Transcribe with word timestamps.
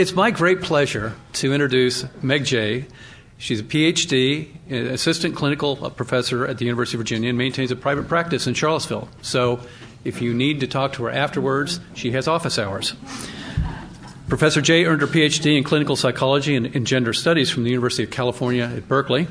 It's 0.00 0.14
my 0.14 0.30
great 0.30 0.62
pleasure 0.62 1.14
to 1.34 1.52
introduce 1.52 2.06
Meg 2.22 2.46
Jay. 2.46 2.86
She's 3.36 3.60
a 3.60 3.62
PhD, 3.62 4.48
assistant 4.70 5.36
clinical 5.36 5.76
professor 5.90 6.46
at 6.46 6.56
the 6.56 6.64
University 6.64 6.96
of 6.96 7.00
Virginia, 7.00 7.28
and 7.28 7.36
maintains 7.36 7.70
a 7.70 7.76
private 7.76 8.08
practice 8.08 8.46
in 8.46 8.54
Charlottesville. 8.54 9.10
So 9.20 9.60
if 10.02 10.22
you 10.22 10.32
need 10.32 10.60
to 10.60 10.66
talk 10.66 10.94
to 10.94 11.02
her 11.02 11.10
afterwards, 11.10 11.80
she 11.92 12.12
has 12.12 12.26
office 12.28 12.58
hours. 12.58 12.94
Professor 14.30 14.62
Jay 14.62 14.86
earned 14.86 15.02
her 15.02 15.06
PhD 15.06 15.58
in 15.58 15.64
clinical 15.64 15.96
psychology 15.96 16.56
and, 16.56 16.86
gender 16.86 17.12
studies 17.12 17.50
from 17.50 17.64
the 17.64 17.68
University 17.68 18.04
of 18.04 18.10
California 18.10 18.64
at 18.64 18.88
Berkeley, 18.88 19.28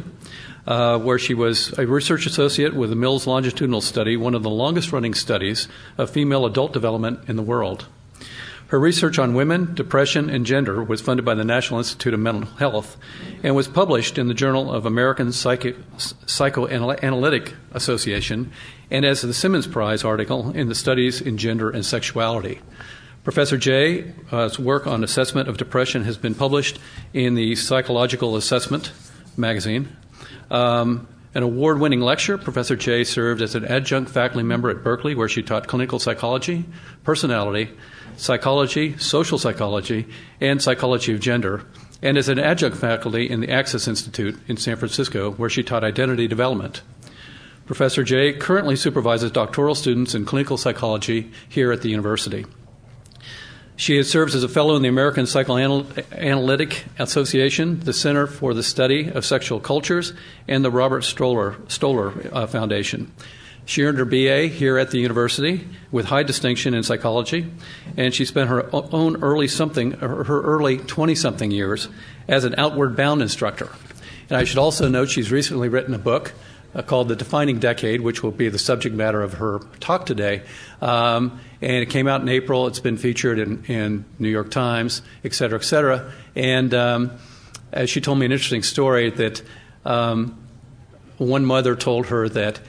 uh, 0.68 1.00
where 1.00 1.18
she 1.18 1.34
was 1.34 1.76
a 1.80 1.88
research 1.88 2.28
associate 2.28 2.76
with 2.76 2.92
the 2.92 2.96
Mills 2.96 3.26
Longitudinal 3.26 3.82
Study, 3.82 4.18
one 4.18 4.36
of 4.36 4.44
the 4.44 4.52
longest 4.52 4.92
running 4.92 5.16
studies 5.16 5.68
of 5.98 6.12
female 6.12 6.46
adult 6.46 6.74
development 6.74 7.28
in 7.28 7.38
the 7.38 7.42
world. 7.42 7.88
Her 8.70 8.80
research 8.80 9.18
on 9.18 9.34
women, 9.34 9.74
depression, 9.74 10.30
and 10.30 10.46
gender 10.46 10.84
was 10.84 11.02
funded 11.02 11.26
by 11.26 11.34
the 11.34 11.44
National 11.44 11.80
Institute 11.80 12.14
of 12.14 12.20
Mental 12.20 12.46
Health 12.58 12.98
and 13.41 13.55
was 13.55 13.68
published 13.68 14.20
in 14.20 14.27
the 14.27 14.36
Journal 14.36 14.72
of 14.72 14.86
American 14.86 15.32
Psycho- 15.32 15.73
Psychoanalytic 15.98 17.55
Association 17.72 18.52
and 18.91 19.05
as 19.05 19.22
the 19.22 19.34
Simmons 19.34 19.66
Prize 19.66 20.04
article 20.04 20.52
in 20.52 20.70
the 20.70 20.76
Studies 20.76 21.20
in 21.20 21.40
Gender 21.40 21.72
and 21.72 21.84
Sexuality. 21.84 22.62
Professor 23.24 23.58
Jay's 23.58 24.13
uh, 24.32 24.52
work 24.60 24.86
on 24.86 25.04
assessment 25.04 25.49
of 25.49 25.58
depression 25.58 26.04
has 26.04 26.18
been 26.18 26.36
published 26.36 26.77
in 27.12 27.34
the 27.34 27.55
Psychological 27.55 28.36
Assessment 28.36 28.91
magazine. 29.36 29.98
Um, 30.52 31.08
an 31.34 31.41
award 31.41 31.80
winning 31.80 32.02
lecturer, 32.02 32.38
Professor 32.38 32.76
Jay 32.76 33.04
served 33.04 33.41
as 33.41 33.55
an 33.55 33.66
adjunct 33.66 34.12
faculty 34.12 34.44
member 34.44 34.70
at 34.70 34.84
Berkeley, 34.84 35.16
where 35.16 35.27
she 35.27 35.41
taught 35.41 35.68
clinical 35.68 35.98
psychology, 35.98 36.66
personality, 37.04 37.72
psychology, 38.20 38.98
social 38.98 39.38
psychology, 39.38 40.08
and 40.41 40.62
psychology 40.62 41.14
of 41.14 41.20
gender, 41.20 41.64
and 42.02 42.18
as 42.18 42.30
an 42.30 42.40
adjunct 42.40 42.77
faculty 42.77 43.30
in 43.30 43.40
the 43.40 43.50
Access 43.50 43.88
Institute 43.88 44.38
in 44.48 44.58
San 44.58 44.76
Francisco, 44.76 45.32
where 45.32 45.49
she 45.49 45.63
taught 45.63 45.84
identity 45.84 46.27
development. 46.27 46.82
Professor 47.66 48.04
Jay 48.04 48.34
currently 48.34 48.76
supervises 48.76 49.32
doctoral 49.32 49.76
students 49.76 50.16
in 50.16 50.26
clinical 50.26 50.58
psychology 50.58 51.32
here 51.48 51.71
at 51.71 51.82
the 51.82 51.90
university. 51.90 52.46
She 53.76 53.96
has 53.96 54.10
served 54.10 54.36
as 54.36 54.43
a 54.43 54.49
fellow 54.49 54.76
in 54.76 54.82
the 54.82 54.90
American 54.90 55.26
Psychoanalytic 55.26 56.84
Association, 56.98 57.80
the 57.80 57.93
Center 57.93 58.27
for 58.27 58.54
the 58.54 58.63
Study 58.63 59.10
of 59.10 59.26
Sexual 59.26 59.62
Cultures, 59.62 60.12
and 60.49 60.65
the 60.65 60.71
Robert 60.71 61.04
Stoller, 61.04 61.55
Stoller 61.70 62.13
uh, 62.34 62.46
Foundation. 62.46 63.12
She 63.70 63.84
earned 63.84 63.99
her 63.99 64.06
BA 64.06 64.47
here 64.47 64.79
at 64.79 64.89
the 64.89 64.97
university 64.97 65.67
with 65.91 66.07
high 66.07 66.23
distinction 66.23 66.73
in 66.73 66.81
psychology, 66.81 67.45
and 67.95 68.16
she 68.16 68.25
spent 68.25 68.50
her 68.50 68.67
own 68.73 69.22
early 69.22 69.47
something, 69.47 69.91
her 69.91 70.41
early 70.41 70.79
20 70.79 71.13
something 71.13 71.51
years 71.51 71.88
as 72.28 72.45
an 72.45 72.56
outward 72.57 72.95
bound 72.95 73.22
instructor. 73.22 73.69
And 74.28 74.38
I 74.38 74.45
should 74.45 74.57
also 74.57 74.88
note 74.88 75.12
she's 75.12 75.31
recently 75.31 75.69
written 75.69 75.94
a 75.94 76.00
book 76.00 76.34
uh, 76.73 76.81
called 76.81 77.09
The 77.09 77.16
Defining 77.16 77.59
Decade, 77.59 78.01
which 78.01 78.23
will 78.23 78.31
be 78.31 78.50
the 78.50 78.57
subject 78.57 78.95
matter 78.95 79.22
of 79.22 79.34
her 79.34 79.59
talk 79.79 80.07
today. 80.07 80.41
Um, 80.81 81.40
and 81.62 81.84
it 81.84 81.91
came 81.91 82.07
out 82.07 82.22
in 82.22 82.29
April. 82.29 82.66
It's 82.66 82.79
been 82.79 82.97
featured 82.97 83.38
in, 83.38 83.66
in 83.66 84.03
New 84.17 84.29
York 84.29 84.50
Times, 84.50 85.03
et 85.23 85.35
cetera, 85.35 85.59
et 85.59 85.63
cetera. 85.63 86.12
And 86.35 86.73
um, 86.73 87.12
as 87.72 87.91
she 87.91 88.01
told 88.01 88.17
me 88.17 88.25
an 88.25 88.31
interesting 88.31 88.63
story 88.63 89.12
that 89.12 89.44
um, 89.85 90.44
one 91.19 91.45
mother 91.45 91.75
told 91.75 92.07
her 92.07 92.28
that 92.29 92.59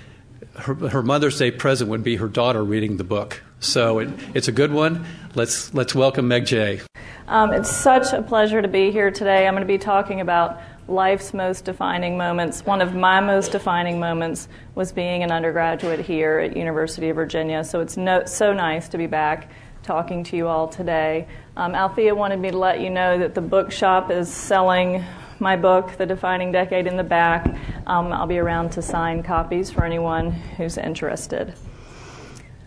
her, 0.56 0.74
her 0.74 1.02
Mother's 1.02 1.38
Day 1.38 1.50
present 1.50 1.90
would 1.90 2.02
be 2.02 2.16
her 2.16 2.28
daughter 2.28 2.62
reading 2.62 2.96
the 2.96 3.04
book. 3.04 3.42
So 3.60 3.98
it, 3.98 4.08
it's 4.34 4.48
a 4.48 4.52
good 4.52 4.72
one. 4.72 5.06
Let's, 5.34 5.72
let's 5.74 5.94
welcome 5.94 6.28
Meg 6.28 6.46
Jay. 6.46 6.80
Um, 7.28 7.52
it's 7.52 7.70
such 7.70 8.12
a 8.12 8.22
pleasure 8.22 8.60
to 8.60 8.68
be 8.68 8.90
here 8.90 9.10
today. 9.10 9.46
I'm 9.46 9.54
going 9.54 9.62
to 9.62 9.72
be 9.72 9.78
talking 9.78 10.20
about 10.20 10.60
life's 10.88 11.32
most 11.32 11.64
defining 11.64 12.16
moments. 12.16 12.66
One 12.66 12.80
of 12.80 12.94
my 12.94 13.20
most 13.20 13.52
defining 13.52 14.00
moments 14.00 14.48
was 14.74 14.92
being 14.92 15.22
an 15.22 15.30
undergraduate 15.30 16.00
here 16.00 16.38
at 16.40 16.56
University 16.56 17.10
of 17.10 17.16
Virginia. 17.16 17.62
So 17.62 17.80
it's 17.80 17.96
no, 17.96 18.24
so 18.24 18.52
nice 18.52 18.88
to 18.88 18.98
be 18.98 19.06
back 19.06 19.50
talking 19.82 20.24
to 20.24 20.36
you 20.36 20.46
all 20.46 20.68
today. 20.68 21.26
Um, 21.56 21.74
Althea 21.74 22.14
wanted 22.14 22.38
me 22.38 22.50
to 22.50 22.58
let 22.58 22.80
you 22.80 22.90
know 22.90 23.18
that 23.18 23.34
the 23.34 23.40
bookshop 23.40 24.10
is 24.10 24.32
selling 24.32 25.04
my 25.40 25.56
book, 25.56 25.96
The 25.96 26.04
Defining 26.04 26.52
Decade, 26.52 26.86
in 26.86 26.96
the 26.96 27.02
back. 27.04 27.46
Um, 27.86 28.12
I'll 28.12 28.26
be 28.26 28.38
around 28.38 28.72
to 28.72 28.82
sign 28.82 29.22
copies 29.22 29.70
for 29.70 29.84
anyone 29.84 30.30
who's 30.30 30.76
interested. 30.76 31.54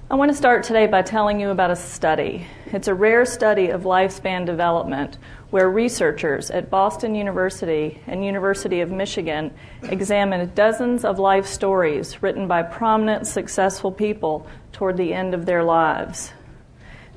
I 0.09 0.15
want 0.15 0.31
to 0.31 0.37
start 0.37 0.63
today 0.63 0.87
by 0.87 1.01
telling 1.03 1.39
you 1.39 1.49
about 1.49 1.71
a 1.71 1.75
study. 1.75 2.45
It's 2.67 2.87
a 2.87 2.93
rare 2.93 3.25
study 3.25 3.69
of 3.69 3.83
lifespan 3.83 4.45
development 4.45 5.17
where 5.51 5.69
researchers 5.69 6.49
at 6.49 6.69
Boston 6.69 7.13
University 7.15 8.01
and 8.07 8.25
University 8.25 8.81
of 8.81 8.91
Michigan 8.91 9.53
examined 9.83 10.55
dozens 10.55 11.05
of 11.05 11.19
life 11.19 11.45
stories 11.45 12.21
written 12.23 12.47
by 12.47 12.63
prominent, 12.63 13.27
successful 13.27 13.91
people 13.91 14.47
toward 14.71 14.97
the 14.97 15.13
end 15.13 15.35
of 15.35 15.45
their 15.45 15.63
lives. 15.63 16.33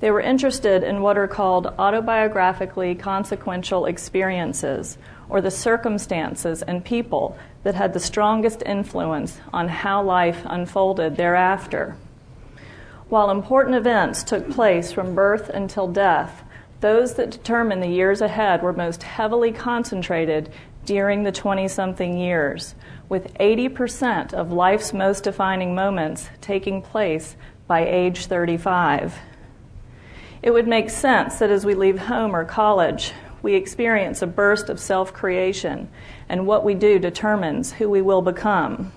They 0.01 0.11
were 0.11 0.21
interested 0.21 0.83
in 0.83 1.01
what 1.01 1.17
are 1.17 1.29
called 1.29 1.67
autobiographically 1.79 2.99
consequential 2.99 3.87
experiences, 3.87 4.99
or 5.29 5.41
the 5.41 5.51
circumstances 5.51 6.63
and 6.63 6.85
people 6.85 7.37
that 7.63 7.75
had 7.75 7.93
the 7.93 8.01
strongest 8.01 8.63
influence 8.65 9.41
on 9.53 9.69
how 9.69 10.03
life 10.03 10.43
unfolded 10.45 11.17
thereafter. 11.17 11.97
While 13.09 13.31
important 13.31 13.77
events 13.77 14.25
took 14.25 14.51
place 14.51 14.93
from 14.93 15.15
birth 15.15 15.49
until 15.49 15.89
death, 15.89 16.43
those 16.81 17.15
that 17.15 17.31
determined 17.31 17.83
the 17.83 17.89
years 17.89 18.21
ahead 18.21 18.63
were 18.63 18.73
most 18.73 19.03
heavily 19.03 19.53
concentrated 19.53 20.51
during 20.85 21.23
the 21.23 21.33
20 21.33 21.69
something 21.69 22.17
years, 22.17 22.75
with 23.09 23.35
80% 23.35 24.33
of 24.33 24.53
life's 24.53 24.93
most 24.93 25.25
defining 25.25 25.75
moments 25.75 26.29
taking 26.41 26.83
place 26.83 27.37
by 27.67 27.85
age 27.87 28.27
35. 28.27 29.19
It 30.43 30.53
would 30.53 30.69
make 30.69 30.91
sense 30.91 31.39
that 31.39 31.51
as 31.51 31.67
we 31.67 31.75
leave 31.75 31.99
home 31.99 32.35
or 32.35 32.45
college, 32.45 33.13
we 33.47 33.55
experience 33.55 34.23
a 34.23 34.27
burst 34.27 34.69
of 34.69 34.81
self 34.81 35.13
creation, 35.13 35.89
and 36.29 36.49
what 36.49 36.65
we 36.65 36.75
do 36.75 36.99
determines 36.99 37.71
who 37.71 37.89
we 37.89 38.03
will 38.03 38.21
become. 38.21 38.91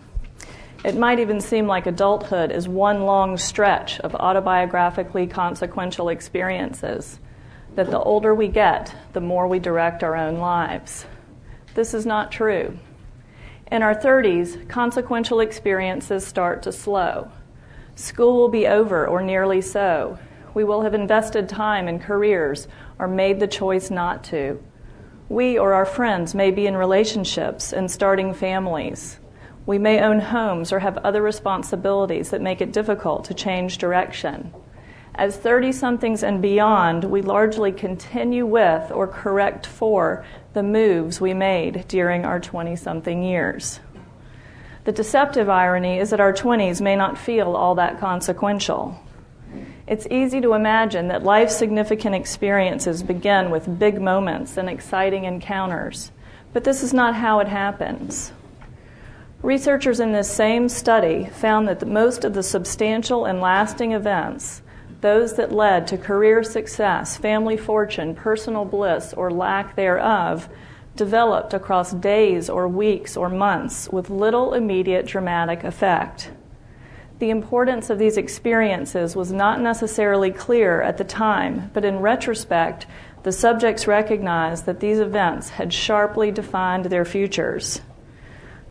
It 0.83 0.95
might 0.97 1.19
even 1.19 1.39
seem 1.39 1.67
like 1.67 1.85
adulthood 1.85 2.51
is 2.51 2.67
one 2.67 3.03
long 3.03 3.37
stretch 3.37 3.99
of 3.99 4.13
autobiographically 4.13 5.29
consequential 5.29 6.09
experiences, 6.09 7.19
that 7.75 7.91
the 7.91 7.99
older 7.99 8.33
we 8.33 8.47
get, 8.47 8.95
the 9.13 9.21
more 9.21 9.47
we 9.47 9.59
direct 9.59 10.03
our 10.03 10.15
own 10.15 10.39
lives. 10.39 11.05
This 11.75 11.93
is 11.93 12.07
not 12.07 12.31
true. 12.31 12.79
In 13.71 13.83
our 13.83 13.93
30s, 13.93 14.67
consequential 14.67 15.41
experiences 15.41 16.25
start 16.25 16.63
to 16.63 16.71
slow. 16.71 17.29
School 17.93 18.35
will 18.35 18.49
be 18.49 18.65
over 18.65 19.07
or 19.07 19.21
nearly 19.21 19.61
so. 19.61 20.17
We 20.55 20.63
will 20.63 20.81
have 20.81 20.95
invested 20.95 21.47
time 21.47 21.87
in 21.87 21.99
careers 21.99 22.67
or 22.99 23.07
made 23.07 23.39
the 23.39 23.47
choice 23.47 23.89
not 23.89 24.23
to. 24.25 24.61
We 25.29 25.57
or 25.57 25.73
our 25.73 25.85
friends 25.85 26.35
may 26.35 26.51
be 26.51 26.67
in 26.67 26.75
relationships 26.75 27.71
and 27.71 27.89
starting 27.89 28.33
families. 28.33 29.19
We 29.65 29.77
may 29.77 30.01
own 30.01 30.19
homes 30.19 30.71
or 30.71 30.79
have 30.79 30.97
other 30.97 31.21
responsibilities 31.21 32.31
that 32.31 32.41
make 32.41 32.61
it 32.61 32.73
difficult 32.73 33.25
to 33.25 33.33
change 33.33 33.77
direction. 33.77 34.53
As 35.15 35.37
30 35.37 35.71
somethings 35.73 36.23
and 36.23 36.41
beyond, 36.41 37.03
we 37.03 37.21
largely 37.21 37.71
continue 37.71 38.45
with 38.45 38.91
or 38.91 39.07
correct 39.07 39.65
for 39.65 40.25
the 40.53 40.63
moves 40.63 41.21
we 41.21 41.33
made 41.33 41.85
during 41.87 42.25
our 42.25 42.39
20 42.39 42.75
something 42.75 43.21
years. 43.21 43.79
The 44.85 44.91
deceptive 44.91 45.49
irony 45.49 45.99
is 45.99 46.09
that 46.09 46.21
our 46.21 46.33
20s 46.33 46.81
may 46.81 46.95
not 46.95 47.17
feel 47.17 47.55
all 47.55 47.75
that 47.75 47.99
consequential. 47.99 48.99
It's 49.89 50.05
easy 50.11 50.39
to 50.41 50.53
imagine 50.53 51.07
that 51.07 51.23
life's 51.23 51.55
significant 51.55 52.13
experiences 52.13 53.01
begin 53.01 53.49
with 53.49 53.79
big 53.79 53.99
moments 53.99 54.55
and 54.55 54.69
exciting 54.69 55.23
encounters, 55.23 56.11
but 56.53 56.63
this 56.63 56.83
is 56.83 56.93
not 56.93 57.15
how 57.15 57.39
it 57.39 57.47
happens. 57.47 58.31
Researchers 59.41 59.99
in 59.99 60.11
this 60.11 60.29
same 60.29 60.69
study 60.69 61.25
found 61.25 61.67
that 61.67 61.87
most 61.87 62.23
of 62.23 62.35
the 62.35 62.43
substantial 62.43 63.25
and 63.25 63.41
lasting 63.41 63.93
events, 63.93 64.61
those 65.01 65.35
that 65.37 65.51
led 65.51 65.87
to 65.87 65.97
career 65.97 66.43
success, 66.43 67.17
family 67.17 67.57
fortune, 67.57 68.13
personal 68.13 68.65
bliss, 68.65 69.11
or 69.13 69.31
lack 69.31 69.75
thereof, 69.75 70.49
developed 70.95 71.55
across 71.55 71.93
days 71.93 72.47
or 72.47 72.67
weeks 72.67 73.17
or 73.17 73.27
months 73.27 73.89
with 73.89 74.11
little 74.11 74.53
immediate 74.53 75.07
dramatic 75.07 75.63
effect 75.63 76.29
the 77.19 77.29
importance 77.29 77.89
of 77.89 77.99
these 77.99 78.15
experiences 78.15 79.15
was 79.15 79.31
not 79.31 79.59
necessarily 79.59 80.31
clear 80.31 80.81
at 80.81 80.97
the 80.97 81.03
time, 81.03 81.69
but 81.73 81.83
in 81.83 81.99
retrospect, 81.99 82.87
the 83.23 83.31
subjects 83.33 83.87
recognized 83.87 84.65
that 84.65 84.79
these 84.79 84.99
events 84.99 85.49
had 85.49 85.73
sharply 85.73 86.31
defined 86.31 86.85
their 86.85 87.03
futures. 87.03 87.81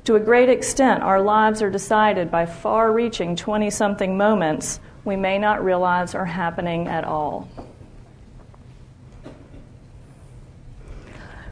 To 0.04 0.14
a 0.14 0.20
great 0.20 0.48
extent, 0.48 1.02
our 1.02 1.20
lives 1.20 1.60
are 1.60 1.68
decided 1.68 2.30
by 2.30 2.46
far 2.46 2.90
reaching 2.90 3.36
20 3.36 3.68
something 3.68 4.16
moments 4.16 4.80
we 5.04 5.16
may 5.16 5.38
not 5.38 5.62
realize 5.62 6.14
are 6.14 6.24
happening 6.24 6.88
at 6.88 7.04
all. 7.04 7.46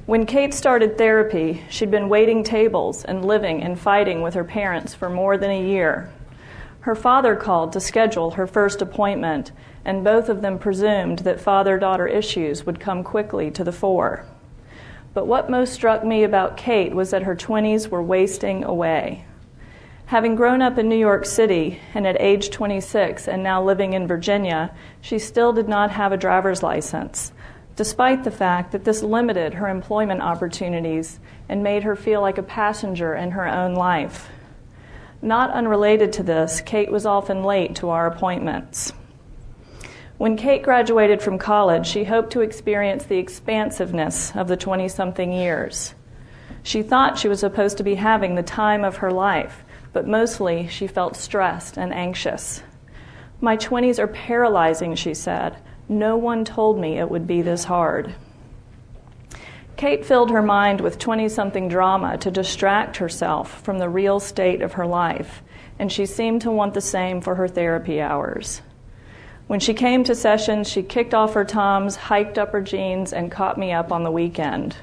When 0.07 0.25
Kate 0.25 0.55
started 0.55 0.97
therapy, 0.97 1.63
she'd 1.69 1.91
been 1.91 2.09
waiting 2.09 2.43
tables 2.43 3.05
and 3.05 3.25
living 3.25 3.63
and 3.63 3.79
fighting 3.79 4.23
with 4.23 4.33
her 4.33 4.45
parents 4.45 4.95
for 4.95 5.11
more 5.11 5.37
than 5.37 5.51
a 5.51 5.63
year. 5.67 6.11
Her 6.87 6.95
father 6.95 7.35
called 7.35 7.73
to 7.73 7.81
schedule 7.81 8.31
her 8.31 8.47
first 8.47 8.81
appointment, 8.81 9.51
and 9.85 10.05
both 10.05 10.29
of 10.29 10.41
them 10.41 10.57
presumed 10.57 11.19
that 11.19 11.41
father 11.41 11.79
daughter 11.81 12.07
issues 12.07 12.65
would 12.65 12.79
come 12.79 13.03
quickly 13.03 13.51
to 13.51 13.65
the 13.65 13.73
fore. 13.73 14.25
But 15.13 15.27
what 15.27 15.51
most 15.51 15.73
struck 15.73 16.05
me 16.05 16.23
about 16.23 16.57
Kate 16.57 16.95
was 16.95 17.11
that 17.11 17.25
her 17.25 17.35
20s 17.35 17.89
were 17.89 18.05
wasting 18.05 18.63
away. 18.63 19.25
Having 20.05 20.37
grown 20.37 20.63
up 20.63 20.79
in 20.79 20.89
New 20.89 20.97
York 20.97 21.27
City 21.27 21.81
and 21.93 22.07
at 22.07 22.21
age 22.21 22.51
26 22.51 23.27
and 23.27 23.43
now 23.43 23.61
living 23.61 23.93
in 23.93 24.07
Virginia, 24.07 24.73
she 25.01 25.19
still 25.19 25.53
did 25.53 25.69
not 25.69 25.91
have 25.91 26.13
a 26.13 26.17
driver's 26.17 26.63
license, 26.63 27.33
despite 27.75 28.23
the 28.23 28.31
fact 28.31 28.71
that 28.71 28.85
this 28.85 29.03
limited 29.03 29.55
her 29.55 29.67
employment 29.67 30.23
opportunities 30.23 31.19
and 31.49 31.65
made 31.65 31.83
her 31.83 31.97
feel 31.97 32.21
like 32.21 32.39
a 32.39 32.45
passenger 32.45 33.13
in 33.13 33.33
her 33.33 33.49
own 33.49 33.75
life. 33.75 34.29
Not 35.27 35.51
unrelated 35.51 36.13
to 36.13 36.23
this, 36.23 36.61
Kate 36.61 36.89
was 36.89 37.05
often 37.05 37.43
late 37.43 37.75
to 37.77 37.91
our 37.91 38.07
appointments. 38.07 38.93
When 40.19 40.37
Kate 40.37 40.63
graduated 40.63 41.21
from 41.21 41.37
college, 41.37 41.85
she 41.85 42.05
hoped 42.05 42.31
to 42.35 42.43
experience 42.43 43.05
the 43.05 43.19
expansiveness 43.19 44.31
of 44.37 44.47
the 44.47 44.57
20 44.57 44.89
something 44.89 45.33
years. 45.33 45.97
She 46.63 46.81
thought 46.85 47.19
she 47.19 47.27
was 47.27 47.41
supposed 47.41 47.77
to 47.79 47.83
be 47.83 47.97
having 47.97 48.37
the 48.37 48.45
time 48.45 48.85
of 48.85 48.99
her 48.99 49.11
life, 49.11 49.65
but 49.93 50.07
mostly 50.07 50.69
she 50.69 50.87
felt 50.87 51.17
stressed 51.17 51.77
and 51.77 51.93
anxious. 51.93 52.63
My 53.41 53.57
20s 53.57 53.99
are 53.99 54.07
paralyzing, 54.07 54.95
she 54.95 55.13
said. 55.13 55.57
No 55.89 56.17
one 56.17 56.45
told 56.45 56.79
me 56.79 57.01
it 57.01 57.11
would 57.11 57.27
be 57.27 57.43
this 57.43 57.65
hard. 57.65 58.15
Kate 59.77 60.07
filled 60.07 60.31
her 60.31 60.41
mind 60.41 60.81
with 60.81 60.99
20 60.99 61.29
something 61.29 61.69
drama 61.69 62.17
to 62.19 62.31
distract 62.31 62.97
herself 62.97 63.61
from 63.63 63.79
the 63.79 63.91
real 63.91 64.19
state 64.19 64.63
of 64.63 64.73
her 64.73 64.87
life, 64.87 65.43
and 65.79 65.93
she 65.93 66.07
seemed 66.07 66.41
to 66.41 66.51
want 66.51 66.73
the 66.73 66.81
same 66.81 67.21
for 67.21 67.35
her 67.35 67.47
therapy 67.47 68.01
hours. 68.01 68.63
When 69.49 69.61
she 69.61 69.75
came 69.75 70.03
to 70.05 70.15
sessions, 70.15 70.69
she 70.69 70.83
kicked 70.83 71.13
off 71.13 71.35
her 71.35 71.45
Toms, 71.45 71.97
hiked 71.97 72.39
up 72.39 72.53
her 72.53 72.63
jeans, 72.63 73.13
and 73.13 73.31
caught 73.31 73.59
me 73.59 73.71
up 73.71 73.93
on 73.93 74.03
the 74.03 74.11
weekend. 74.11 74.77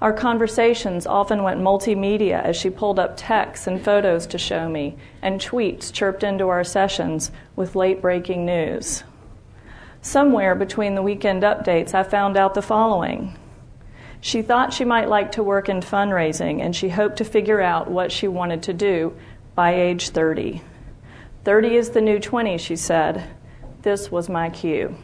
Our 0.00 0.12
conversations 0.12 1.06
often 1.06 1.42
went 1.42 1.60
multimedia 1.60 2.40
as 2.42 2.54
she 2.54 2.70
pulled 2.70 3.00
up 3.00 3.14
texts 3.16 3.66
and 3.66 3.82
photos 3.82 4.26
to 4.28 4.38
show 4.38 4.68
me, 4.68 4.96
and 5.20 5.40
tweets 5.40 5.92
chirped 5.92 6.22
into 6.22 6.48
our 6.48 6.62
sessions 6.64 7.32
with 7.56 7.74
late 7.74 8.00
breaking 8.00 8.46
news. 8.46 9.02
Somewhere 10.00 10.54
between 10.54 10.94
the 10.94 11.02
weekend 11.02 11.42
updates, 11.42 11.92
I 11.92 12.04
found 12.04 12.36
out 12.36 12.54
the 12.54 12.62
following. 12.62 13.36
She 14.20 14.42
thought 14.42 14.72
she 14.72 14.84
might 14.84 15.08
like 15.08 15.32
to 15.32 15.42
work 15.42 15.68
in 15.68 15.80
fundraising, 15.80 16.60
and 16.60 16.74
she 16.74 16.88
hoped 16.88 17.18
to 17.18 17.24
figure 17.24 17.60
out 17.60 17.90
what 17.90 18.10
she 18.10 18.28
wanted 18.28 18.62
to 18.64 18.72
do 18.72 19.14
by 19.54 19.74
age 19.74 20.10
30. 20.10 20.62
30 21.44 21.76
is 21.76 21.90
the 21.90 22.00
new 22.00 22.18
20, 22.18 22.58
she 22.58 22.76
said. 22.76 23.24
This 23.82 24.10
was 24.10 24.28
my 24.28 24.50
cue. 24.50 24.96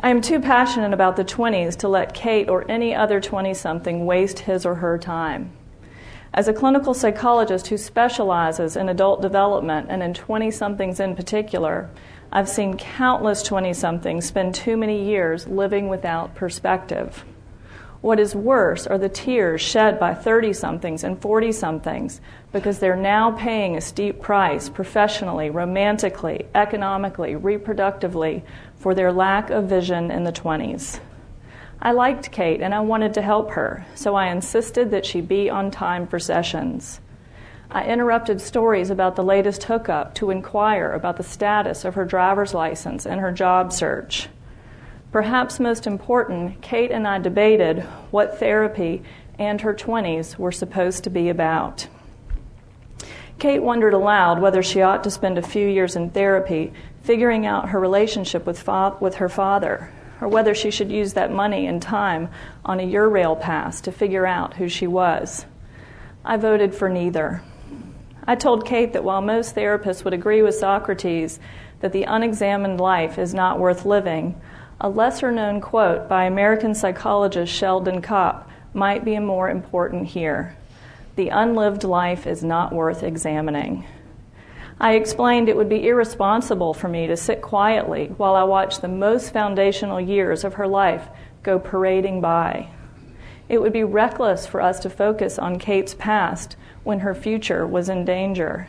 I 0.00 0.10
am 0.10 0.20
too 0.20 0.38
passionate 0.38 0.92
about 0.92 1.16
the 1.16 1.24
20s 1.24 1.76
to 1.78 1.88
let 1.88 2.14
Kate 2.14 2.48
or 2.48 2.70
any 2.70 2.94
other 2.94 3.20
20 3.20 3.52
something 3.52 4.06
waste 4.06 4.38
his 4.40 4.64
or 4.64 4.76
her 4.76 4.96
time. 4.96 5.50
As 6.32 6.46
a 6.46 6.52
clinical 6.52 6.94
psychologist 6.94 7.66
who 7.66 7.76
specializes 7.76 8.76
in 8.76 8.88
adult 8.88 9.22
development 9.22 9.88
and 9.90 10.00
in 10.02 10.14
20 10.14 10.52
somethings 10.52 11.00
in 11.00 11.16
particular, 11.16 11.90
I've 12.30 12.48
seen 12.48 12.76
countless 12.76 13.42
20 13.42 13.72
somethings 13.72 14.26
spend 14.26 14.54
too 14.54 14.76
many 14.76 15.06
years 15.06 15.46
living 15.46 15.88
without 15.88 16.34
perspective. 16.34 17.24
What 18.02 18.20
is 18.20 18.34
worse 18.34 18.86
are 18.86 18.98
the 18.98 19.08
tears 19.08 19.62
shed 19.62 19.98
by 19.98 20.14
30 20.14 20.52
somethings 20.52 21.02
and 21.04 21.20
40 21.20 21.52
somethings 21.52 22.20
because 22.52 22.78
they're 22.78 22.94
now 22.94 23.32
paying 23.32 23.76
a 23.76 23.80
steep 23.80 24.20
price 24.20 24.68
professionally, 24.68 25.48
romantically, 25.48 26.46
economically, 26.54 27.34
reproductively 27.34 28.42
for 28.76 28.94
their 28.94 29.10
lack 29.10 29.48
of 29.50 29.64
vision 29.64 30.10
in 30.10 30.24
the 30.24 30.32
20s. 30.32 31.00
I 31.80 31.92
liked 31.92 32.30
Kate 32.30 32.60
and 32.60 32.74
I 32.74 32.80
wanted 32.80 33.14
to 33.14 33.22
help 33.22 33.52
her, 33.52 33.86
so 33.94 34.14
I 34.14 34.26
insisted 34.26 34.90
that 34.90 35.06
she 35.06 35.20
be 35.22 35.48
on 35.48 35.70
time 35.70 36.06
for 36.06 36.18
sessions. 36.18 37.00
I 37.70 37.84
interrupted 37.84 38.40
stories 38.40 38.88
about 38.88 39.14
the 39.14 39.22
latest 39.22 39.64
hookup 39.64 40.14
to 40.14 40.30
inquire 40.30 40.90
about 40.92 41.18
the 41.18 41.22
status 41.22 41.84
of 41.84 41.96
her 41.96 42.06
driver's 42.06 42.54
license 42.54 43.04
and 43.04 43.20
her 43.20 43.30
job 43.30 43.74
search. 43.74 44.28
Perhaps 45.12 45.60
most 45.60 45.86
important, 45.86 46.62
Kate 46.62 46.90
and 46.90 47.06
I 47.06 47.18
debated 47.18 47.80
what 48.10 48.38
therapy 48.38 49.02
and 49.38 49.60
her 49.60 49.74
20s 49.74 50.38
were 50.38 50.50
supposed 50.50 51.04
to 51.04 51.10
be 51.10 51.28
about. 51.28 51.88
Kate 53.38 53.62
wondered 53.62 53.92
aloud 53.92 54.40
whether 54.40 54.62
she 54.62 54.80
ought 54.80 55.04
to 55.04 55.10
spend 55.10 55.36
a 55.36 55.42
few 55.42 55.68
years 55.68 55.94
in 55.94 56.10
therapy 56.10 56.72
figuring 57.02 57.44
out 57.44 57.68
her 57.68 57.78
relationship 57.78 58.46
with, 58.46 58.58
fa- 58.58 58.96
with 58.98 59.16
her 59.16 59.28
father, 59.28 59.92
or 60.22 60.28
whether 60.28 60.54
she 60.54 60.70
should 60.70 60.90
use 60.90 61.12
that 61.12 61.30
money 61.30 61.66
and 61.66 61.82
time 61.82 62.30
on 62.64 62.80
a 62.80 62.90
Eurail 62.90 63.38
pass 63.38 63.82
to 63.82 63.92
figure 63.92 64.26
out 64.26 64.54
who 64.54 64.68
she 64.68 64.86
was. 64.86 65.44
I 66.24 66.38
voted 66.38 66.74
for 66.74 66.88
neither. 66.88 67.42
I 68.28 68.34
told 68.34 68.66
Kate 68.66 68.92
that 68.92 69.04
while 69.04 69.22
most 69.22 69.56
therapists 69.56 70.04
would 70.04 70.12
agree 70.12 70.42
with 70.42 70.54
Socrates 70.54 71.40
that 71.80 71.92
the 71.92 72.02
unexamined 72.02 72.78
life 72.78 73.18
is 73.18 73.32
not 73.32 73.58
worth 73.58 73.86
living, 73.86 74.38
a 74.82 74.88
lesser 74.90 75.32
known 75.32 75.62
quote 75.62 76.10
by 76.10 76.24
American 76.24 76.74
psychologist 76.74 77.50
Sheldon 77.50 78.02
Kopp 78.02 78.50
might 78.74 79.02
be 79.02 79.18
more 79.18 79.48
important 79.48 80.08
here. 80.08 80.54
The 81.16 81.30
unlived 81.30 81.84
life 81.84 82.26
is 82.26 82.44
not 82.44 82.70
worth 82.70 83.02
examining. 83.02 83.86
I 84.78 84.96
explained 84.96 85.48
it 85.48 85.56
would 85.56 85.70
be 85.70 85.88
irresponsible 85.88 86.74
for 86.74 86.88
me 86.88 87.06
to 87.06 87.16
sit 87.16 87.40
quietly 87.40 88.08
while 88.18 88.34
I 88.34 88.44
watched 88.44 88.82
the 88.82 88.88
most 88.88 89.32
foundational 89.32 90.02
years 90.02 90.44
of 90.44 90.54
her 90.54 90.68
life 90.68 91.08
go 91.42 91.58
parading 91.58 92.20
by. 92.20 92.68
It 93.48 93.62
would 93.62 93.72
be 93.72 93.84
reckless 93.84 94.46
for 94.46 94.60
us 94.60 94.78
to 94.80 94.90
focus 94.90 95.38
on 95.38 95.58
Kate's 95.58 95.94
past 95.94 96.56
when 96.84 97.00
her 97.00 97.14
future 97.14 97.66
was 97.66 97.88
in 97.88 98.04
danger. 98.04 98.68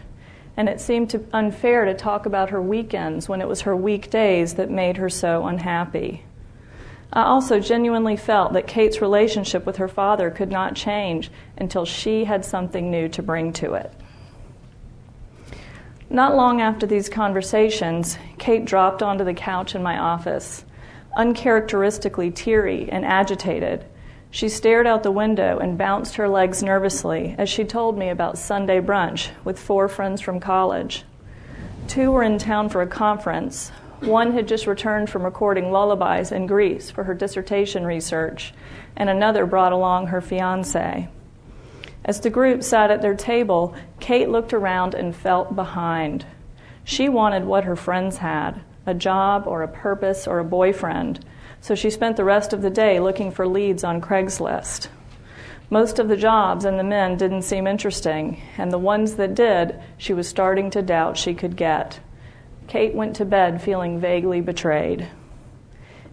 And 0.56 0.70
it 0.70 0.80
seemed 0.80 1.10
to 1.12 1.26
unfair 1.34 1.86
to 1.86 1.94
talk 1.94 2.26
about 2.26 2.50
her 2.50 2.62
weekends 2.62 3.28
when 3.28 3.42
it 3.42 3.48
was 3.48 3.62
her 3.62 3.76
weekdays 3.76 4.56
that 4.56 4.70
made 4.70 4.98
her 4.98 5.10
so 5.10 5.48
unhappy. 5.48 6.24
I 7.12 7.24
also 7.24 7.60
genuinely 7.60 8.16
felt 8.16 8.54
that 8.54 8.68
Kate's 8.68 9.02
relationship 9.02 9.66
with 9.66 9.78
her 9.78 9.88
father 9.88 10.30
could 10.30 10.52
not 10.52 10.76
change 10.76 11.32
until 11.58 11.84
she 11.84 12.26
had 12.26 12.46
something 12.46 12.92
new 12.92 13.10
to 13.10 13.24
bring 13.24 13.52
to 13.54 13.74
it. 13.74 13.92
Not 16.10 16.36
long 16.36 16.62
after 16.62 16.86
these 16.86 17.10
conversations, 17.10 18.18
Kate 18.38 18.66
dropped 18.66 19.04
onto 19.04 19.24
the 19.24 19.34
couch 19.34 19.76
in 19.76 19.84
my 19.84 19.98
office, 19.98 20.66
uncharacteristically 21.18 22.32
teary 22.32 22.90
and 22.92 23.06
agitated 23.06 23.86
she 24.32 24.48
stared 24.48 24.86
out 24.86 25.04
the 25.04 25.12
window 25.12 25.58
and 25.58 25.78
bounced 25.78 26.16
her 26.16 26.30
legs 26.30 26.62
nervously 26.62 27.36
as 27.38 27.50
she 27.50 27.64
told 27.64 27.98
me 27.98 28.10
about 28.10 28.38
Sunday 28.38 28.80
brunch 28.80 29.30
with 29.44 29.60
four 29.60 29.88
friends 29.88 30.22
from 30.22 30.40
college. 30.40 31.04
Two 31.88 32.12
were 32.12 32.24
in 32.24 32.38
town 32.38 32.70
for 32.70 32.82
a 32.82 32.88
conference. 32.88 33.70
One 34.02 34.34
had 34.34 34.48
just 34.48 34.68
returned 34.68 35.10
from 35.10 35.24
recording 35.24 35.72
lullabies 35.72 36.32
in 36.32 36.46
Greece 36.46 36.92
for 36.92 37.04
her 37.06 37.16
dissertation 37.16 37.84
research, 37.86 38.54
and 38.96 39.10
another 39.10 39.46
brought 39.46 39.74
along 39.74 40.08
her 40.08 40.22
fiance. 40.22 41.10
As 42.06 42.22
the 42.22 42.30
group 42.30 42.64
sat 42.64 42.92
at 42.92 43.02
their 43.02 43.16
table, 43.16 43.76
Kate 44.00 44.30
looked 44.30 44.54
around 44.54 44.94
and 44.94 45.16
felt 45.16 45.56
behind. 45.56 46.26
She 46.84 47.10
wanted 47.10 47.46
what 47.46 47.66
her 47.66 47.76
friends 47.76 48.18
had 48.18 48.62
a 48.86 48.94
job 48.94 49.46
or 49.46 49.62
a 49.62 49.68
purpose 49.68 50.28
or 50.28 50.40
a 50.40 50.46
boyfriend 50.46 51.24
so 51.62 51.76
she 51.76 51.90
spent 51.90 52.18
the 52.18 52.24
rest 52.24 52.54
of 52.54 52.62
the 52.62 52.70
day 52.70 53.00
looking 53.00 53.32
for 53.32 53.48
leads 53.48 53.84
on 53.84 54.02
Craigslist. 54.02 54.88
Most 55.70 56.00
of 56.00 56.08
the 56.08 56.18
jobs 56.18 56.66
and 56.66 56.80
the 56.80 56.84
men 56.84 57.16
didn't 57.16 57.44
seem 57.44 57.68
interesting, 57.68 58.42
and 58.58 58.72
the 58.72 58.78
ones 58.80 59.16
that 59.16 59.36
did, 59.36 59.80
she 59.98 60.14
was 60.14 60.28
starting 60.28 60.72
to 60.72 60.82
doubt 60.82 61.18
she 61.18 61.34
could 61.36 61.56
get. 61.56 62.00
Kate 62.68 62.96
went 62.96 63.16
to 63.18 63.26
bed 63.26 63.62
feeling 63.62 64.00
vaguely 64.00 64.42
betrayed. 64.42 65.08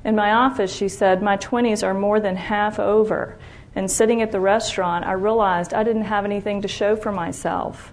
In 0.05 0.15
my 0.15 0.33
office, 0.33 0.75
she 0.75 0.89
said, 0.89 1.23
My 1.23 1.37
20s 1.37 1.83
are 1.83 1.95
more 1.95 2.21
than 2.21 2.37
half 2.37 2.79
over, 2.79 3.39
and 3.75 3.91
sitting 3.91 4.23
at 4.23 4.31
the 4.31 4.41
restaurant, 4.41 5.05
I 5.05 5.13
realized 5.13 5.75
I 5.75 5.85
didn't 5.85 6.03
have 6.03 6.25
anything 6.25 6.63
to 6.63 6.69
show 6.69 6.95
for 6.95 7.11
myself. 7.11 7.93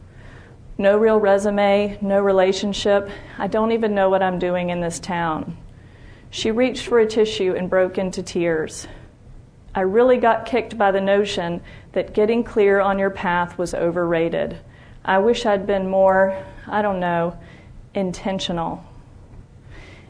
No 0.77 0.97
real 0.97 1.19
resume, 1.19 1.97
no 2.01 2.19
relationship. 2.19 3.09
I 3.37 3.47
don't 3.47 3.71
even 3.71 3.95
know 3.95 4.09
what 4.09 4.23
I'm 4.23 4.39
doing 4.39 4.69
in 4.69 4.81
this 4.81 4.99
town. 4.99 5.57
She 6.33 6.49
reached 6.49 6.87
for 6.87 6.97
a 6.97 7.05
tissue 7.05 7.53
and 7.55 7.69
broke 7.69 7.99
into 7.99 8.23
tears. 8.23 8.87
I 9.75 9.81
really 9.81 10.17
got 10.17 10.47
kicked 10.47 10.79
by 10.79 10.89
the 10.89 10.99
notion 10.99 11.61
that 11.91 12.15
getting 12.15 12.43
clear 12.43 12.79
on 12.79 12.97
your 12.97 13.11
path 13.11 13.59
was 13.59 13.75
overrated. 13.75 14.57
I 15.05 15.19
wish 15.19 15.45
I'd 15.45 15.67
been 15.67 15.87
more, 15.87 16.43
I 16.65 16.81
don't 16.81 16.99
know, 16.99 17.37
intentional. 17.93 18.83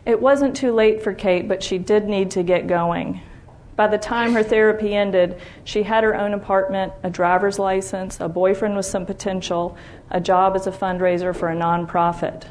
It 0.06 0.22
wasn't 0.22 0.56
too 0.56 0.72
late 0.72 1.04
for 1.04 1.14
Kate, 1.14 1.50
but 1.50 1.62
she 1.62 1.78
did 1.78 2.08
need 2.08 2.32
to 2.32 2.42
get 2.42 2.68
going. 2.68 3.20
By 3.76 3.88
the 3.88 3.98
time 3.98 4.32
her 4.32 4.44
therapy 4.44 4.96
ended, 4.96 5.42
she 5.66 5.84
had 5.84 6.06
her 6.06 6.16
own 6.16 6.34
apartment, 6.34 6.94
a 7.04 7.10
driver's 7.10 7.60
license, 7.60 8.22
a 8.22 8.30
boyfriend 8.30 8.78
with 8.78 8.86
some 8.86 9.06
potential, 9.06 9.76
a 10.10 10.22
job 10.22 10.56
as 10.56 10.68
a 10.68 10.72
fundraiser 10.72 11.36
for 11.36 11.50
a 11.50 11.56
nonprofit. 11.58 12.46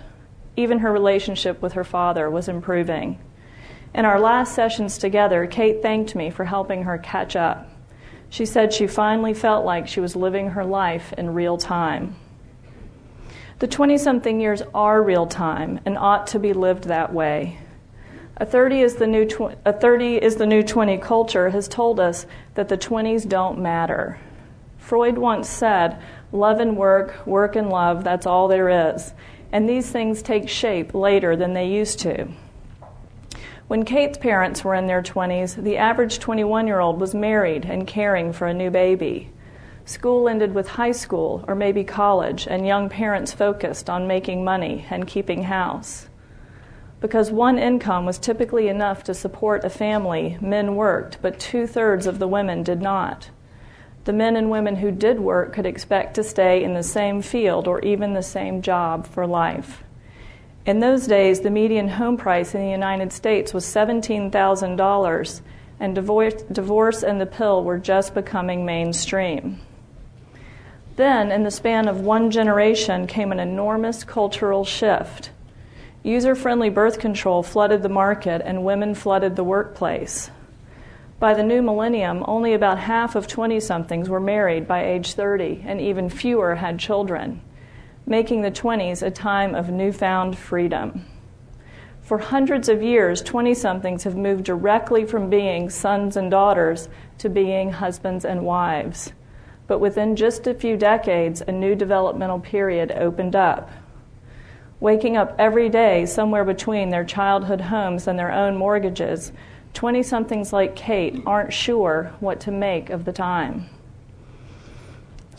Even 0.58 0.80
her 0.80 0.92
relationship 0.92 1.62
with 1.62 1.72
her 1.72 1.84
father 1.84 2.28
was 2.28 2.48
improving. 2.48 3.18
In 3.94 4.06
our 4.06 4.18
last 4.18 4.54
sessions 4.54 4.96
together, 4.96 5.46
Kate 5.46 5.82
thanked 5.82 6.14
me 6.14 6.30
for 6.30 6.44
helping 6.44 6.84
her 6.84 6.96
catch 6.96 7.36
up. 7.36 7.68
She 8.30 8.46
said 8.46 8.72
she 8.72 8.86
finally 8.86 9.34
felt 9.34 9.66
like 9.66 9.86
she 9.86 10.00
was 10.00 10.16
living 10.16 10.50
her 10.50 10.64
life 10.64 11.12
in 11.18 11.34
real 11.34 11.58
time. 11.58 12.16
The 13.58 13.66
20 13.66 13.98
something 13.98 14.40
years 14.40 14.62
are 14.74 15.02
real 15.02 15.26
time 15.26 15.80
and 15.84 15.98
ought 15.98 16.26
to 16.28 16.38
be 16.38 16.54
lived 16.54 16.84
that 16.84 17.12
way. 17.12 17.58
A 18.38 18.46
30 18.46 18.80
is 18.80 18.96
the 18.96 19.06
new 19.06 19.26
tw- 19.26 19.58
a 19.66 19.72
30 19.74 20.16
is 20.16 20.36
the 20.36 20.46
new 20.46 20.62
20 20.62 20.96
culture 20.96 21.50
has 21.50 21.68
told 21.68 22.00
us 22.00 22.26
that 22.54 22.68
the 22.68 22.78
20s 22.78 23.28
don't 23.28 23.60
matter. 23.60 24.18
Freud 24.78 25.18
once 25.18 25.48
said, 25.48 25.98
"Love 26.32 26.58
and 26.58 26.76
work, 26.76 27.26
work 27.26 27.54
and 27.54 27.68
love, 27.68 28.02
that's 28.02 28.26
all 28.26 28.48
there 28.48 28.90
is." 28.94 29.12
And 29.52 29.68
these 29.68 29.92
things 29.92 30.22
take 30.22 30.48
shape 30.48 30.94
later 30.94 31.36
than 31.36 31.52
they 31.52 31.66
used 31.66 32.00
to. 32.00 32.28
When 33.68 33.84
Kate's 33.84 34.18
parents 34.18 34.64
were 34.64 34.74
in 34.74 34.86
their 34.86 35.02
20s, 35.02 35.62
the 35.62 35.78
average 35.78 36.18
21 36.18 36.66
year 36.66 36.80
old 36.80 37.00
was 37.00 37.14
married 37.14 37.64
and 37.64 37.86
caring 37.86 38.32
for 38.32 38.46
a 38.46 38.54
new 38.54 38.70
baby. 38.70 39.30
School 39.84 40.28
ended 40.28 40.54
with 40.54 40.68
high 40.68 40.92
school 40.92 41.44
or 41.48 41.54
maybe 41.54 41.82
college, 41.82 42.46
and 42.46 42.66
young 42.66 42.88
parents 42.88 43.32
focused 43.32 43.90
on 43.90 44.06
making 44.06 44.44
money 44.44 44.86
and 44.90 45.06
keeping 45.06 45.44
house. 45.44 46.08
Because 47.00 47.32
one 47.32 47.58
income 47.58 48.06
was 48.06 48.18
typically 48.18 48.68
enough 48.68 49.02
to 49.04 49.14
support 49.14 49.64
a 49.64 49.70
family, 49.70 50.38
men 50.40 50.76
worked, 50.76 51.18
but 51.20 51.40
two 51.40 51.66
thirds 51.66 52.06
of 52.06 52.20
the 52.20 52.28
women 52.28 52.62
did 52.62 52.80
not. 52.80 53.30
The 54.04 54.12
men 54.12 54.36
and 54.36 54.50
women 54.50 54.76
who 54.76 54.90
did 54.90 55.18
work 55.18 55.52
could 55.52 55.66
expect 55.66 56.14
to 56.14 56.24
stay 56.24 56.62
in 56.62 56.74
the 56.74 56.82
same 56.82 57.22
field 57.22 57.66
or 57.66 57.80
even 57.80 58.12
the 58.12 58.22
same 58.22 58.62
job 58.62 59.06
for 59.06 59.26
life. 59.26 59.81
In 60.64 60.78
those 60.78 61.08
days, 61.08 61.40
the 61.40 61.50
median 61.50 61.88
home 61.88 62.16
price 62.16 62.54
in 62.54 62.60
the 62.60 62.70
United 62.70 63.12
States 63.12 63.52
was 63.52 63.64
$17,000, 63.64 65.40
and 65.80 65.94
divorce, 65.94 66.42
divorce 66.52 67.02
and 67.02 67.20
the 67.20 67.26
pill 67.26 67.64
were 67.64 67.78
just 67.78 68.14
becoming 68.14 68.64
mainstream. 68.64 69.60
Then, 70.94 71.32
in 71.32 71.42
the 71.42 71.50
span 71.50 71.88
of 71.88 72.02
one 72.02 72.30
generation, 72.30 73.08
came 73.08 73.32
an 73.32 73.40
enormous 73.40 74.04
cultural 74.04 74.64
shift. 74.64 75.30
User 76.04 76.36
friendly 76.36 76.70
birth 76.70 77.00
control 77.00 77.42
flooded 77.42 77.82
the 77.82 77.88
market, 77.88 78.40
and 78.44 78.64
women 78.64 78.94
flooded 78.94 79.34
the 79.34 79.42
workplace. 79.42 80.30
By 81.18 81.34
the 81.34 81.42
new 81.42 81.62
millennium, 81.62 82.24
only 82.28 82.54
about 82.54 82.78
half 82.78 83.16
of 83.16 83.26
20 83.26 83.58
somethings 83.58 84.08
were 84.08 84.20
married 84.20 84.68
by 84.68 84.84
age 84.84 85.14
30, 85.14 85.64
and 85.66 85.80
even 85.80 86.08
fewer 86.08 86.56
had 86.56 86.78
children, 86.78 87.40
making 88.06 88.42
the 88.42 88.50
20s 88.50 89.02
a 89.02 89.10
time 89.10 89.54
of 89.54 89.70
newfound 89.70 90.38
freedom. 90.38 91.04
For 92.00 92.18
hundreds 92.18 92.68
of 92.68 92.82
years, 92.82 93.22
20 93.22 93.54
somethings 93.54 94.04
have 94.04 94.16
moved 94.16 94.44
directly 94.44 95.04
from 95.04 95.30
being 95.30 95.70
sons 95.70 96.16
and 96.16 96.30
daughters 96.30 96.88
to 97.18 97.28
being 97.28 97.70
husbands 97.70 98.24
and 98.24 98.44
wives 98.44 99.12
but 99.72 99.78
within 99.78 100.16
just 100.16 100.46
a 100.46 100.52
few 100.52 100.76
decades, 100.76 101.42
a 101.48 101.50
new 101.50 101.74
developmental 101.74 102.38
period 102.38 102.92
opened 102.92 103.34
up. 103.34 103.70
Waking 104.80 105.16
up 105.16 105.34
every 105.38 105.70
day 105.70 106.04
somewhere 106.04 106.44
between 106.44 106.90
their 106.90 107.04
childhood 107.04 107.62
homes 107.62 108.06
and 108.06 108.18
their 108.18 108.32
own 108.32 108.56
mortgages, 108.56 109.32
20 109.72 110.02
somethings 110.02 110.52
like 110.52 110.76
Kate 110.76 111.22
aren't 111.24 111.52
sure 111.52 112.12
what 112.20 112.40
to 112.40 112.50
make 112.50 112.90
of 112.90 113.06
the 113.06 113.12
time. 113.12 113.66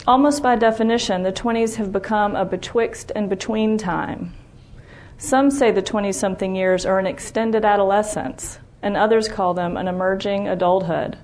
Almost 0.06 0.42
by 0.42 0.56
definition, 0.56 1.22
the 1.22 1.32
20s 1.32 1.76
have 1.76 1.90
become 1.90 2.36
a 2.36 2.44
betwixt 2.44 3.10
and 3.16 3.30
between 3.30 3.78
time. 3.78 4.34
Some 5.16 5.50
say 5.50 5.70
the 5.70 5.80
20 5.80 6.12
something 6.12 6.54
years 6.54 6.84
are 6.84 6.98
an 6.98 7.06
extended 7.06 7.64
adolescence, 7.64 8.58
and 8.82 8.98
others 8.98 9.28
call 9.28 9.54
them 9.54 9.78
an 9.78 9.88
emerging 9.88 10.46
adulthood. 10.46 11.16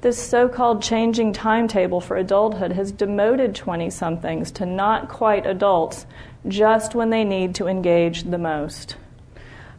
This 0.00 0.20
so 0.20 0.48
called 0.48 0.82
changing 0.82 1.34
timetable 1.34 2.00
for 2.00 2.16
adulthood 2.16 2.72
has 2.72 2.90
demoted 2.90 3.54
20 3.54 3.88
somethings 3.90 4.50
to 4.52 4.66
not 4.66 5.08
quite 5.08 5.46
adults 5.46 6.04
just 6.48 6.96
when 6.96 7.10
they 7.10 7.22
need 7.22 7.54
to 7.54 7.68
engage 7.68 8.24
the 8.24 8.38
most. 8.38 8.96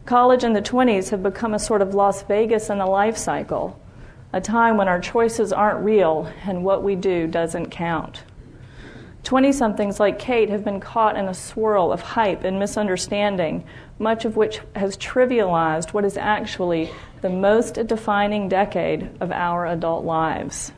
College 0.06 0.42
in 0.42 0.54
the 0.54 0.62
20s 0.62 1.10
have 1.10 1.22
become 1.22 1.52
a 1.52 1.58
sort 1.58 1.82
of 1.82 1.94
Las 1.94 2.22
Vegas 2.22 2.70
in 2.70 2.78
the 2.78 2.86
life 2.86 3.18
cycle, 3.18 3.78
a 4.36 4.40
time 4.40 4.76
when 4.76 4.86
our 4.86 5.00
choices 5.00 5.50
aren't 5.50 5.82
real 5.82 6.30
and 6.44 6.62
what 6.62 6.82
we 6.82 6.94
do 6.94 7.26
doesn't 7.26 7.70
count. 7.70 8.22
20 9.22 9.50
somethings 9.50 9.98
like 9.98 10.18
Kate 10.18 10.50
have 10.50 10.62
been 10.62 10.78
caught 10.78 11.16
in 11.16 11.26
a 11.26 11.32
swirl 11.32 11.90
of 11.90 12.02
hype 12.02 12.44
and 12.44 12.58
misunderstanding, 12.58 13.64
much 13.98 14.26
of 14.26 14.36
which 14.36 14.60
has 14.74 14.98
trivialized 14.98 15.94
what 15.94 16.04
is 16.04 16.18
actually 16.18 16.90
the 17.22 17.30
most 17.30 17.76
defining 17.86 18.46
decade 18.46 19.08
of 19.20 19.32
our 19.32 19.66
adult 19.66 20.04
lives. 20.04 20.70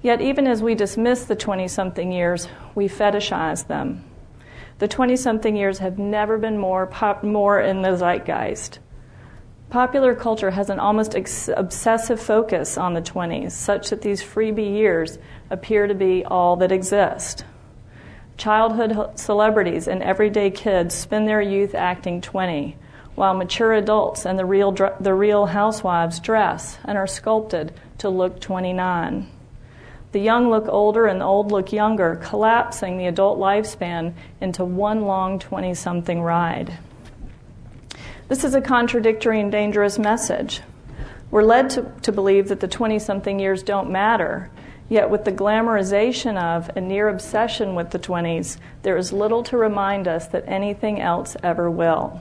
Yet, 0.00 0.20
even 0.20 0.46
as 0.46 0.62
we 0.62 0.76
dismiss 0.76 1.24
the 1.24 1.34
20 1.34 1.66
something 1.66 2.12
years, 2.12 2.46
we 2.76 2.88
fetishize 2.88 3.66
them. 3.66 4.04
The 4.78 4.86
20 4.86 5.16
something 5.16 5.56
years 5.56 5.78
have 5.78 5.98
never 5.98 6.38
been 6.38 6.58
more, 6.58 6.86
pop, 6.86 7.24
more 7.24 7.60
in 7.60 7.82
the 7.82 7.96
zeitgeist. 7.96 8.78
Popular 9.70 10.14
culture 10.14 10.52
has 10.52 10.70
an 10.70 10.78
almost 10.78 11.16
ex- 11.16 11.50
obsessive 11.54 12.20
focus 12.20 12.78
on 12.78 12.94
the 12.94 13.02
20s, 13.02 13.50
such 13.50 13.90
that 13.90 14.00
these 14.00 14.22
freebie 14.22 14.76
years 14.76 15.18
appear 15.50 15.88
to 15.88 15.94
be 15.94 16.24
all 16.24 16.56
that 16.56 16.70
exist. 16.70 17.44
Childhood 18.36 19.18
celebrities 19.18 19.88
and 19.88 20.02
everyday 20.02 20.50
kids 20.50 20.94
spend 20.94 21.26
their 21.26 21.40
youth 21.40 21.74
acting 21.74 22.20
20, 22.20 22.76
while 23.16 23.34
mature 23.34 23.72
adults 23.72 24.24
and 24.24 24.38
the 24.38 24.44
real, 24.44 24.70
the 25.00 25.14
real 25.14 25.46
housewives 25.46 26.20
dress 26.20 26.78
and 26.84 26.96
are 26.96 27.06
sculpted 27.06 27.72
to 27.98 28.08
look 28.08 28.40
29. 28.40 29.28
The 30.12 30.20
young 30.20 30.48
look 30.48 30.68
older 30.68 31.06
and 31.06 31.20
the 31.20 31.24
old 31.24 31.50
look 31.50 31.72
younger, 31.72 32.20
collapsing 32.22 32.98
the 32.98 33.06
adult 33.06 33.38
lifespan 33.38 34.14
into 34.40 34.64
one 34.64 35.02
long 35.02 35.40
20 35.40 35.74
something 35.74 36.22
ride. 36.22 36.78
This 38.28 38.42
is 38.42 38.56
a 38.56 38.60
contradictory 38.60 39.40
and 39.40 39.52
dangerous 39.52 40.00
message. 40.00 40.60
We're 41.30 41.44
led 41.44 41.70
to, 41.70 41.92
to 42.02 42.10
believe 42.10 42.48
that 42.48 42.58
the 42.58 42.66
20 42.66 42.98
something 42.98 43.38
years 43.38 43.62
don't 43.62 43.88
matter, 43.88 44.50
yet, 44.88 45.10
with 45.10 45.24
the 45.24 45.30
glamorization 45.30 46.36
of 46.36 46.68
and 46.74 46.88
near 46.88 47.08
obsession 47.08 47.76
with 47.76 47.90
the 47.90 48.00
20s, 48.00 48.56
there 48.82 48.96
is 48.96 49.12
little 49.12 49.44
to 49.44 49.56
remind 49.56 50.08
us 50.08 50.26
that 50.28 50.42
anything 50.48 51.00
else 51.00 51.36
ever 51.44 51.70
will. 51.70 52.20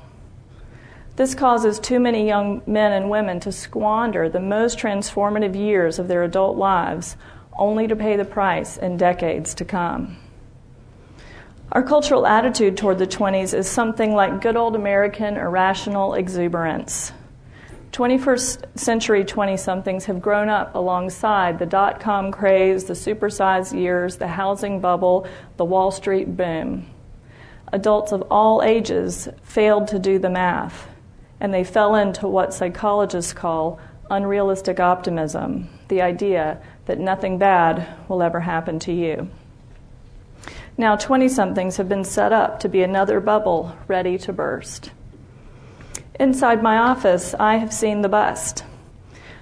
This 1.16 1.34
causes 1.34 1.80
too 1.80 2.00
many 2.00 2.28
young 2.28 2.62
men 2.68 2.92
and 2.92 3.10
women 3.10 3.40
to 3.40 3.52
squander 3.52 4.30
the 4.30 4.40
most 4.40 4.78
transformative 4.78 5.56
years 5.56 5.98
of 5.98 6.08
their 6.08 6.22
adult 6.22 6.56
lives 6.56 7.18
only 7.58 7.88
to 7.88 7.96
pay 7.96 8.16
the 8.16 8.26
price 8.26 8.78
in 8.78 8.98
decades 8.98 9.56
to 9.56 9.66
come. 9.66 10.18
Our 11.76 11.84
cultural 11.84 12.26
attitude 12.26 12.78
toward 12.78 13.00
the 13.00 13.06
20s 13.06 13.54
is 13.54 13.68
something 13.68 14.16
like 14.16 14.40
good 14.40 14.56
old 14.56 14.78
American 14.78 15.36
irrational 15.36 16.14
exuberance. 16.14 17.12
21st 17.92 18.80
century 18.80 19.26
20 19.26 19.58
somethings 19.58 20.06
have 20.06 20.22
grown 20.22 20.48
up 20.48 20.74
alongside 20.74 21.60
the 21.60 21.66
dot 21.66 22.00
com 22.00 22.32
craze, 22.32 22.86
the 22.86 22.94
supersized 22.94 23.78
years, 23.78 24.16
the 24.16 24.28
housing 24.30 24.80
bubble, 24.80 25.28
the 25.58 25.66
Wall 25.66 25.92
Street 25.92 26.38
boom. 26.38 26.86
Adults 27.74 28.14
of 28.14 28.22
all 28.32 28.64
ages 28.64 29.28
failed 29.44 29.90
to 29.90 30.00
do 30.00 30.18
the 30.18 30.30
math, 30.30 30.88
and 31.42 31.54
they 31.54 31.66
fell 31.66 31.96
into 31.96 32.26
what 32.26 32.54
psychologists 32.54 33.34
call 33.34 33.82
unrealistic 34.10 34.80
optimism 34.80 35.68
the 35.90 36.02
idea 36.02 36.58
that 36.86 37.00
nothing 37.00 37.38
bad 37.38 37.86
will 38.08 38.24
ever 38.24 38.40
happen 38.40 38.80
to 38.80 38.94
you. 38.94 39.30
Now, 40.78 40.98
20 40.98 41.30
somethings 41.30 41.78
have 41.78 41.88
been 41.88 42.04
set 42.04 42.34
up 42.34 42.60
to 42.60 42.68
be 42.68 42.84
another 42.84 43.22
bubble 43.22 43.78
ready 43.88 44.18
to 44.18 44.34
burst. 44.34 44.92
Inside 46.20 46.62
my 46.62 46.78
office, 46.78 47.34
I 47.34 47.56
have 47.56 47.72
seen 47.72 48.02
the 48.02 48.10
bust. 48.10 48.66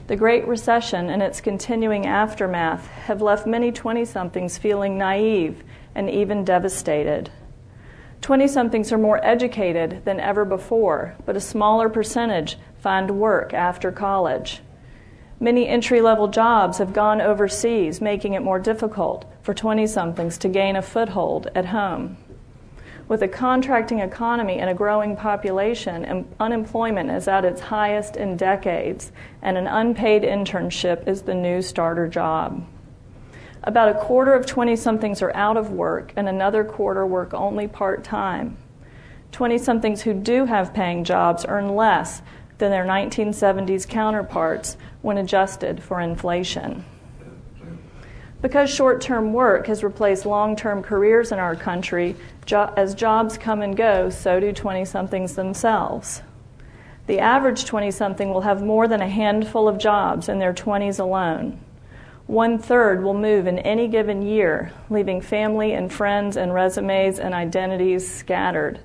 The 0.05 0.15
Great 0.15 0.47
Recession 0.47 1.09
and 1.09 1.23
its 1.23 1.41
continuing 1.41 2.05
aftermath 2.05 2.87
have 2.87 3.19
left 3.19 3.47
many 3.47 3.71
20 3.71 4.05
somethings 4.05 4.59
feeling 4.59 4.95
naive 4.95 5.63
and 5.95 6.07
even 6.07 6.45
devastated. 6.45 7.31
20 8.21 8.47
somethings 8.47 8.91
are 8.91 8.99
more 8.99 9.23
educated 9.25 10.05
than 10.05 10.19
ever 10.19 10.45
before, 10.45 11.15
but 11.25 11.35
a 11.35 11.41
smaller 11.41 11.89
percentage 11.89 12.59
find 12.77 13.19
work 13.19 13.55
after 13.55 13.91
college. 13.91 14.61
Many 15.39 15.67
entry 15.67 15.99
level 15.99 16.27
jobs 16.27 16.77
have 16.77 16.93
gone 16.93 17.21
overseas, 17.21 18.01
making 18.01 18.33
it 18.33 18.43
more 18.43 18.59
difficult 18.59 19.25
for 19.43 19.53
20 19.53 19.85
somethings 19.85 20.37
to 20.39 20.49
gain 20.49 20.75
a 20.75 20.81
foothold 20.81 21.49
at 21.53 21.67
home. 21.67 22.17
With 23.09 23.21
a 23.21 23.27
contracting 23.27 23.99
economy 23.99 24.59
and 24.59 24.69
a 24.69 24.73
growing 24.73 25.17
population, 25.17 26.25
unemployment 26.39 27.11
is 27.11 27.27
at 27.27 27.43
its 27.43 27.59
highest 27.59 28.15
in 28.15 28.37
decades, 28.37 29.11
and 29.41 29.57
an 29.57 29.67
unpaid 29.67 30.23
internship 30.23 31.05
is 31.07 31.23
the 31.23 31.35
new 31.35 31.61
starter 31.61 32.07
job. 32.07 32.65
About 33.65 33.89
a 33.89 33.99
quarter 33.99 34.33
of 34.33 34.45
20 34.45 34.77
somethings 34.77 35.21
are 35.21 35.35
out 35.35 35.57
of 35.57 35.71
work, 35.71 36.13
and 36.15 36.29
another 36.29 36.63
quarter 36.63 37.05
work 37.05 37.33
only 37.33 37.67
part 37.67 38.05
time. 38.05 38.57
20 39.33 39.57
somethings 39.57 40.01
who 40.03 40.13
do 40.13 40.45
have 40.45 40.73
paying 40.73 41.03
jobs 41.03 41.45
earn 41.45 41.75
less 41.75 42.21
than 42.59 42.71
their 42.71 42.85
1970s 42.85 43.87
counterparts 43.87 44.77
when 45.01 45.17
adjusted 45.17 45.83
for 45.83 45.99
inflation. 45.99 46.85
Because 48.43 48.69
short 48.69 48.99
term 48.99 49.31
work 49.31 49.67
has 49.67 49.85
replaced 49.85 50.25
long 50.25 50.57
term 50.57 50.83
careers 50.83 51.31
in 51.31 51.39
our 51.39 51.55
country, 51.55 52.17
jo- 52.45 52.73
as 52.75 52.93
jobs 52.93 53.37
come 53.37 53.61
and 53.61 53.75
go, 53.75 54.09
so 54.09 54.41
do 54.41 54.51
20 54.51 54.83
somethings 54.83 55.35
themselves. 55.35 56.21
The 57.07 57.19
average 57.19 57.63
20 57.63 57.89
something 57.89 58.33
will 58.33 58.41
have 58.41 58.61
more 58.61 58.85
than 58.85 59.01
a 59.01 59.07
handful 59.07 59.69
of 59.69 59.77
jobs 59.77 60.27
in 60.27 60.39
their 60.39 60.53
20s 60.53 60.99
alone. 60.99 61.57
One 62.27 62.59
third 62.59 63.01
will 63.01 63.13
move 63.13 63.47
in 63.47 63.59
any 63.59 63.87
given 63.87 64.21
year, 64.21 64.73
leaving 64.89 65.21
family 65.21 65.71
and 65.71 65.91
friends 65.91 66.35
and 66.35 66.53
resumes 66.53 67.19
and 67.19 67.33
identities 67.33 68.13
scattered. 68.13 68.81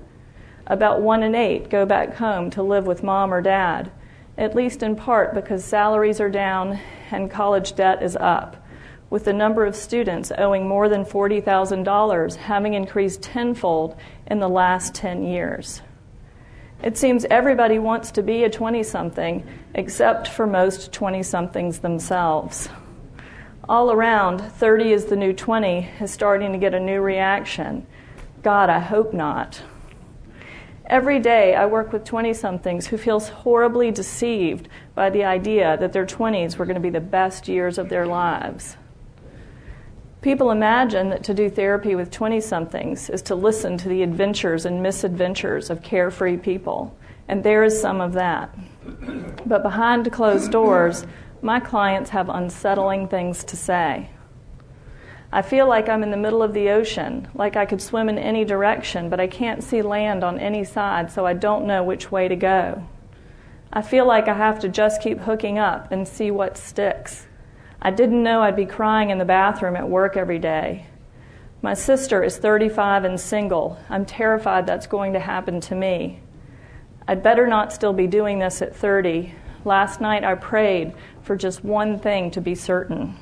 About 0.67 1.01
one 1.01 1.21
in 1.21 1.35
eight 1.35 1.69
go 1.69 1.85
back 1.85 2.15
home 2.15 2.49
to 2.51 2.63
live 2.63 2.87
with 2.87 3.03
mom 3.03 3.33
or 3.33 3.41
dad, 3.41 3.91
at 4.37 4.55
least 4.55 4.83
in 4.83 4.95
part 4.95 5.33
because 5.33 5.65
salaries 5.65 6.21
are 6.21 6.29
down 6.29 6.79
and 7.11 7.29
college 7.29 7.75
debt 7.75 8.01
is 8.01 8.15
up, 8.15 8.58
with 9.09 9.25
the 9.25 9.33
number 9.33 9.65
of 9.65 9.75
students 9.75 10.31
owing 10.37 10.67
more 10.67 10.89
than 10.89 11.03
$40,000 11.03 12.35
having 12.35 12.73
increased 12.73 13.21
tenfold 13.21 13.95
in 14.27 14.39
the 14.39 14.49
last 14.49 14.93
10 14.95 15.23
years. 15.23 15.81
It 16.83 16.97
seems 16.97 17.25
everybody 17.25 17.79
wants 17.79 18.11
to 18.11 18.23
be 18.23 18.43
a 18.43 18.49
20 18.49 18.83
something, 18.83 19.45
except 19.73 20.27
for 20.27 20.47
most 20.47 20.91
20 20.93 21.23
somethings 21.23 21.79
themselves 21.79 22.69
all 23.69 23.91
around, 23.91 24.41
30 24.41 24.93
is 24.93 25.05
the 25.05 25.15
new 25.15 25.31
20 25.31 25.87
is 26.01 26.11
starting 26.11 26.51
to 26.51 26.57
get 26.57 26.73
a 26.73 26.79
new 26.79 27.01
reaction. 27.01 27.85
God, 28.41 28.67
I 28.67 28.79
hope 28.79 29.13
not. 29.13 29.61
Every 30.87 31.19
day, 31.19 31.53
I 31.53 31.67
work 31.67 31.93
with 31.93 32.03
20 32.03 32.33
somethings 32.33 32.87
who 32.87 32.97
feel 32.97 33.19
horribly 33.19 33.91
deceived 33.91 34.67
by 34.95 35.11
the 35.11 35.23
idea 35.23 35.77
that 35.77 35.93
their 35.93 36.07
20s 36.07 36.57
were 36.57 36.65
going 36.65 36.75
to 36.75 36.81
be 36.81 36.89
the 36.89 36.99
best 36.99 37.47
years 37.47 37.77
of 37.77 37.89
their 37.89 38.07
lives. 38.07 38.75
People 40.21 40.51
imagine 40.51 41.09
that 41.11 41.23
to 41.23 41.33
do 41.33 41.49
therapy 41.49 41.95
with 41.95 42.11
20 42.11 42.41
somethings 42.41 43.09
is 43.09 43.21
to 43.21 43.35
listen 43.35 43.77
to 43.77 43.87
the 43.87 44.03
adventures 44.03 44.65
and 44.65 44.83
misadventures 44.83 45.69
of 45.69 45.81
carefree 45.81 46.35
people, 46.35 46.93
and 47.29 47.41
there 47.41 47.63
is 47.63 47.79
some 47.79 48.01
of 48.01 48.11
that. 48.13 48.53
But 49.45 49.63
behind 49.63 50.11
closed 50.11 50.51
doors, 50.51 51.05
my 51.41 51.61
clients 51.61 52.09
have 52.09 52.27
unsettling 52.27 53.07
things 53.07 53.45
to 53.45 53.55
say. 53.55 54.09
I 55.31 55.41
feel 55.41 55.69
like 55.69 55.87
I'm 55.87 56.03
in 56.03 56.11
the 56.11 56.17
middle 56.17 56.43
of 56.43 56.53
the 56.53 56.69
ocean, 56.69 57.29
like 57.33 57.55
I 57.55 57.65
could 57.65 57.81
swim 57.81 58.09
in 58.09 58.17
any 58.17 58.43
direction, 58.43 59.09
but 59.09 59.21
I 59.21 59.27
can't 59.27 59.63
see 59.63 59.81
land 59.81 60.25
on 60.25 60.37
any 60.37 60.65
side, 60.65 61.09
so 61.11 61.25
I 61.25 61.33
don't 61.33 61.65
know 61.65 61.81
which 61.81 62.11
way 62.11 62.27
to 62.27 62.35
go. 62.35 62.83
I 63.71 63.83
feel 63.83 64.05
like 64.05 64.27
I 64.27 64.33
have 64.33 64.59
to 64.61 64.69
just 64.69 65.01
keep 65.01 65.19
hooking 65.19 65.57
up 65.57 65.93
and 65.93 66.05
see 66.05 66.29
what 66.29 66.57
sticks. 66.57 67.27
I 67.81 67.91
didn't 67.91 68.23
know 68.23 68.41
I'd 68.41 68.55
be 68.55 68.65
crying 68.65 69.09
in 69.09 69.17
the 69.17 69.25
bathroom 69.25 69.75
at 69.77 69.87
work 69.87 70.17
every 70.17 70.39
day. 70.39 70.85
My 71.61 71.73
sister 71.73 72.23
is 72.23 72.37
35 72.37 73.05
and 73.05 73.19
single. 73.19 73.77
I'm 73.89 74.05
terrified 74.05 74.65
that's 74.65 74.87
going 74.87 75.13
to 75.13 75.19
happen 75.19 75.61
to 75.61 75.75
me. 75.75 76.19
I'd 77.07 77.23
better 77.23 77.47
not 77.47 77.73
still 77.73 77.93
be 77.93 78.07
doing 78.07 78.39
this 78.39 78.61
at 78.61 78.75
30. 78.75 79.33
Last 79.65 79.99
night 79.99 80.23
I 80.23 80.35
prayed 80.35 80.93
for 81.21 81.35
just 81.35 81.63
one 81.63 81.99
thing 81.99 82.31
to 82.31 82.41
be 82.41 82.55
certain. 82.55 83.17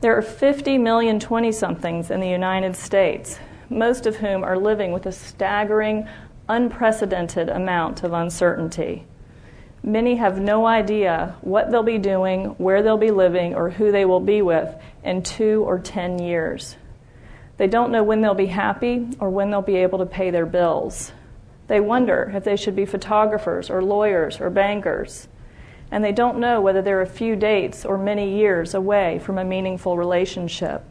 There 0.00 0.16
are 0.16 0.22
50 0.22 0.78
million 0.78 1.20
20 1.20 1.52
somethings 1.52 2.10
in 2.10 2.20
the 2.20 2.28
United 2.28 2.74
States, 2.74 3.38
most 3.68 4.06
of 4.06 4.16
whom 4.16 4.42
are 4.42 4.56
living 4.56 4.92
with 4.92 5.06
a 5.06 5.12
staggering, 5.12 6.08
unprecedented 6.48 7.48
amount 7.48 8.02
of 8.02 8.12
uncertainty. 8.12 9.06
Many 9.82 10.16
have 10.16 10.40
no 10.40 10.66
idea 10.66 11.36
what 11.40 11.70
they'll 11.70 11.82
be 11.82 11.98
doing, 11.98 12.46
where 12.58 12.82
they'll 12.82 12.98
be 12.98 13.10
living, 13.10 13.54
or 13.54 13.70
who 13.70 13.90
they 13.90 14.04
will 14.04 14.20
be 14.20 14.42
with 14.42 14.74
in 15.02 15.22
two 15.22 15.64
or 15.66 15.78
ten 15.78 16.18
years. 16.18 16.76
They 17.56 17.66
don't 17.66 17.92
know 17.92 18.02
when 18.02 18.20
they'll 18.20 18.34
be 18.34 18.46
happy 18.46 19.08
or 19.18 19.30
when 19.30 19.50
they'll 19.50 19.62
be 19.62 19.76
able 19.76 19.98
to 19.98 20.06
pay 20.06 20.30
their 20.30 20.46
bills. 20.46 21.12
They 21.66 21.80
wonder 21.80 22.32
if 22.34 22.44
they 22.44 22.56
should 22.56 22.76
be 22.76 22.86
photographers 22.86 23.70
or 23.70 23.82
lawyers 23.82 24.40
or 24.40 24.50
bankers 24.50 25.28
and 25.90 26.04
they 26.04 26.12
don't 26.12 26.38
know 26.38 26.60
whether 26.60 26.82
they're 26.82 27.00
a 27.00 27.06
few 27.06 27.34
dates 27.34 27.84
or 27.84 27.98
many 27.98 28.36
years 28.36 28.74
away 28.74 29.18
from 29.18 29.38
a 29.38 29.44
meaningful 29.44 29.96
relationship. 29.96 30.84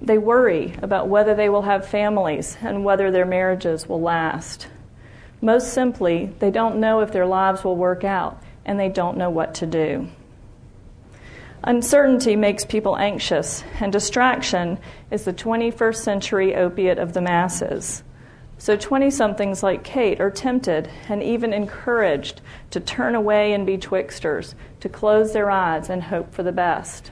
They 0.00 0.18
worry 0.18 0.74
about 0.82 1.08
whether 1.08 1.34
they 1.34 1.48
will 1.48 1.62
have 1.62 1.86
families 1.86 2.56
and 2.60 2.84
whether 2.84 3.10
their 3.10 3.24
marriages 3.24 3.88
will 3.88 4.00
last. 4.00 4.66
Most 5.44 5.74
simply, 5.74 6.32
they 6.38 6.52
don't 6.52 6.78
know 6.78 7.00
if 7.00 7.10
their 7.10 7.26
lives 7.26 7.64
will 7.64 7.76
work 7.76 8.04
out, 8.04 8.40
and 8.64 8.78
they 8.78 8.88
don't 8.88 9.18
know 9.18 9.28
what 9.28 9.56
to 9.56 9.66
do. 9.66 10.08
Uncertainty 11.64 12.36
makes 12.36 12.64
people 12.64 12.96
anxious, 12.96 13.64
and 13.80 13.92
distraction 13.92 14.78
is 15.10 15.24
the 15.24 15.32
21st 15.32 15.96
century 15.96 16.54
opiate 16.54 16.98
of 16.98 17.12
the 17.12 17.20
masses. 17.20 18.04
So 18.58 18.76
20 18.76 19.10
somethings 19.10 19.64
like 19.64 19.82
Kate 19.82 20.20
are 20.20 20.30
tempted 20.30 20.88
and 21.08 21.20
even 21.20 21.52
encouraged 21.52 22.40
to 22.70 22.78
turn 22.78 23.16
away 23.16 23.52
and 23.52 23.66
be 23.66 23.76
twixters, 23.76 24.54
to 24.78 24.88
close 24.88 25.32
their 25.32 25.50
eyes 25.50 25.90
and 25.90 26.04
hope 26.04 26.32
for 26.32 26.44
the 26.44 26.52
best. 26.52 27.10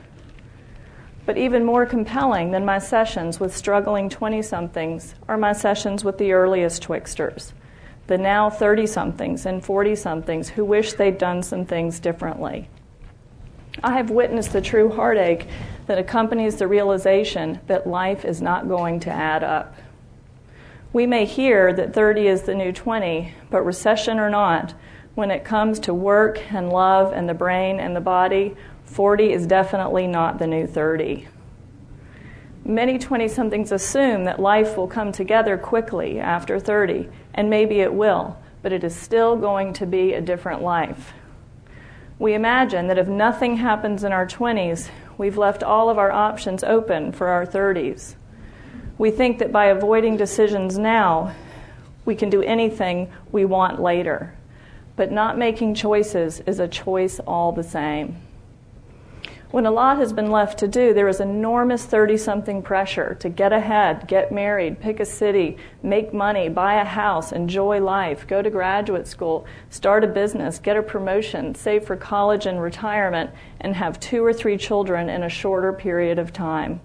But 1.26 1.36
even 1.36 1.64
more 1.64 1.84
compelling 1.84 2.52
than 2.52 2.64
my 2.64 2.78
sessions 2.78 3.40
with 3.40 3.56
struggling 3.56 4.08
20 4.08 4.40
somethings 4.42 5.16
are 5.26 5.36
my 5.36 5.52
sessions 5.52 6.04
with 6.04 6.18
the 6.18 6.30
earliest 6.30 6.84
twixters, 6.84 7.52
the 8.06 8.18
now 8.18 8.50
30 8.50 8.86
somethings 8.86 9.46
and 9.46 9.64
40 9.64 9.94
somethings 9.94 10.48
who 10.48 10.64
wish 10.64 10.94
they'd 10.94 11.18
done 11.18 11.42
some 11.42 11.64
things 11.64 12.00
differently. 12.00 12.68
I 13.82 13.96
have 13.96 14.10
witnessed 14.10 14.52
the 14.52 14.60
true 14.60 14.90
heartache 14.90 15.46
that 15.86 15.98
accompanies 15.98 16.56
the 16.56 16.68
realization 16.68 17.60
that 17.66 17.86
life 17.86 18.24
is 18.24 18.42
not 18.42 18.68
going 18.68 19.00
to 19.00 19.10
add 19.10 19.44
up. 19.44 19.74
We 20.92 21.06
may 21.06 21.24
hear 21.24 21.72
that 21.72 21.94
30 21.94 22.26
is 22.26 22.42
the 22.42 22.54
new 22.54 22.72
20, 22.72 23.32
but 23.48 23.62
recession 23.62 24.18
or 24.18 24.28
not, 24.28 24.74
when 25.14 25.30
it 25.30 25.44
comes 25.44 25.78
to 25.80 25.94
work 25.94 26.52
and 26.52 26.70
love 26.70 27.12
and 27.12 27.28
the 27.28 27.34
brain 27.34 27.78
and 27.78 27.94
the 27.94 28.00
body, 28.00 28.56
40 28.86 29.32
is 29.32 29.46
definitely 29.46 30.06
not 30.06 30.38
the 30.38 30.46
new 30.46 30.66
30. 30.66 31.28
Many 32.64 32.98
20 32.98 33.28
somethings 33.28 33.72
assume 33.72 34.24
that 34.24 34.40
life 34.40 34.76
will 34.76 34.88
come 34.88 35.12
together 35.12 35.56
quickly 35.56 36.18
after 36.18 36.58
30, 36.58 37.08
and 37.34 37.50
maybe 37.50 37.80
it 37.80 37.92
will, 37.92 38.36
but 38.62 38.72
it 38.72 38.84
is 38.84 38.94
still 38.94 39.36
going 39.36 39.72
to 39.74 39.86
be 39.86 40.12
a 40.12 40.20
different 40.20 40.62
life. 40.62 41.12
We 42.18 42.34
imagine 42.34 42.88
that 42.88 42.98
if 42.98 43.08
nothing 43.08 43.56
happens 43.56 44.04
in 44.04 44.12
our 44.12 44.26
20s, 44.26 44.90
we've 45.16 45.38
left 45.38 45.62
all 45.62 45.88
of 45.88 45.98
our 45.98 46.12
options 46.12 46.62
open 46.62 47.12
for 47.12 47.28
our 47.28 47.46
30s. 47.46 48.14
We 48.98 49.10
think 49.10 49.38
that 49.38 49.52
by 49.52 49.66
avoiding 49.66 50.18
decisions 50.18 50.76
now, 50.76 51.34
we 52.04 52.14
can 52.14 52.28
do 52.28 52.42
anything 52.42 53.10
we 53.32 53.44
want 53.46 53.80
later. 53.80 54.34
But 54.96 55.12
not 55.12 55.38
making 55.38 55.74
choices 55.74 56.40
is 56.40 56.60
a 56.60 56.68
choice 56.68 57.20
all 57.20 57.52
the 57.52 57.62
same. 57.62 58.16
When 59.50 59.66
a 59.66 59.70
lot 59.72 59.98
has 59.98 60.12
been 60.12 60.30
left 60.30 60.60
to 60.60 60.68
do, 60.68 60.94
there 60.94 61.08
is 61.08 61.18
enormous 61.18 61.84
30 61.84 62.16
something 62.18 62.62
pressure 62.62 63.16
to 63.16 63.28
get 63.28 63.52
ahead, 63.52 64.06
get 64.06 64.30
married, 64.30 64.78
pick 64.78 65.00
a 65.00 65.04
city, 65.04 65.56
make 65.82 66.14
money, 66.14 66.48
buy 66.48 66.74
a 66.74 66.84
house, 66.84 67.32
enjoy 67.32 67.80
life, 67.80 68.28
go 68.28 68.42
to 68.42 68.48
graduate 68.48 69.08
school, 69.08 69.44
start 69.68 70.04
a 70.04 70.06
business, 70.06 70.60
get 70.60 70.76
a 70.76 70.82
promotion, 70.82 71.52
save 71.56 71.84
for 71.84 71.96
college 71.96 72.46
and 72.46 72.62
retirement, 72.62 73.30
and 73.60 73.74
have 73.74 73.98
two 73.98 74.24
or 74.24 74.32
three 74.32 74.56
children 74.56 75.08
in 75.08 75.24
a 75.24 75.28
shorter 75.28 75.72
period 75.72 76.20
of 76.20 76.32
time. 76.32 76.80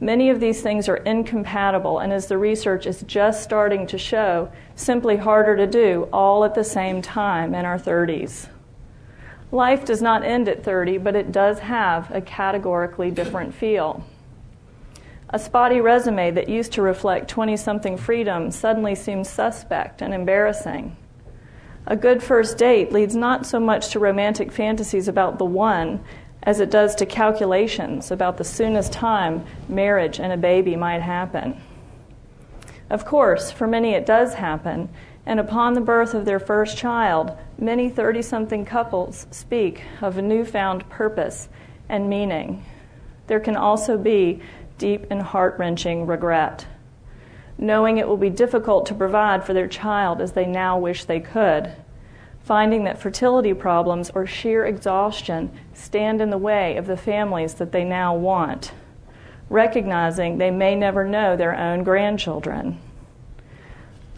Many 0.00 0.30
of 0.30 0.40
these 0.40 0.62
things 0.62 0.88
are 0.88 0.96
incompatible, 0.96 1.98
and 1.98 2.14
as 2.14 2.28
the 2.28 2.38
research 2.38 2.86
is 2.86 3.02
just 3.02 3.42
starting 3.42 3.86
to 3.88 3.98
show, 3.98 4.50
simply 4.74 5.18
harder 5.18 5.54
to 5.54 5.66
do 5.66 6.08
all 6.14 6.46
at 6.46 6.54
the 6.54 6.64
same 6.64 7.02
time 7.02 7.54
in 7.54 7.66
our 7.66 7.78
30s. 7.78 8.48
Life 9.50 9.84
does 9.84 10.02
not 10.02 10.24
end 10.24 10.48
at 10.48 10.62
30, 10.62 10.98
but 10.98 11.16
it 11.16 11.32
does 11.32 11.60
have 11.60 12.10
a 12.14 12.20
categorically 12.20 13.10
different 13.10 13.54
feel. 13.54 14.04
A 15.30 15.38
spotty 15.38 15.80
resume 15.80 16.30
that 16.32 16.48
used 16.48 16.72
to 16.72 16.82
reflect 16.82 17.28
20 17.28 17.56
something 17.56 17.96
freedom 17.96 18.50
suddenly 18.50 18.94
seems 18.94 19.28
suspect 19.28 20.02
and 20.02 20.12
embarrassing. 20.12 20.96
A 21.86 21.96
good 21.96 22.22
first 22.22 22.58
date 22.58 22.92
leads 22.92 23.16
not 23.16 23.46
so 23.46 23.58
much 23.58 23.88
to 23.90 23.98
romantic 23.98 24.52
fantasies 24.52 25.08
about 25.08 25.38
the 25.38 25.44
one 25.46 26.04
as 26.42 26.60
it 26.60 26.70
does 26.70 26.94
to 26.96 27.06
calculations 27.06 28.10
about 28.10 28.36
the 28.36 28.44
soonest 28.44 28.92
time 28.92 29.44
marriage 29.68 30.20
and 30.20 30.32
a 30.32 30.36
baby 30.36 30.76
might 30.76 31.00
happen. 31.00 31.58
Of 32.90 33.04
course, 33.04 33.50
for 33.50 33.66
many 33.66 33.92
it 33.92 34.06
does 34.06 34.34
happen, 34.34 34.88
and 35.28 35.38
upon 35.38 35.74
the 35.74 35.80
birth 35.82 36.14
of 36.14 36.24
their 36.24 36.40
first 36.40 36.78
child, 36.78 37.36
many 37.58 37.90
30 37.90 38.22
something 38.22 38.64
couples 38.64 39.26
speak 39.30 39.82
of 40.00 40.16
a 40.16 40.22
newfound 40.22 40.88
purpose 40.88 41.50
and 41.86 42.08
meaning. 42.08 42.64
There 43.26 43.38
can 43.38 43.54
also 43.54 43.98
be 43.98 44.40
deep 44.78 45.04
and 45.10 45.20
heart 45.20 45.56
wrenching 45.58 46.06
regret, 46.06 46.66
knowing 47.58 47.98
it 47.98 48.08
will 48.08 48.16
be 48.16 48.30
difficult 48.30 48.86
to 48.86 48.94
provide 48.94 49.44
for 49.44 49.52
their 49.52 49.68
child 49.68 50.22
as 50.22 50.32
they 50.32 50.46
now 50.46 50.78
wish 50.78 51.04
they 51.04 51.20
could, 51.20 51.74
finding 52.42 52.84
that 52.84 52.98
fertility 52.98 53.52
problems 53.52 54.08
or 54.14 54.26
sheer 54.26 54.64
exhaustion 54.64 55.50
stand 55.74 56.22
in 56.22 56.30
the 56.30 56.38
way 56.38 56.78
of 56.78 56.86
the 56.86 56.96
families 56.96 57.52
that 57.52 57.70
they 57.70 57.84
now 57.84 58.14
want, 58.16 58.72
recognizing 59.50 60.38
they 60.38 60.50
may 60.50 60.74
never 60.74 61.06
know 61.06 61.36
their 61.36 61.54
own 61.54 61.84
grandchildren 61.84 62.80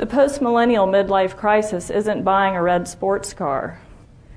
the 0.00 0.06
post-millennial 0.06 0.86
midlife 0.86 1.36
crisis 1.36 1.90
isn't 1.90 2.22
buying 2.22 2.56
a 2.56 2.62
red 2.62 2.88
sports 2.88 3.34
car. 3.34 3.78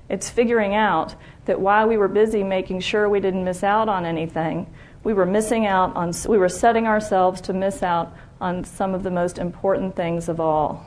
It's 0.10 0.30
figuring 0.30 0.76
out 0.76 1.16
that 1.46 1.62
while 1.62 1.88
we 1.88 1.96
were 1.96 2.10
busy 2.10 2.44
making 2.44 2.82
sure 2.82 3.08
we 3.08 3.22
didn't 3.22 3.46
miss 3.46 3.64
out 3.64 3.88
on 3.88 4.06
anything, 4.06 4.68
we 5.06 5.14
were 5.14 5.26
missing 5.26 5.66
out 5.66 5.96
on 5.96 6.12
we 6.28 6.38
were 6.38 6.50
setting 6.50 6.86
ourselves 6.86 7.40
to 7.40 7.54
miss 7.54 7.82
out 7.82 8.14
on 8.42 8.66
some 8.66 8.94
of 8.94 9.04
the 9.04 9.10
most 9.10 9.38
important 9.38 9.96
things 9.96 10.28
of 10.28 10.42
all. 10.42 10.86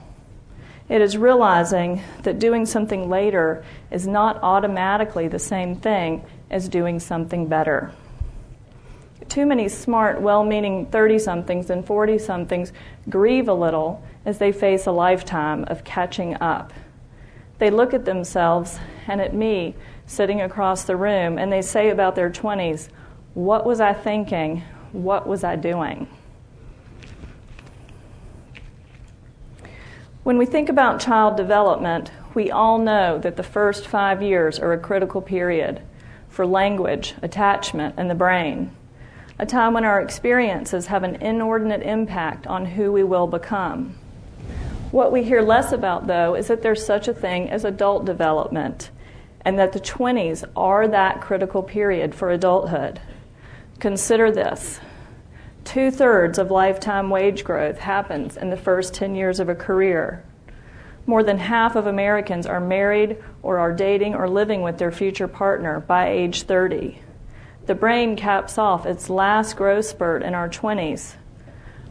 It 0.90 1.00
is 1.00 1.16
realizing 1.16 2.02
that 2.24 2.38
doing 2.38 2.66
something 2.66 3.08
later 3.08 3.64
is 3.90 4.06
not 4.06 4.42
automatically 4.42 5.26
the 5.26 5.38
same 5.38 5.76
thing 5.76 6.22
as 6.50 6.68
doing 6.68 7.00
something 7.00 7.46
better. 7.46 7.92
Too 9.30 9.46
many 9.46 9.70
smart, 9.70 10.20
well 10.20 10.44
meaning 10.44 10.84
30 10.84 11.18
somethings 11.18 11.70
and 11.70 11.82
40 11.82 12.18
somethings 12.18 12.74
grieve 13.08 13.48
a 13.48 13.54
little 13.54 14.02
as 14.26 14.38
they 14.38 14.50
face 14.52 14.86
a 14.86 14.92
lifetime 14.92 15.64
of 15.68 15.84
catching 15.84 16.34
up. 16.42 16.72
They 17.58 17.70
look 17.70 17.94
at 17.94 18.04
themselves 18.04 18.78
and 19.06 19.20
at 19.20 19.32
me 19.32 19.76
sitting 20.04 20.42
across 20.42 20.82
the 20.82 20.96
room 20.96 21.38
and 21.38 21.50
they 21.50 21.62
say 21.62 21.88
about 21.88 22.16
their 22.16 22.28
20s, 22.28 22.88
What 23.32 23.64
was 23.64 23.80
I 23.80 23.94
thinking? 23.94 24.62
What 24.92 25.26
was 25.26 25.44
I 25.44 25.56
doing? 25.56 26.08
When 30.24 30.38
we 30.38 30.44
think 30.44 30.68
about 30.68 31.00
child 31.00 31.36
development, 31.36 32.10
we 32.34 32.50
all 32.50 32.78
know 32.78 33.18
that 33.18 33.36
the 33.36 33.44
first 33.44 33.86
five 33.86 34.22
years 34.22 34.58
are 34.58 34.72
a 34.72 34.78
critical 34.78 35.22
period 35.22 35.80
for 36.28 36.44
language, 36.44 37.14
attachment, 37.22 37.94
and 37.96 38.10
the 38.10 38.14
brain. 38.14 38.72
A 39.38 39.46
time 39.46 39.72
when 39.72 39.84
our 39.84 40.00
experiences 40.00 40.86
have 40.86 41.04
an 41.04 41.16
inordinate 41.16 41.82
impact 41.82 42.46
on 42.46 42.66
who 42.66 42.90
we 42.90 43.04
will 43.04 43.28
become. 43.28 43.94
What 44.92 45.11
we 45.11 45.25
hear 45.25 45.42
less 45.42 45.72
about, 45.72 46.07
though, 46.07 46.37
is 46.37 46.46
that 46.46 46.62
there's 46.62 46.87
such 46.87 47.09
a 47.09 47.14
thing 47.14 47.51
as 47.51 47.64
adult 47.64 48.05
development, 48.05 48.90
and 49.40 49.59
that 49.59 49.72
the 49.72 49.81
20s 49.81 50.44
are 50.55 50.87
that 50.87 51.20
critical 51.20 51.62
period 51.62 52.14
for 52.14 52.31
adulthood. 52.31 53.01
Consider 53.81 54.31
this 54.31 54.81
two 55.64 55.90
thirds 55.90 56.38
of 56.38 56.53
lifetime 56.53 57.11
wage 57.11 57.42
growth 57.42 57.79
happens 57.79 58.37
in 58.37 58.51
the 58.51 58.57
first 58.57 58.94
10 58.94 59.16
years 59.16 59.40
of 59.40 59.49
a 59.49 59.55
career. 59.57 60.25
More 61.05 61.25
than 61.25 61.38
half 61.38 61.75
of 61.75 61.88
Americans 61.88 62.46
are 62.46 62.61
married 62.61 63.18
or 63.42 63.59
are 63.59 63.72
dating 63.72 64.14
or 64.14 64.29
living 64.29 64.62
with 64.62 64.79
their 64.79 64.92
future 64.92 65.29
partner 65.29 65.81
by 65.81 66.09
age 66.09 66.42
30. 66.42 67.03
The 67.66 67.75
brain 67.75 68.14
caps 68.14 68.57
off 68.57 68.87
its 68.87 69.11
last 69.11 69.57
growth 69.57 69.87
spurt 69.87 70.22
in 70.22 70.35
our 70.35 70.49
20s 70.49 71.16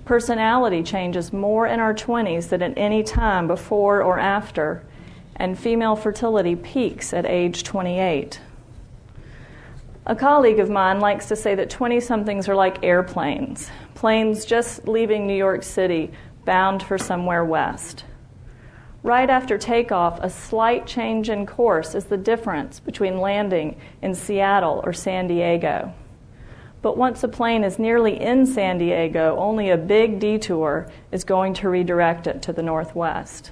Personality 0.06 0.84
changes 0.84 1.34
more 1.34 1.65
in 1.65 1.80
our 1.80 1.94
20s 1.94 2.50
than 2.50 2.62
at 2.62 2.78
any 2.78 3.02
time 3.02 3.48
before 3.48 4.04
or 4.04 4.20
after, 4.20 4.84
and 5.36 5.58
female 5.58 5.96
fertility 5.96 6.56
peaks 6.56 7.12
at 7.12 7.26
age 7.26 7.63
28. 7.63 8.39
A 10.06 10.15
colleague 10.15 10.60
of 10.60 10.70
mine 10.70 11.00
likes 11.00 11.28
to 11.30 11.36
say 11.36 11.56
that 11.56 11.72
20 11.72 12.00
somethings 12.00 12.48
are 12.48 12.56
like 12.56 12.84
airplanes, 12.84 13.72
planes 13.96 14.46
just 14.46 14.88
leaving 14.88 15.26
New 15.26 15.36
York 15.36 15.63
City 15.63 16.12
bound 16.46 16.84
for 16.84 17.00
somewhere 17.00 17.44
west. 17.44 18.06
Right 19.02 19.30
after 19.30 19.58
takeoff, 19.58 20.20
a 20.20 20.30
slight 20.30 20.86
change 20.86 21.32
in 21.32 21.48
course 21.48 21.96
is 21.96 22.06
the 22.06 22.18
difference 22.18 22.80
between 22.80 23.20
landing 23.20 23.80
in 24.04 24.13
Seattle 24.13 24.82
or 24.84 24.94
San 24.94 25.28
Diego. 25.28 25.94
But 26.86 26.98
once 26.98 27.24
a 27.24 27.28
plane 27.28 27.63
is 27.63 27.80
nearly 27.80 28.21
in 28.21 28.45
San 28.45 28.78
Diego, 28.78 29.36
only 29.39 29.71
a 29.71 29.76
big 29.76 30.19
detour 30.19 30.88
is 31.12 31.24
going 31.24 31.56
to 31.56 31.69
redirect 31.69 32.28
it 32.28 32.43
to 32.43 32.54
the 32.54 32.62
northwest. 32.62 33.52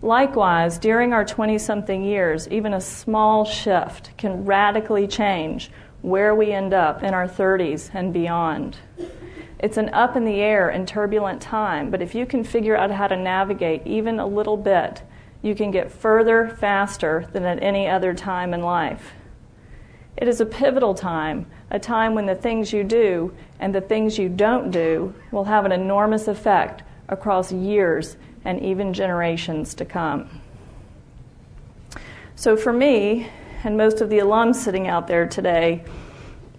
Likewise, 0.00 0.78
during 0.78 1.12
our 1.12 1.24
20 1.24 1.58
something 1.58 2.04
years, 2.04 2.46
even 2.50 2.72
a 2.72 2.80
small 2.80 3.44
shift 3.44 4.16
can 4.16 4.44
radically 4.44 5.08
change 5.08 5.72
where 6.02 6.36
we 6.36 6.52
end 6.52 6.72
up 6.72 7.02
in 7.02 7.12
our 7.14 7.26
30s 7.26 7.90
and 7.92 8.12
beyond. 8.12 8.76
It's 9.58 9.76
an 9.76 9.88
up 9.88 10.14
in 10.14 10.24
the 10.24 10.40
air 10.40 10.68
and 10.68 10.86
turbulent 10.86 11.42
time, 11.42 11.90
but 11.90 12.00
if 12.00 12.14
you 12.14 12.26
can 12.26 12.44
figure 12.44 12.76
out 12.76 12.92
how 12.92 13.08
to 13.08 13.16
navigate 13.16 13.84
even 13.88 14.20
a 14.20 14.26
little 14.28 14.56
bit, 14.56 15.02
you 15.42 15.56
can 15.56 15.72
get 15.72 15.90
further 15.90 16.48
faster 16.60 17.28
than 17.32 17.42
at 17.44 17.60
any 17.60 17.88
other 17.88 18.14
time 18.14 18.54
in 18.54 18.62
life. 18.62 19.14
It 20.16 20.28
is 20.28 20.40
a 20.40 20.46
pivotal 20.46 20.94
time, 20.94 21.46
a 21.74 21.78
time 21.80 22.14
when 22.14 22.24
the 22.24 22.36
things 22.36 22.72
you 22.72 22.84
do 22.84 23.34
and 23.58 23.74
the 23.74 23.80
things 23.80 24.16
you 24.16 24.28
don't 24.28 24.70
do 24.70 25.12
will 25.32 25.42
have 25.42 25.64
an 25.64 25.72
enormous 25.72 26.28
effect 26.28 26.84
across 27.08 27.50
years 27.50 28.16
and 28.44 28.62
even 28.62 28.94
generations 28.94 29.74
to 29.74 29.84
come. 29.84 30.40
So, 32.36 32.56
for 32.56 32.72
me, 32.72 33.28
and 33.64 33.76
most 33.76 34.00
of 34.00 34.08
the 34.08 34.18
alums 34.18 34.54
sitting 34.54 34.86
out 34.86 35.08
there 35.08 35.26
today, 35.26 35.82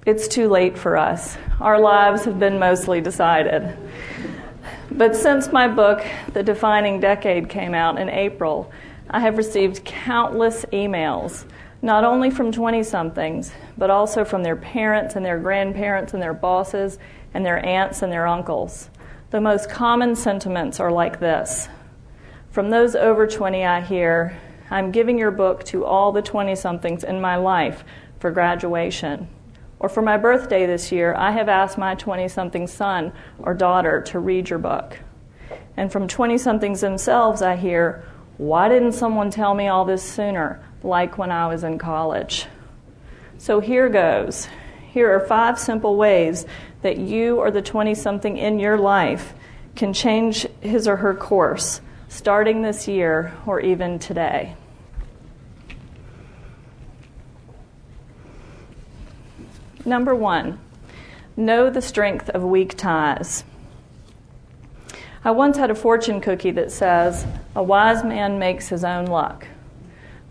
it's 0.06 0.28
too 0.28 0.50
late 0.50 0.78
for 0.78 0.98
us. 0.98 1.38
Our 1.62 1.80
lives 1.80 2.26
have 2.26 2.38
been 2.38 2.60
mostly 2.60 3.00
decided. 3.00 3.78
But 4.92 5.16
since 5.16 5.50
my 5.50 5.70
book, 5.70 6.06
The 6.34 6.44
Defining 6.44 7.00
Decade, 7.00 7.48
came 7.48 7.74
out 7.74 7.98
in 8.00 8.10
April, 8.10 8.70
I 9.10 9.22
have 9.22 9.38
received 9.38 9.86
countless 9.86 10.66
emails 10.74 11.46
not 11.86 12.04
only 12.04 12.32
from 12.32 12.52
20 12.52 12.82
somethings, 12.82 13.52
but 13.78 13.92
also 13.92 14.26
from 14.26 14.42
their 14.42 14.56
parents 14.56 15.16
and 15.16 15.24
their 15.24 15.38
grandparents 15.38 16.16
and 16.16 16.22
their 16.22 16.34
bosses 16.34 16.98
and 17.32 17.46
their 17.46 17.64
aunts 17.64 18.02
and 18.02 18.12
their 18.12 18.26
uncles. 18.26 18.90
The 19.30 19.40
most 19.40 19.70
common 19.70 20.16
sentiments 20.16 20.80
are 20.80 20.92
like 20.92 21.20
this 21.20 21.70
From 22.50 22.72
those 22.72 22.96
over 22.96 23.28
20, 23.28 23.64
I 23.64 23.82
hear, 23.82 24.36
I'm 24.72 24.92
giving 24.92 25.20
your 25.20 25.30
book 25.30 25.64
to 25.66 25.86
all 25.86 26.12
the 26.12 26.24
20 26.24 26.56
somethings 26.56 27.04
in 27.04 27.22
my 27.22 27.36
life 27.36 27.84
for 28.20 28.32
graduation. 28.32 29.28
Or 29.78 29.88
for 29.88 30.02
my 30.02 30.18
birthday 30.18 30.66
this 30.66 30.92
year, 30.92 31.14
I 31.14 31.34
have 31.34 31.50
asked 31.50 31.78
my 31.78 31.94
20 31.94 32.28
something 32.30 32.66
son 32.66 33.14
or 33.38 33.54
daughter 33.54 34.02
to 34.08 34.18
read 34.18 34.50
your 34.50 34.58
book. 34.58 34.98
And 35.78 35.92
from 35.92 36.08
20 36.08 36.40
somethings 36.40 36.82
themselves, 36.82 37.44
I 37.44 37.56
hear, 37.56 38.04
Why 38.38 38.70
didn't 38.70 38.94
someone 38.94 39.30
tell 39.30 39.54
me 39.54 39.68
all 39.68 39.86
this 39.86 40.02
sooner? 40.02 40.64
Like 40.86 41.18
when 41.18 41.32
I 41.32 41.48
was 41.48 41.64
in 41.64 41.78
college. 41.78 42.46
So 43.38 43.60
here 43.60 43.90
goes. 43.90 44.48
Here 44.92 45.14
are 45.14 45.20
five 45.20 45.60
simple 45.60 45.98
ways 45.98 46.46
that 46.82 46.98
you 46.98 47.38
or 47.38 47.52
the 47.52 47.62
20 47.62 47.96
something 47.96 48.38
in 48.38 48.60
your 48.60 48.78
life 48.78 49.34
can 49.76 49.92
change 49.92 50.48
his 50.62 50.88
or 50.88 50.98
her 50.98 51.14
course 51.14 51.82
starting 52.08 52.62
this 52.62 52.88
year 52.88 53.34
or 53.46 53.60
even 53.60 54.00
today. 54.00 54.56
Number 59.84 60.16
one, 60.16 60.60
know 61.36 61.70
the 61.70 61.82
strength 61.82 62.30
of 62.30 62.44
weak 62.44 62.76
ties. 62.78 63.44
I 65.24 65.32
once 65.32 65.58
had 65.58 65.72
a 65.72 65.76
fortune 65.76 66.22
cookie 66.22 66.52
that 66.52 66.72
says, 66.72 67.26
A 67.56 67.62
wise 67.62 68.04
man 68.04 68.40
makes 68.40 68.70
his 68.70 68.84
own 68.84 69.06
luck. 69.06 69.48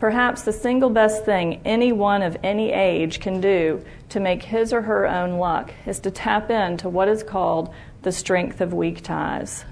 Perhaps 0.05 0.43
the 0.43 0.53
single 0.53 0.91
best 0.91 1.25
thing 1.25 1.63
anyone 1.65 2.21
of 2.21 2.37
any 2.43 2.73
age 2.73 3.21
can 3.21 3.41
do 3.41 3.83
to 4.11 4.21
make 4.21 4.43
his 4.43 4.71
or 4.71 4.83
her 4.83 5.07
own 5.07 5.39
luck 5.39 5.73
is 5.87 5.99
to 6.01 6.11
tap 6.11 6.51
into 6.51 6.91
what 6.91 7.09
is 7.09 7.23
called 7.23 7.73
the 8.03 8.13
strength 8.13 8.61
of 8.61 8.75
weak 8.75 9.01
ties. 9.01 9.65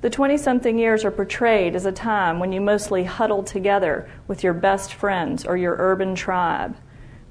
The 0.00 0.08
20 0.08 0.38
something 0.38 0.78
years 0.78 1.04
are 1.04 1.10
portrayed 1.10 1.76
as 1.76 1.84
a 1.84 1.92
time 1.92 2.40
when 2.40 2.52
you 2.52 2.62
mostly 2.62 3.04
huddle 3.04 3.42
together 3.42 4.08
with 4.28 4.42
your 4.42 4.54
best 4.54 4.94
friends 4.94 5.44
or 5.44 5.58
your 5.58 5.76
urban 5.78 6.14
tribe. 6.14 6.74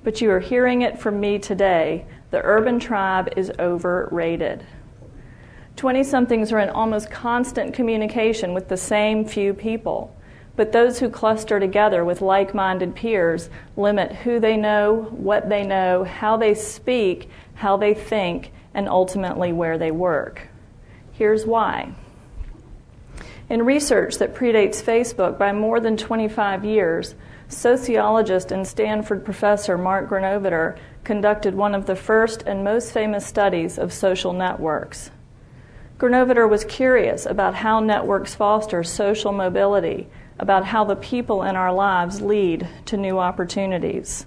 But 0.03 0.21
you 0.21 0.29
are 0.29 0.39
hearing 0.39 0.83
it 0.83 0.99
from 0.99 1.19
me 1.19 1.39
today 1.39 2.05
the 2.29 2.43
urban 2.43 2.79
tribe 2.79 3.33
is 3.36 3.51
overrated. 3.57 4.63
20 5.77 6.03
somethings 6.03 6.51
are 6.51 6.60
in 6.60 6.69
almost 6.69 7.10
constant 7.10 7.73
communication 7.73 8.53
with 8.53 8.67
the 8.67 8.77
same 8.77 9.25
few 9.25 9.55
people. 9.55 10.15
But 10.58 10.72
those 10.72 11.00
who 11.00 11.10
cluster 11.10 11.60
together 11.60 12.04
with 12.04 12.20
like 12.22 12.54
minded 12.54 12.96
peers 12.96 13.50
limit 13.78 14.12
who 14.12 14.39
they 14.39 14.58
know, 14.58 15.08
what 15.12 15.48
they 15.48 15.63
know, 15.63 16.04
how 16.04 16.36
they 16.36 16.56
speak, 16.56 17.30
how 17.54 17.78
they 17.78 17.93
think, 17.93 18.52
and 18.74 18.89
ultimately 18.89 19.54
where 19.54 19.78
they 19.78 19.91
work. 19.91 20.50
Here's 21.13 21.46
why. 21.46 21.93
In 23.50 23.63
research 23.63 24.17
that 24.17 24.36
predates 24.36 24.84
Facebook 24.84 25.38
by 25.38 25.54
more 25.54 25.80
than 25.80 25.96
25 25.96 26.65
years, 26.65 27.15
sociologist 27.48 28.52
and 28.52 28.67
Stanford 28.67 29.24
professor 29.24 29.78
Mark 29.78 30.10
Granovetter 30.10 30.78
conducted 31.04 31.56
one 31.56 31.74
of 31.74 31.86
the 31.86 31.96
first 31.96 32.41
and 32.41 32.63
most 32.63 32.91
famous 32.91 33.26
studies 33.26 33.78
of 33.78 33.93
social 33.93 34.34
networks. 34.34 35.12
Granovetter 35.98 36.50
was 36.50 36.65
curious 36.65 37.26
about 37.26 37.56
how 37.56 37.80
networks 37.80 38.36
foster 38.36 38.84
social 38.84 39.32
mobility, 39.32 40.08
about 40.39 40.65
how 40.65 40.84
the 40.84 40.95
people 40.95 41.43
in 41.43 41.56
our 41.56 41.73
lives 41.73 42.21
lead 42.21 42.67
to 42.86 42.97
new 42.97 43.19
opportunities. 43.19 44.26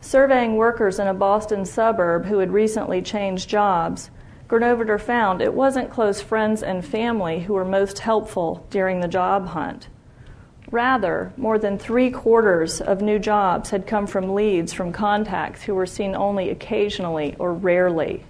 Surveying 0.00 0.56
workers 0.56 0.98
in 0.98 1.06
a 1.06 1.14
Boston 1.14 1.64
suburb 1.64 2.24
who 2.24 2.38
had 2.38 2.52
recently 2.52 3.02
changed 3.02 3.48
jobs, 3.48 4.10
Granovetter 4.48 5.00
found 5.00 5.42
it 5.42 5.54
wasn't 5.54 5.90
close 5.90 6.20
friends 6.20 6.62
and 6.62 6.84
family 6.84 7.40
who 7.40 7.52
were 7.52 7.64
most 7.64 8.00
helpful 8.00 8.66
during 8.70 9.00
the 9.00 9.08
job 9.08 9.48
hunt. 9.48 9.88
Rather, 10.70 11.32
more 11.36 11.58
than 11.58 11.78
three 11.78 12.10
quarters 12.10 12.80
of 12.80 13.02
new 13.02 13.18
jobs 13.18 13.70
had 13.70 13.86
come 13.86 14.06
from 14.06 14.34
leads 14.34 14.72
from 14.72 14.92
contacts 14.92 15.62
who 15.62 15.74
were 15.74 15.86
seen 15.86 16.14
only 16.14 16.48
occasionally 16.48 17.36
or 17.38 17.52
rarely. 17.52 18.24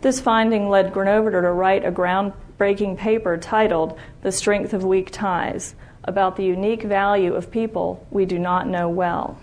This 0.00 0.20
finding 0.20 0.68
led 0.68 0.92
Granovetter 0.92 1.42
to 1.42 1.52
write 1.52 1.84
a 1.84 1.92
groundbreaking 1.92 2.98
paper 2.98 3.36
titled 3.36 3.98
The 4.22 4.32
Strength 4.32 4.74
of 4.74 4.84
Weak 4.84 5.10
Ties 5.10 5.74
about 6.04 6.36
the 6.36 6.44
unique 6.44 6.82
value 6.82 7.34
of 7.34 7.50
people 7.50 8.06
we 8.10 8.24
do 8.24 8.38
not 8.38 8.66
know 8.66 8.88
well. 8.88 9.38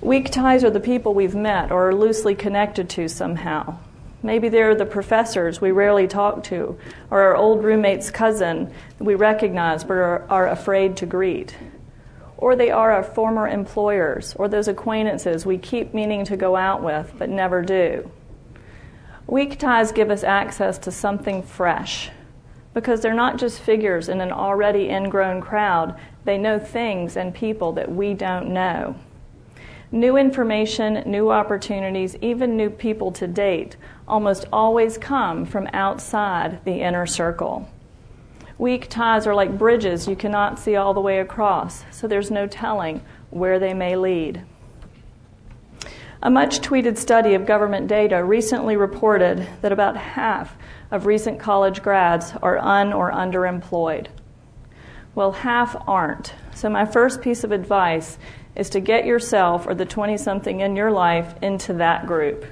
Weak 0.00 0.30
ties 0.30 0.62
are 0.62 0.70
the 0.70 0.80
people 0.80 1.14
we've 1.14 1.34
met 1.34 1.72
or 1.72 1.88
are 1.88 1.94
loosely 1.94 2.34
connected 2.34 2.88
to 2.90 3.08
somehow. 3.08 3.78
Maybe 4.22 4.48
they're 4.48 4.74
the 4.74 4.86
professors 4.86 5.60
we 5.60 5.70
rarely 5.70 6.06
talk 6.06 6.44
to, 6.44 6.78
or 7.10 7.20
our 7.20 7.36
old 7.36 7.62
roommate's 7.62 8.10
cousin 8.10 8.72
we 8.98 9.14
recognize 9.14 9.84
but 9.84 9.94
are, 9.94 10.48
afraid 10.48 10.96
to 10.98 11.06
greet. 11.06 11.56
Or 12.36 12.56
they 12.56 12.70
are 12.70 12.90
our 12.92 13.02
former 13.02 13.48
employers, 13.48 14.34
or 14.36 14.48
those 14.48 14.68
acquaintances 14.68 15.44
we 15.44 15.58
keep 15.58 15.94
meaning 15.94 16.24
to 16.26 16.36
go 16.36 16.56
out 16.56 16.82
with 16.82 17.12
but 17.18 17.28
never 17.28 17.62
do. 17.62 18.10
Weak 19.26 19.58
ties 19.58 19.92
give 19.92 20.10
us 20.10 20.24
access 20.24 20.78
to 20.78 20.90
something 20.90 21.42
fresh 21.42 22.10
because 22.74 23.00
they're 23.00 23.14
not 23.14 23.38
just 23.38 23.60
figures 23.60 24.08
in 24.08 24.20
an 24.20 24.32
already 24.32 24.88
ingrown 24.90 25.40
crowd, 25.40 25.98
they 26.24 26.36
know 26.36 26.58
things 26.58 27.16
and 27.16 27.34
people 27.34 27.72
that 27.72 27.90
we 27.90 28.12
don't 28.12 28.52
know. 28.52 28.96
New 29.92 30.16
information, 30.16 31.02
new 31.06 31.30
opportunities, 31.30 32.16
even 32.20 32.56
new 32.56 32.68
people 32.68 33.12
to 33.12 33.28
date 33.28 33.76
almost 34.08 34.44
always 34.52 34.98
come 34.98 35.46
from 35.46 35.68
outside 35.72 36.64
the 36.64 36.80
inner 36.80 37.06
circle. 37.06 37.68
Weak 38.58 38.88
ties 38.88 39.26
are 39.26 39.34
like 39.34 39.56
bridges 39.56 40.08
you 40.08 40.16
cannot 40.16 40.58
see 40.58 40.74
all 40.74 40.94
the 40.94 41.00
way 41.00 41.20
across, 41.20 41.84
so 41.92 42.08
there's 42.08 42.30
no 42.30 42.46
telling 42.46 43.02
where 43.30 43.58
they 43.58 43.72
may 43.72 43.96
lead. 43.96 44.42
A 46.22 46.30
much 46.30 46.60
tweeted 46.60 46.96
study 46.96 47.34
of 47.34 47.46
government 47.46 47.86
data 47.86 48.24
recently 48.24 48.76
reported 48.76 49.46
that 49.60 49.72
about 49.72 49.96
half 49.96 50.56
of 50.94 51.06
recent 51.06 51.40
college 51.40 51.82
grads 51.82 52.32
are 52.40 52.56
un 52.56 52.92
or 52.92 53.10
underemployed. 53.10 54.06
Well, 55.16 55.32
half 55.32 55.76
aren't. 55.88 56.34
So, 56.54 56.70
my 56.70 56.84
first 56.84 57.20
piece 57.20 57.42
of 57.42 57.50
advice 57.50 58.16
is 58.54 58.70
to 58.70 58.80
get 58.80 59.04
yourself 59.04 59.66
or 59.66 59.74
the 59.74 59.84
20 59.84 60.16
something 60.16 60.60
in 60.60 60.76
your 60.76 60.92
life 60.92 61.34
into 61.42 61.72
that 61.74 62.06
group. 62.06 62.46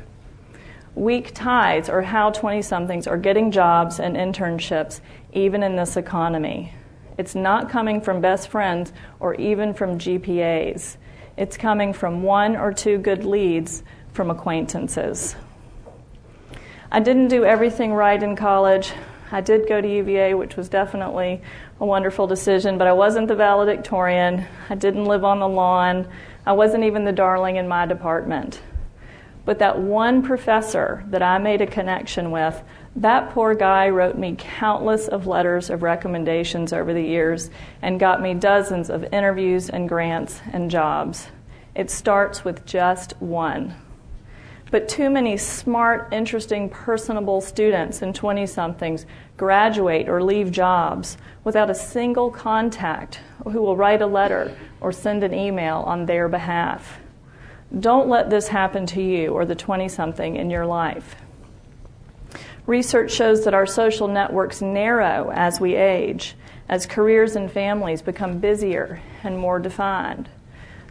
Weak 0.97 1.33
ties 1.35 1.89
are 1.89 2.03
how 2.03 2.31
20 2.31 2.63
somethings 2.63 3.07
are 3.07 3.17
getting 3.17 3.53
jobs 3.53 4.01
and 4.01 4.17
internships, 4.17 5.01
even 5.33 5.63
in 5.63 5.77
this 5.77 5.97
economy. 5.97 6.75
It's 7.17 7.37
not 7.37 7.71
coming 7.71 8.01
from 8.01 8.21
best 8.21 8.49
friends 8.49 8.93
or 9.21 9.37
even 9.37 9.73
from 9.73 9.99
GPAs. 9.99 10.97
It's 11.37 11.57
coming 11.57 11.93
from 11.93 12.25
one 12.25 12.57
or 12.57 12.73
two 12.73 12.99
good 12.99 13.25
leads 13.25 13.85
from 14.13 14.31
acquaintances. 14.31 15.37
I 16.95 17.01
didn't 17.01 17.29
do 17.29 17.43
everything 17.47 17.95
right 17.95 18.23
in 18.23 18.37
college. 18.37 18.93
I 19.31 19.41
did 19.41 19.67
go 19.67 19.81
to 19.81 19.89
UVA, 19.89 20.35
which 20.35 20.59
was 20.59 20.69
definitely 20.69 21.41
a 21.81 21.87
wonderful 21.87 22.27
decision, 22.27 22.77
but 22.77 22.87
I 22.87 22.93
wasn't 22.93 23.29
the 23.29 23.35
valedictorian. 23.35 24.45
I 24.69 24.75
didn't 24.75 25.07
live 25.07 25.25
on 25.25 25.41
the 25.41 25.49
lawn. 25.49 26.07
I 26.45 26.53
wasn't 26.53 26.85
even 26.85 27.07
the 27.07 27.13
darling 27.13 27.57
in 27.57 27.67
my 27.67 27.87
department. 27.87 28.61
But 29.47 29.59
that 29.61 29.79
one 29.79 30.23
professor 30.23 31.03
that 31.09 31.23
I 31.23 31.39
made 31.39 31.63
a 31.63 31.67
connection 31.67 32.31
with, 32.31 32.63
that 32.97 33.31
poor 33.31 33.55
guy 33.55 33.89
wrote 33.89 34.19
me 34.19 34.37
countless 34.39 35.09
of 35.09 35.27
letters 35.27 35.71
of 35.71 35.83
recommendations 35.83 36.75
over 36.75 36.93
the 36.93 37.01
years 37.01 37.49
and 37.81 37.99
got 37.99 38.21
me 38.21 38.35
dozens 38.35 38.91
of 38.91 39.11
interviews 39.15 39.71
and 39.71 39.89
grants 39.89 40.43
and 40.53 40.71
jobs. 40.71 41.29
It 41.75 41.91
starts 41.91 42.45
with 42.45 42.67
just 42.67 43.15
one. 43.19 43.77
But 44.73 44.89
too 44.89 45.11
many 45.11 45.37
smart, 45.37 46.09
interesting, 46.13 46.71
personable 46.71 47.43
students 47.43 48.01
and 48.01 48.15
20 48.15 48.47
somethings 48.47 49.05
graduate 49.37 50.09
or 50.09 50.23
leave 50.23 50.51
jobs 50.51 51.19
without 51.45 51.69
a 51.69 51.75
single 51.75 52.31
contact 52.31 53.21
who 53.45 53.61
will 53.61 53.77
write 53.77 54.01
a 54.01 54.07
letter 54.07 54.57
or 54.81 54.91
send 54.91 55.25
an 55.25 55.35
email 55.35 55.85
on 55.87 56.07
their 56.07 56.27
behalf. 56.27 57.01
Don't 57.79 58.09
let 58.09 58.31
this 58.31 58.49
happen 58.49 58.87
to 58.87 59.03
you 59.03 59.29
or 59.29 59.45
the 59.45 59.55
20 59.55 59.91
something 59.91 60.37
in 60.37 60.49
your 60.49 60.65
life. 60.65 61.17
Research 62.67 63.13
shows 63.13 63.45
that 63.45 63.53
our 63.53 63.67
social 63.67 64.09
networks 64.09 64.63
narrow 64.63 65.31
as 65.35 65.61
we 65.61 65.75
age, 65.75 66.35
as 66.71 66.87
careers 66.87 67.37
and 67.37 67.53
families 67.53 68.01
become 68.01 68.39
busier 68.39 69.03
and 69.23 69.39
more 69.39 69.59
defined. 69.59 70.31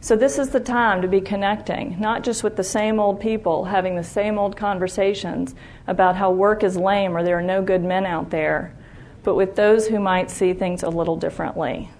So, 0.03 0.15
this 0.15 0.39
is 0.39 0.49
the 0.49 0.59
time 0.59 1.03
to 1.03 1.07
be 1.07 1.21
connecting, 1.21 1.99
not 1.99 2.23
just 2.23 2.43
with 2.43 2.55
the 2.55 2.63
same 2.63 2.99
old 2.99 3.19
people 3.19 3.65
having 3.65 3.95
the 3.95 4.03
same 4.03 4.39
old 4.39 4.57
conversations 4.57 5.53
about 5.85 6.15
how 6.15 6.31
work 6.31 6.63
is 6.63 6.75
lame 6.75 7.15
or 7.15 7.21
there 7.21 7.37
are 7.37 7.43
no 7.43 7.61
good 7.61 7.83
men 7.83 8.07
out 8.07 8.31
there, 8.31 8.75
but 9.21 9.35
with 9.35 9.55
those 9.55 9.87
who 9.87 9.99
might 9.99 10.31
see 10.31 10.53
things 10.53 10.81
a 10.81 10.89
little 10.89 11.17
differently. 11.17 11.91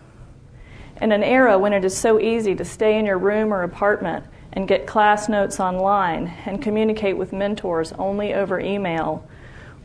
In 1.00 1.12
an 1.12 1.22
era 1.22 1.60
when 1.60 1.74
it 1.74 1.86
is 1.86 1.96
so 1.96 2.20
easy 2.20 2.56
to 2.56 2.66
stay 2.66 2.98
in 2.98 3.06
your 3.06 3.20
room 3.20 3.54
or 3.54 3.62
apartment 3.62 4.26
and 4.54 4.68
get 4.68 4.88
class 4.88 5.30
notes 5.30 5.60
online 5.60 6.34
and 6.48 6.60
communicate 6.60 7.18
with 7.18 7.32
mentors 7.32 7.94
only 7.94 8.34
over 8.34 8.60
email, 8.60 9.30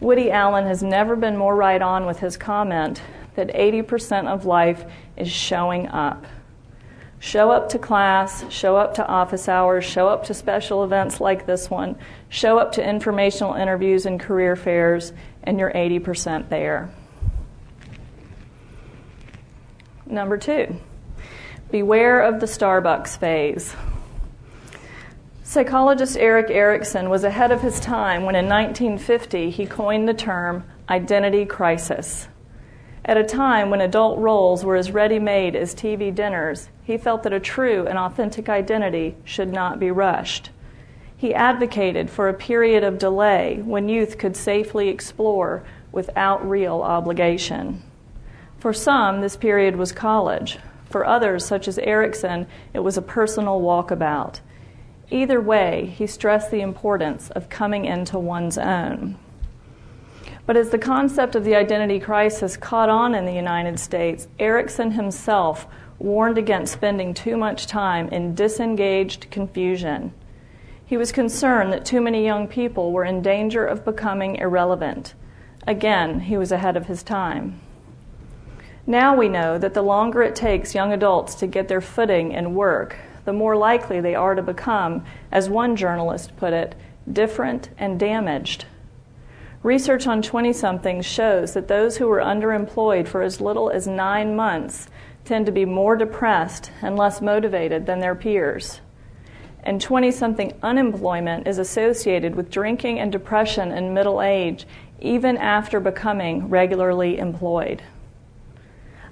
Woody 0.00 0.30
Allen 0.30 0.64
has 0.64 0.82
never 0.82 1.16
been 1.16 1.36
more 1.36 1.54
right 1.54 1.82
on 1.82 2.06
with 2.06 2.20
his 2.20 2.38
comment 2.38 3.02
that 3.34 3.48
80% 3.48 4.26
of 4.26 4.46
life 4.46 4.86
is 5.18 5.30
showing 5.30 5.88
up. 5.88 6.24
Show 7.18 7.50
up 7.50 7.70
to 7.70 7.78
class, 7.78 8.44
show 8.52 8.76
up 8.76 8.94
to 8.94 9.06
office 9.06 9.48
hours, 9.48 9.84
show 9.84 10.08
up 10.08 10.24
to 10.24 10.34
special 10.34 10.84
events 10.84 11.20
like 11.20 11.46
this 11.46 11.70
one, 11.70 11.96
show 12.28 12.58
up 12.58 12.72
to 12.72 12.86
informational 12.86 13.54
interviews 13.54 14.06
and 14.06 14.20
career 14.20 14.54
fairs, 14.54 15.12
and 15.42 15.58
you're 15.58 15.72
80% 15.72 16.48
there. 16.50 16.90
Number 20.04 20.36
two, 20.36 20.76
beware 21.70 22.20
of 22.20 22.38
the 22.40 22.46
Starbucks 22.46 23.18
phase. 23.18 23.74
Psychologist 25.42 26.16
Erik 26.16 26.50
Erikson 26.50 27.08
was 27.08 27.24
ahead 27.24 27.50
of 27.50 27.62
his 27.62 27.80
time 27.80 28.24
when 28.24 28.34
in 28.34 28.46
1950 28.46 29.50
he 29.50 29.64
coined 29.64 30.08
the 30.08 30.14
term 30.14 30.64
identity 30.88 31.46
crisis. 31.46 32.28
At 33.08 33.16
a 33.16 33.22
time 33.22 33.70
when 33.70 33.80
adult 33.80 34.18
roles 34.18 34.64
were 34.64 34.74
as 34.74 34.90
ready 34.90 35.20
made 35.20 35.54
as 35.54 35.76
TV 35.76 36.12
dinners, 36.12 36.70
he 36.82 36.98
felt 36.98 37.22
that 37.22 37.32
a 37.32 37.38
true 37.38 37.86
and 37.86 37.96
authentic 37.96 38.48
identity 38.48 39.14
should 39.22 39.52
not 39.52 39.78
be 39.78 39.92
rushed. 39.92 40.50
He 41.16 41.32
advocated 41.32 42.10
for 42.10 42.28
a 42.28 42.34
period 42.34 42.82
of 42.82 42.98
delay 42.98 43.62
when 43.64 43.88
youth 43.88 44.18
could 44.18 44.36
safely 44.36 44.88
explore 44.88 45.62
without 45.92 46.46
real 46.48 46.82
obligation. 46.82 47.80
For 48.58 48.72
some, 48.72 49.20
this 49.20 49.36
period 49.36 49.76
was 49.76 49.92
college. 49.92 50.58
For 50.90 51.06
others, 51.06 51.46
such 51.46 51.68
as 51.68 51.78
Erikson, 51.78 52.48
it 52.74 52.80
was 52.80 52.96
a 52.96 53.02
personal 53.02 53.60
walkabout. 53.60 54.40
Either 55.12 55.40
way, 55.40 55.94
he 55.96 56.08
stressed 56.08 56.50
the 56.50 56.60
importance 56.60 57.30
of 57.30 57.48
coming 57.48 57.84
into 57.84 58.18
one's 58.18 58.58
own. 58.58 59.16
But 60.46 60.56
as 60.56 60.70
the 60.70 60.78
concept 60.78 61.34
of 61.34 61.44
the 61.44 61.56
identity 61.56 61.98
crisis 61.98 62.56
caught 62.56 62.88
on 62.88 63.14
in 63.14 63.26
the 63.26 63.32
United 63.32 63.80
States, 63.80 64.28
Erikson 64.38 64.92
himself 64.92 65.66
warned 65.98 66.38
against 66.38 66.72
spending 66.72 67.12
too 67.14 67.36
much 67.36 67.66
time 67.66 68.08
in 68.10 68.34
disengaged 68.34 69.28
confusion. 69.30 70.12
He 70.84 70.96
was 70.96 71.10
concerned 71.10 71.72
that 71.72 71.84
too 71.84 72.00
many 72.00 72.24
young 72.24 72.46
people 72.46 72.92
were 72.92 73.04
in 73.04 73.22
danger 73.22 73.66
of 73.66 73.84
becoming 73.84 74.36
irrelevant. 74.36 75.14
Again, 75.66 76.20
he 76.20 76.36
was 76.36 76.52
ahead 76.52 76.76
of 76.76 76.86
his 76.86 77.02
time. 77.02 77.60
Now 78.86 79.16
we 79.16 79.28
know 79.28 79.58
that 79.58 79.74
the 79.74 79.82
longer 79.82 80.22
it 80.22 80.36
takes 80.36 80.76
young 80.76 80.92
adults 80.92 81.34
to 81.36 81.48
get 81.48 81.66
their 81.66 81.80
footing 81.80 82.30
in 82.30 82.54
work, 82.54 82.96
the 83.24 83.32
more 83.32 83.56
likely 83.56 84.00
they 84.00 84.14
are 84.14 84.36
to 84.36 84.42
become, 84.42 85.04
as 85.32 85.50
one 85.50 85.74
journalist 85.74 86.36
put 86.36 86.52
it, 86.52 86.76
different 87.12 87.70
and 87.78 87.98
damaged. 87.98 88.66
Research 89.66 90.06
on 90.06 90.22
20 90.22 90.52
somethings 90.52 91.04
shows 91.04 91.54
that 91.54 91.66
those 91.66 91.96
who 91.96 92.08
are 92.08 92.20
underemployed 92.20 93.08
for 93.08 93.22
as 93.22 93.40
little 93.40 93.68
as 93.68 93.88
nine 93.88 94.36
months 94.36 94.86
tend 95.24 95.44
to 95.44 95.50
be 95.50 95.64
more 95.64 95.96
depressed 95.96 96.70
and 96.82 96.96
less 96.96 97.20
motivated 97.20 97.84
than 97.84 97.98
their 97.98 98.14
peers. 98.14 98.80
And 99.64 99.80
20 99.80 100.12
something 100.12 100.52
unemployment 100.62 101.48
is 101.48 101.58
associated 101.58 102.36
with 102.36 102.48
drinking 102.48 103.00
and 103.00 103.10
depression 103.10 103.72
in 103.72 103.92
middle 103.92 104.22
age, 104.22 104.68
even 105.00 105.36
after 105.36 105.80
becoming 105.80 106.48
regularly 106.48 107.18
employed. 107.18 107.82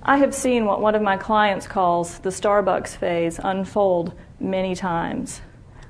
I 0.05 0.19
have 0.19 0.37
seen 0.37 0.67
what 0.67 0.81
one 0.81 0.95
of 0.95 1.03
my 1.03 1.17
clients 1.17 1.67
calls 1.67 2.21
the 2.21 2.31
Starbucks 2.31 2.97
phase 2.97 3.41
unfold 3.43 4.15
many 4.39 4.77
times. 4.77 5.41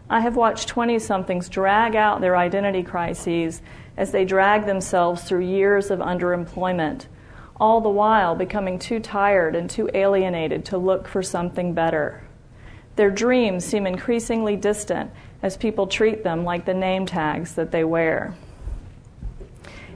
I 0.08 0.20
have 0.20 0.36
watched 0.36 0.68
20 0.68 0.98
somethings 1.00 1.50
drag 1.50 1.96
out 1.96 2.22
their 2.22 2.36
identity 2.36 2.82
crises 2.82 3.60
as 3.96 4.10
they 4.10 4.24
drag 4.24 4.66
themselves 4.66 5.22
through 5.22 5.40
years 5.40 5.90
of 5.90 6.00
underemployment, 6.00 7.06
all 7.60 7.80
the 7.80 7.88
while 7.88 8.34
becoming 8.34 8.78
too 8.78 8.98
tired 8.98 9.54
and 9.54 9.70
too 9.70 9.88
alienated 9.94 10.64
to 10.64 10.78
look 10.78 11.06
for 11.06 11.22
something 11.22 11.72
better. 11.72 12.22
Their 12.96 13.10
dreams 13.10 13.64
seem 13.64 13.86
increasingly 13.86 14.56
distant 14.56 15.10
as 15.42 15.56
people 15.56 15.86
treat 15.86 16.24
them 16.24 16.44
like 16.44 16.64
the 16.64 16.74
name 16.74 17.06
tags 17.06 17.54
that 17.54 17.70
they 17.70 17.84
wear. 17.84 18.34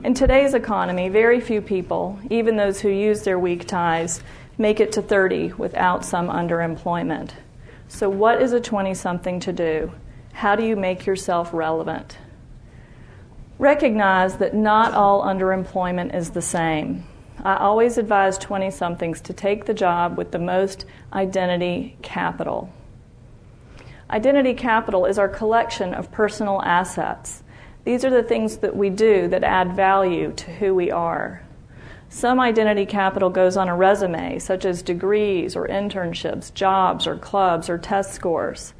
In 0.04 0.14
today's 0.14 0.54
economy, 0.54 1.08
very 1.08 1.40
few 1.40 1.60
people, 1.60 2.18
even 2.30 2.56
those 2.56 2.80
who 2.80 2.88
use 2.88 3.22
their 3.22 3.38
weak 3.38 3.66
ties, 3.66 4.22
make 4.56 4.78
it 4.78 4.92
to 4.92 5.02
30 5.02 5.54
without 5.54 6.04
some 6.04 6.28
underemployment. 6.28 7.32
So, 7.88 8.08
what 8.08 8.40
is 8.40 8.52
a 8.52 8.60
20 8.60 8.94
something 8.94 9.40
to 9.40 9.52
do? 9.52 9.92
How 10.32 10.54
do 10.54 10.64
you 10.64 10.76
make 10.76 11.06
yourself 11.06 11.52
relevant? 11.52 12.18
Recognize 13.58 14.36
that 14.36 14.54
not 14.54 14.94
all 14.94 15.24
underemployment 15.24 16.14
is 16.14 16.30
the 16.30 16.42
same. 16.42 17.04
I 17.42 17.56
always 17.56 17.98
advise 17.98 18.38
20 18.38 18.70
somethings 18.70 19.20
to 19.22 19.32
take 19.32 19.64
the 19.64 19.74
job 19.74 20.16
with 20.16 20.30
the 20.30 20.38
most 20.38 20.84
identity 21.12 21.96
capital. 22.00 22.72
Identity 24.10 24.54
capital 24.54 25.06
is 25.06 25.18
our 25.18 25.28
collection 25.28 25.92
of 25.92 26.12
personal 26.12 26.62
assets. 26.62 27.42
These 27.84 28.04
are 28.04 28.10
the 28.10 28.22
things 28.22 28.58
that 28.58 28.76
we 28.76 28.90
do 28.90 29.26
that 29.28 29.42
add 29.42 29.74
value 29.74 30.32
to 30.36 30.52
who 30.52 30.72
we 30.72 30.92
are. 30.92 31.42
Some 32.08 32.38
identity 32.38 32.86
capital 32.86 33.28
goes 33.28 33.56
on 33.56 33.68
a 33.68 33.76
resume, 33.76 34.38
such 34.38 34.64
as 34.64 34.82
degrees 34.82 35.56
or 35.56 35.66
internships, 35.66 36.54
jobs 36.54 37.08
or 37.08 37.16
clubs 37.16 37.68
or 37.68 37.76
test 37.76 38.14
scores. 38.14 38.72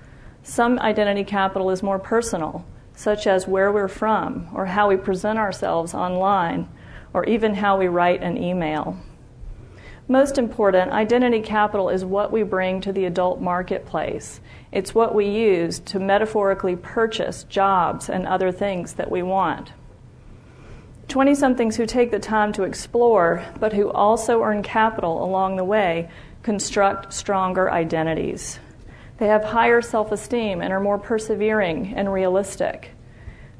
Some 0.45 0.79
identity 0.79 1.25
capital 1.25 1.71
is 1.71 1.83
more 1.83 1.99
personal, 1.99 2.65
such 2.99 3.29
as 3.29 3.47
where 3.47 3.71
we're 3.71 3.87
from, 3.87 4.49
or 4.53 4.67
how 4.67 4.89
we 4.89 4.97
present 4.97 5.39
ourselves 5.39 5.95
online, 5.95 6.69
or 7.15 7.25
even 7.27 7.55
how 7.55 7.79
we 7.79 7.87
write 7.87 8.21
an 8.25 8.37
email. 8.37 8.99
Most 10.09 10.37
important, 10.37 10.91
identity 10.91 11.41
capital 11.41 11.91
is 11.91 12.05
what 12.05 12.33
we 12.33 12.43
bring 12.43 12.81
to 12.81 12.93
the 12.93 13.05
adult 13.05 13.41
marketplace. 13.41 14.41
It's 14.73 14.97
what 14.97 15.15
we 15.15 15.29
use 15.29 15.79
to 15.79 16.01
metaphorically 16.01 16.75
purchase 16.75 17.45
jobs 17.45 18.11
and 18.11 18.27
other 18.27 18.51
things 18.51 18.95
that 18.95 19.13
we 19.13 19.23
want. 19.23 19.71
20 21.07 21.37
somethings 21.37 21.77
who 21.77 21.87
take 21.87 22.11
the 22.11 22.19
time 22.19 22.53
to 22.55 22.65
explore, 22.65 23.45
but 23.61 23.75
who 23.75 23.93
also 23.93 24.43
earn 24.43 24.61
capital 24.65 25.23
along 25.23 25.55
the 25.55 25.63
way, 25.63 26.11
construct 26.43 27.13
stronger 27.13 27.71
identities. 27.71 28.59
They 29.19 29.27
have 29.27 29.45
higher 29.45 29.83
self 29.83 30.13
esteem 30.13 30.61
and 30.63 30.73
are 30.73 30.81
more 30.81 30.99
persevering 30.99 31.93
and 31.97 32.13
realistic. 32.13 32.93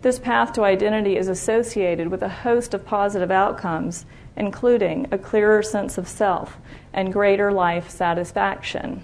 This 0.01 0.21
path 0.21 0.53
to 0.53 0.63
identity 0.63 1.17
is 1.17 1.27
associated 1.27 2.09
with 2.09 2.23
a 2.23 2.29
host 2.29 2.75
of 2.75 2.87
positive 2.87 3.33
outcomes, 3.33 4.07
including 4.37 5.09
a 5.11 5.19
clearer 5.19 5.63
sense 5.63 5.99
of 5.99 6.07
self 6.07 6.59
and 6.93 7.13
greater 7.13 7.51
life 7.51 7.91
satisfaction. 7.91 9.03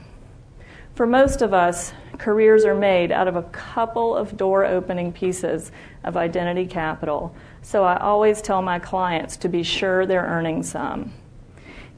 For 0.94 1.06
most 1.08 1.42
of 1.42 1.52
us, 1.52 1.92
careers 2.18 2.64
are 2.64 2.76
made 2.76 3.10
out 3.10 3.26
of 3.26 3.34
a 3.34 3.42
couple 3.42 4.16
of 4.16 4.36
door 4.36 4.64
opening 4.64 5.12
pieces 5.12 5.72
of 6.04 6.16
identity 6.16 6.66
capital, 6.66 7.34
so 7.62 7.82
I 7.82 7.96
always 7.96 8.40
tell 8.40 8.62
my 8.62 8.78
clients 8.78 9.36
to 9.38 9.48
be 9.48 9.64
sure 9.64 10.06
they're 10.06 10.22
earning 10.22 10.62
some 10.62 11.12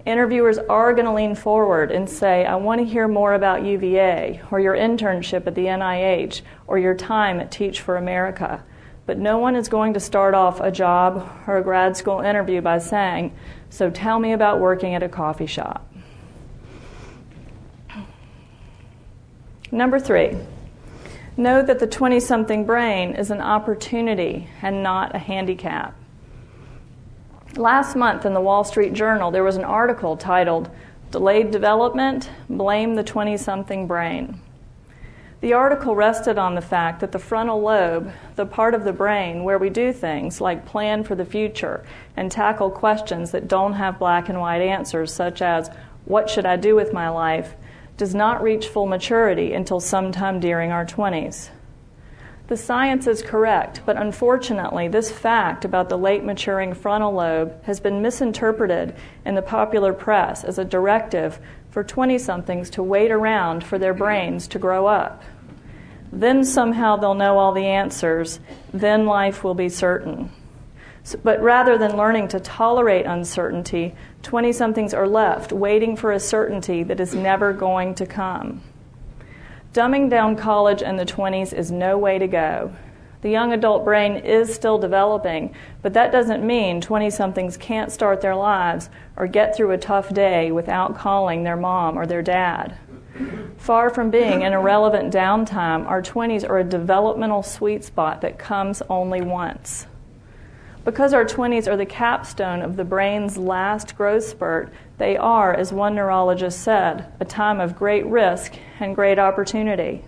interviewers 0.07 0.57
are 0.57 0.95
going 0.95 1.05
to 1.05 1.13
lean 1.13 1.35
forward 1.35 1.91
and 1.91 2.09
say, 2.09 2.47
I 2.47 2.55
want 2.55 2.81
to 2.81 2.87
hear 2.87 3.09
more 3.09 3.35
about 3.35 3.65
UVA 3.65 4.41
or 4.51 4.61
your 4.61 4.75
internship 4.75 5.47
at 5.47 5.55
the 5.55 5.67
NIH 5.67 6.43
or 6.69 6.79
your 6.79 6.95
time 6.95 7.41
at 7.41 7.51
Teach 7.51 7.81
for 7.81 7.97
America. 7.97 8.65
But 9.05 9.19
no 9.19 9.39
one 9.39 9.57
is 9.57 9.69
going 9.69 9.95
to 9.95 10.01
start 10.01 10.35
off 10.35 10.61
a 10.61 10.71
job 10.71 11.29
or 11.47 11.59
a 11.59 11.63
grad 11.63 11.97
school 11.97 12.21
interview 12.21 12.61
by 12.61 12.79
saying, 12.79 13.37
So 13.69 13.91
tell 13.91 14.19
me 14.19 14.33
about 14.33 14.61
working 14.61 14.95
at 14.95 15.03
a 15.03 15.09
coffee 15.09 15.47
shop. 15.47 15.93
Number 19.73 19.99
three, 19.99 20.37
know 21.37 21.63
that 21.63 21.81
the 21.81 21.87
20 21.87 22.21
something 22.21 22.65
brain 22.65 23.15
is 23.15 23.31
an 23.31 23.41
opportunity 23.41 24.49
and 24.63 24.83
not 24.83 25.15
a 25.15 25.19
handicap. 25.19 25.97
Last 27.57 27.97
month 27.97 28.27
in 28.27 28.35
the 28.35 28.41
Wall 28.43 28.65
Street 28.65 28.93
Journal, 28.93 29.31
there 29.31 29.43
was 29.43 29.57
an 29.57 29.65
article 29.65 30.15
titled 30.15 30.69
Delayed 31.11 31.51
Development 31.51 32.29
Blame 32.51 32.97
the 32.97 33.03
20 33.03 33.39
something 33.39 33.87
Brain. 33.87 34.43
The 35.41 35.55
article 35.55 35.97
rested 35.97 36.37
on 36.37 36.55
the 36.55 36.61
fact 36.61 37.01
that 37.01 37.13
the 37.13 37.19
frontal 37.19 37.63
lobe, 37.63 38.13
the 38.35 38.45
part 38.45 38.75
of 38.75 38.85
the 38.85 38.93
brain 38.93 39.43
where 39.43 39.57
we 39.57 39.71
do 39.71 39.91
things 39.91 40.39
like 40.39 40.67
plan 40.67 41.03
for 41.03 41.15
the 41.15 41.25
future 41.25 41.83
and 42.15 42.31
tackle 42.31 42.71
questions 42.71 43.31
that 43.31 43.49
don't 43.49 43.73
have 43.73 43.99
black 43.99 44.29
and 44.29 44.39
white 44.39 44.61
answers, 44.61 45.11
such 45.11 45.41
as, 45.41 45.71
What 46.05 46.29
should 46.29 46.45
I 46.45 46.57
do 46.57 46.77
with 46.77 46.93
my 46.93 47.09
life? 47.09 47.55
does 47.97 48.15
not 48.15 48.43
reach 48.43 48.69
full 48.69 48.87
maturity 48.87 49.55
until 49.55 49.81
sometime 49.81 50.41
during 50.41 50.73
our 50.73 50.85
20s. 50.85 51.49
The 52.49 52.57
science 52.57 53.09
is 53.09 53.23
correct, 53.23 53.81
but 53.85 53.97
unfortunately, 53.97 54.87
this 54.87 55.11
fact 55.11 55.65
about 55.65 55.89
the 55.89 55.99
late 55.99 56.23
maturing 56.23 56.75
frontal 56.75 57.13
lobe 57.13 57.61
has 57.65 57.81
been 57.81 58.03
misinterpreted 58.03 58.95
in 59.25 59.35
the 59.35 59.43
popular 59.43 59.93
press 59.93 60.45
as 60.45 60.57
a 60.57 60.65
directive 60.65 61.41
for 61.71 61.83
20 61.83 62.19
somethings 62.19 62.71
to 62.71 62.85
wait 62.85 63.11
around 63.11 63.65
for 63.65 63.79
their 63.79 63.93
brains 63.93 64.47
to 64.49 64.61
grow 64.61 64.87
up. 64.87 65.25
Then 66.13 66.45
somehow 66.45 66.95
they'll 66.97 67.15
know 67.15 67.37
all 67.37 67.53
the 67.53 67.67
answers, 67.67 68.39
then 68.73 69.07
life 69.07 69.43
will 69.43 69.55
be 69.55 69.69
certain. 69.69 70.31
So, 71.03 71.19
but 71.23 71.43
rather 71.43 71.77
than 71.77 71.97
learning 71.97 72.29
to 72.29 72.39
tolerate 72.39 73.07
uncertainty, 73.07 73.97
20 74.23 74.53
somethings 74.53 74.95
are 74.95 75.09
left 75.09 75.53
waiting 75.53 75.97
for 75.97 76.13
a 76.13 76.21
certainty 76.21 76.85
that 76.85 77.01
is 77.01 77.13
never 77.13 77.53
going 77.53 77.97
to 77.97 78.07
come. 78.07 78.63
Dumbing 79.77 80.09
down 80.09 80.37
college 80.37 80.81
in 80.81 80.97
the 80.97 81.05
20s 81.05 81.53
is 81.53 81.71
no 81.71 81.99
way 81.99 82.19
to 82.19 82.27
go. 82.27 82.75
The 83.21 83.29
young 83.29 83.53
adult 83.53 83.85
brain 83.85 84.17
is 84.17 84.55
still 84.55 84.79
developing, 84.79 85.55
but 85.83 85.93
that 85.93 86.11
doesn't 86.11 86.43
mean 86.43 86.81
20 86.81 87.11
somethings 87.11 87.59
can't 87.59 87.93
start 87.93 88.23
their 88.23 88.35
lives 88.35 88.89
or 89.17 89.27
get 89.27 89.55
through 89.55 89.73
a 89.73 89.77
tough 89.77 90.15
day 90.15 90.51
without 90.51 90.97
calling 90.97 91.43
their 91.43 91.59
mom 91.59 91.99
or 91.99 92.07
their 92.07 92.23
dad. 92.23 92.79
Far 93.59 93.91
from 93.91 94.09
being 94.09 94.45
an 94.45 94.55
irrelevant 94.55 95.13
downtime, 95.13 95.87
our 95.87 96.01
20s 96.01 96.49
are 96.49 96.61
a 96.61 96.65
developmental 96.65 97.43
sweet 97.43 97.85
spot 97.85 98.23
that 98.23 98.39
comes 98.39 98.81
only 98.89 99.21
once. 99.21 99.87
Because 100.87 101.13
our 101.13 101.27
20s 101.27 101.71
are 101.71 101.77
the 101.77 101.85
capstone 101.85 102.63
of 102.63 102.77
the 102.77 102.85
brain's 102.85 103.37
last 103.37 103.95
growth 103.95 104.25
spurt, 104.25 104.73
they 104.99 105.17
are, 105.17 105.53
as 105.53 105.73
one 105.73 105.95
neurologist 105.95 106.61
said, 106.61 107.13
a 107.21 107.25
time 107.25 107.61
of 107.61 107.77
great 107.77 108.07
risk 108.07 108.55
and 108.81 108.95
great 108.95 109.19
opportunity. 109.19 110.05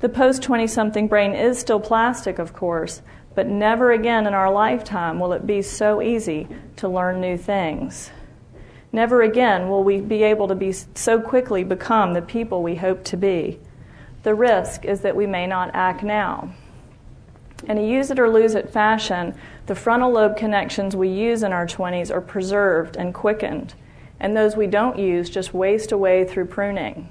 The 0.00 0.08
post 0.08 0.42
20 0.42 0.66
something 0.66 1.08
brain 1.08 1.34
is 1.34 1.58
still 1.58 1.78
plastic, 1.78 2.38
of 2.38 2.52
course, 2.52 3.02
but 3.34 3.46
never 3.46 3.92
again 3.92 4.26
in 4.26 4.34
our 4.34 4.50
lifetime 4.50 5.20
will 5.20 5.32
it 5.32 5.46
be 5.46 5.62
so 5.62 6.02
easy 6.02 6.48
to 6.76 6.88
learn 6.88 7.20
new 7.20 7.36
things. 7.36 8.10
Never 8.92 9.22
again 9.22 9.68
will 9.68 9.84
we 9.84 10.00
be 10.00 10.22
able 10.22 10.48
to 10.48 10.54
be 10.54 10.72
so 10.72 11.20
quickly 11.20 11.64
become 11.64 12.12
the 12.12 12.22
people 12.22 12.62
we 12.62 12.76
hope 12.76 13.04
to 13.04 13.16
be. 13.16 13.58
The 14.22 14.34
risk 14.34 14.84
is 14.84 15.00
that 15.00 15.16
we 15.16 15.26
may 15.26 15.46
not 15.46 15.70
act 15.74 16.02
now. 16.02 16.52
In 17.68 17.78
a 17.78 17.86
use 17.86 18.10
it 18.10 18.18
or 18.18 18.28
lose 18.28 18.54
it 18.54 18.70
fashion, 18.70 19.34
the 19.66 19.74
frontal 19.74 20.10
lobe 20.10 20.36
connections 20.36 20.96
we 20.96 21.08
use 21.08 21.42
in 21.42 21.52
our 21.52 21.66
20s 21.66 22.10
are 22.10 22.20
preserved 22.20 22.96
and 22.96 23.14
quickened, 23.14 23.74
and 24.22 24.36
those 24.36 24.56
we 24.56 24.68
don't 24.68 24.98
use 24.98 25.28
just 25.28 25.52
waste 25.52 25.90
away 25.90 26.24
through 26.24 26.46
pruning. 26.46 27.08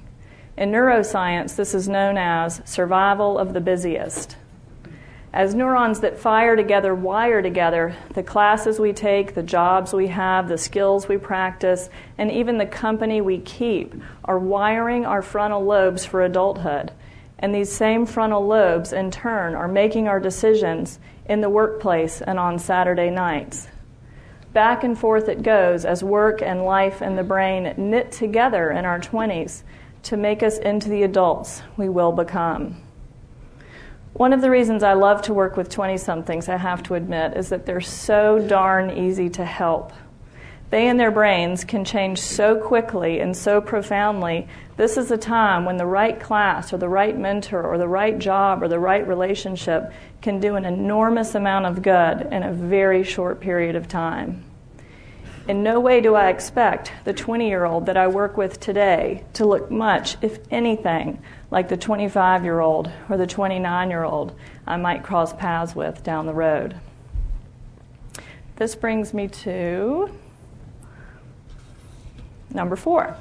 In 0.58 0.72
neuroscience, 0.72 1.58
this 1.58 1.76
is 1.76 1.90
known 1.90 2.18
as 2.18 2.62
survival 2.66 3.38
of 3.38 3.54
the 3.54 3.60
busiest. 3.60 4.38
As 5.34 5.54
neurons 5.54 6.00
that 6.00 6.18
fire 6.18 6.56
together 6.56 6.96
wire 6.96 7.42
together, 7.42 7.96
the 8.14 8.24
classes 8.24 8.80
we 8.80 8.94
take, 8.94 9.34
the 9.34 9.44
jobs 9.44 9.94
we 9.94 10.08
have, 10.08 10.48
the 10.48 10.58
skills 10.58 11.08
we 11.08 11.18
practice, 11.18 11.90
and 12.18 12.32
even 12.32 12.58
the 12.58 12.66
company 12.66 13.20
we 13.22 13.40
keep 13.40 13.94
are 14.24 14.40
wiring 14.40 15.06
our 15.06 15.22
frontal 15.22 15.64
lobes 15.64 16.06
for 16.06 16.24
adulthood 16.24 16.92
And 17.40 17.56
these 17.56 17.72
same 17.72 18.06
frontal 18.06 18.46
lobes, 18.46 18.94
in 18.94 19.10
turn, 19.10 19.56
are 19.56 19.68
making 19.68 20.08
our 20.08 20.20
decisions 20.20 21.00
in 21.26 21.42
the 21.42 21.50
workplace 21.50 22.22
and 22.22 22.38
on 22.38 22.60
Saturday 22.60 23.10
nights. 23.10 23.68
Back 24.54 24.84
and 24.84 24.98
forth 24.98 25.30
it 25.30 25.44
goes 25.44 25.86
as 25.86 26.04
work 26.04 26.42
and 26.42 26.66
life 26.66 27.02
and 27.02 27.18
the 27.18 27.24
brain 27.24 27.74
knit 27.78 28.12
together 28.12 28.72
in 28.72 28.84
our 28.84 29.00
20s 29.00 29.64
to 30.04 30.18
make 30.18 30.44
us 30.44 30.58
into 30.58 30.90
the 30.90 31.04
adults 31.04 31.62
we 31.78 31.88
will 31.88 32.12
become. 32.12 32.76
One 34.14 34.34
of 34.34 34.42
the 34.42 34.50
reasons 34.50 34.84
I 34.84 34.94
love 34.94 35.22
to 35.24 35.34
work 35.34 35.56
with 35.56 35.70
20 35.70 35.98
somethings, 35.98 36.50
I 36.50 36.58
have 36.58 36.84
to 36.84 36.96
admit, 36.96 37.38
is 37.38 37.48
that 37.50 37.66
they're 37.66 37.80
so 37.80 38.46
darn 38.46 38.90
easy 38.92 39.30
to 39.30 39.46
help. 39.46 39.94
They 40.72 40.88
and 40.88 40.98
their 40.98 41.12
brains 41.12 41.66
can 41.66 41.84
change 41.84 42.20
so 42.20 42.56
quickly 42.56 43.20
and 43.20 43.36
so 43.36 43.60
profoundly. 43.60 44.48
This 44.78 44.96
is 44.96 45.12
a 45.12 45.18
time 45.18 45.66
when 45.66 45.76
the 45.76 45.86
right 45.86 46.18
class 46.18 46.72
or 46.72 46.78
the 46.78 46.88
right 46.88 47.16
mentor 47.16 47.62
or 47.62 47.78
the 47.78 47.90
right 47.90 48.18
job 48.18 48.64
or 48.64 48.70
the 48.70 48.80
right 48.80 49.06
relationship 49.06 49.92
can 50.22 50.40
do 50.40 50.56
an 50.56 50.64
enormous 50.64 51.36
amount 51.36 51.66
of 51.66 51.82
good 51.82 52.22
in 52.32 52.44
a 52.44 52.54
very 52.54 53.04
short 53.04 53.42
period 53.42 53.76
of 53.76 53.90
time. 53.90 54.46
In 55.46 55.62
no 55.62 55.82
way 55.82 56.00
do 56.00 56.16
I 56.16 56.30
expect 56.30 56.94
the 57.04 57.12
20 57.12 57.50
year 57.50 57.66
old 57.66 57.88
that 57.88 57.98
I 57.98 58.08
work 58.08 58.38
with 58.38 58.62
today 58.62 59.26
to 59.34 59.46
look 59.46 59.70
much, 59.70 60.16
if 60.22 60.40
anything, 60.52 61.22
like 61.50 61.68
the 61.68 61.76
25 61.76 62.46
year 62.46 62.62
old 62.62 62.90
or 63.10 63.18
the 63.18 63.28
29 63.28 63.90
year 63.90 64.06
old 64.06 64.34
I 64.66 64.78
might 64.78 65.04
cross 65.04 65.34
paths 65.34 65.76
with 65.76 66.02
down 66.02 66.28
the 66.28 66.34
road. 66.34 66.80
This 68.56 68.74
brings 68.76 69.14
me 69.14 69.28
to 69.28 70.10
number 72.54 72.76
four. 72.76 73.16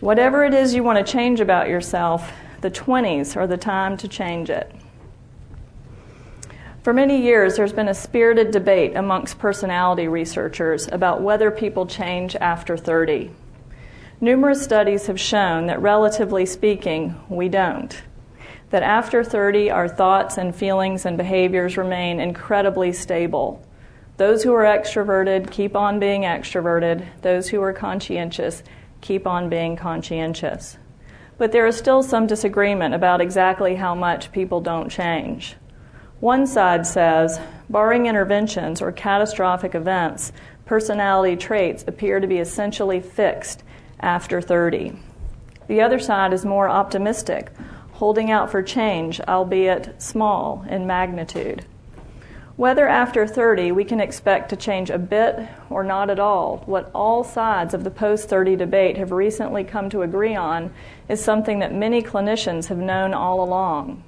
Whatever 0.00 0.44
it 0.44 0.54
is 0.54 0.74
you 0.74 0.82
want 0.82 1.04
to 1.04 1.12
change 1.12 1.40
about 1.40 1.68
yourself, 1.68 2.32
the 2.60 2.70
20s 2.70 3.36
are 3.36 3.46
the 3.46 3.56
time 3.56 3.96
to 3.98 4.08
change 4.08 4.50
it. 4.50 4.72
For 6.82 6.92
many 6.92 7.22
years, 7.22 7.56
there's 7.56 7.72
been 7.72 7.88
a 7.88 7.94
spirited 7.94 8.50
debate 8.50 8.96
amongst 8.96 9.38
personality 9.38 10.08
researchers 10.08 10.88
about 10.88 11.22
whether 11.22 11.52
people 11.52 11.86
change 11.86 12.34
after 12.34 12.76
30. 12.76 13.30
Numerous 14.20 14.62
studies 14.62 15.06
have 15.06 15.20
shown 15.20 15.66
that, 15.66 15.80
relatively 15.80 16.46
speaking, 16.46 17.14
we 17.28 17.48
don't. 17.48 18.02
That 18.70 18.82
after 18.82 19.22
30, 19.22 19.70
our 19.70 19.88
thoughts 19.88 20.38
and 20.38 20.54
feelings 20.54 21.06
and 21.06 21.16
behaviors 21.16 21.76
remain 21.76 22.18
incredibly 22.18 22.92
stable. 22.92 23.64
Those 24.22 24.44
who 24.44 24.54
are 24.54 24.62
extroverted 24.62 25.50
keep 25.50 25.74
on 25.74 25.98
being 25.98 26.22
extroverted, 26.22 27.04
those 27.22 27.48
who 27.48 27.60
are 27.60 27.72
conscientious 27.72 28.62
keep 29.00 29.26
on 29.26 29.48
being 29.48 29.74
conscientious. 29.74 30.78
But 31.38 31.50
there 31.50 31.66
is 31.66 31.76
still 31.76 32.04
some 32.04 32.28
disagreement 32.28 32.94
about 32.94 33.20
exactly 33.20 33.74
how 33.74 33.96
much 33.96 34.30
people 34.30 34.60
don't 34.60 34.88
change. 34.88 35.56
One 36.20 36.46
side 36.46 36.86
says, 36.86 37.40
barring 37.68 38.06
interventions 38.06 38.80
or 38.80 38.92
catastrophic 38.92 39.74
events, 39.74 40.30
personality 40.66 41.34
traits 41.34 41.82
appear 41.88 42.20
to 42.20 42.28
be 42.28 42.38
essentially 42.38 43.00
fixed 43.00 43.64
after 43.98 44.40
30. 44.40 44.92
The 45.66 45.80
other 45.80 45.98
side 45.98 46.32
is 46.32 46.44
more 46.44 46.68
optimistic, 46.68 47.50
holding 47.94 48.30
out 48.30 48.52
for 48.52 48.62
change, 48.62 49.20
albeit 49.22 50.00
small 50.00 50.64
in 50.70 50.86
magnitude. 50.86 51.66
Whether 52.56 52.86
after 52.86 53.26
30 53.26 53.72
we 53.72 53.84
can 53.84 54.00
expect 54.00 54.50
to 54.50 54.56
change 54.56 54.90
a 54.90 54.98
bit 54.98 55.48
or 55.70 55.82
not 55.82 56.10
at 56.10 56.18
all, 56.18 56.62
what 56.66 56.90
all 56.94 57.24
sides 57.24 57.74
of 57.74 57.84
the 57.84 57.90
post 57.90 58.28
30 58.28 58.56
debate 58.56 58.96
have 58.98 59.10
recently 59.10 59.64
come 59.64 59.88
to 59.90 60.02
agree 60.02 60.34
on 60.34 60.72
is 61.08 61.22
something 61.22 61.58
that 61.60 61.74
many 61.74 62.02
clinicians 62.02 62.66
have 62.66 62.78
known 62.78 63.14
all 63.14 63.42
along 63.42 64.04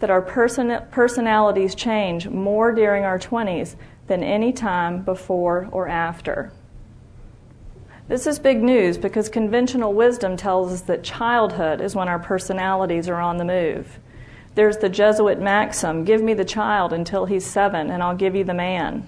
that 0.00 0.10
our 0.10 0.22
person- 0.22 0.82
personalities 0.90 1.74
change 1.74 2.28
more 2.28 2.72
during 2.72 3.04
our 3.04 3.18
20s 3.18 3.76
than 4.08 4.22
any 4.22 4.52
time 4.52 5.02
before 5.02 5.68
or 5.70 5.88
after. 5.88 6.52
This 8.08 8.26
is 8.26 8.40
big 8.40 8.60
news 8.62 8.98
because 8.98 9.28
conventional 9.28 9.92
wisdom 9.92 10.36
tells 10.36 10.72
us 10.72 10.80
that 10.82 11.04
childhood 11.04 11.80
is 11.80 11.94
when 11.94 12.08
our 12.08 12.18
personalities 12.18 13.08
are 13.08 13.20
on 13.20 13.36
the 13.36 13.44
move. 13.44 14.00
There's 14.54 14.78
the 14.78 14.88
Jesuit 14.88 15.40
maxim 15.40 16.04
give 16.04 16.22
me 16.22 16.34
the 16.34 16.44
child 16.44 16.92
until 16.92 17.26
he's 17.26 17.46
seven, 17.46 17.90
and 17.90 18.02
I'll 18.02 18.16
give 18.16 18.34
you 18.34 18.44
the 18.44 18.54
man. 18.54 19.06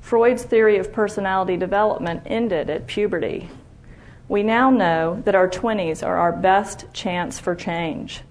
Freud's 0.00 0.44
theory 0.44 0.78
of 0.78 0.92
personality 0.92 1.56
development 1.56 2.22
ended 2.26 2.70
at 2.70 2.86
puberty. 2.86 3.50
We 4.28 4.42
now 4.42 4.70
know 4.70 5.22
that 5.24 5.34
our 5.34 5.48
20s 5.48 6.06
are 6.06 6.16
our 6.16 6.32
best 6.32 6.86
chance 6.92 7.38
for 7.38 7.54
change. 7.54 8.22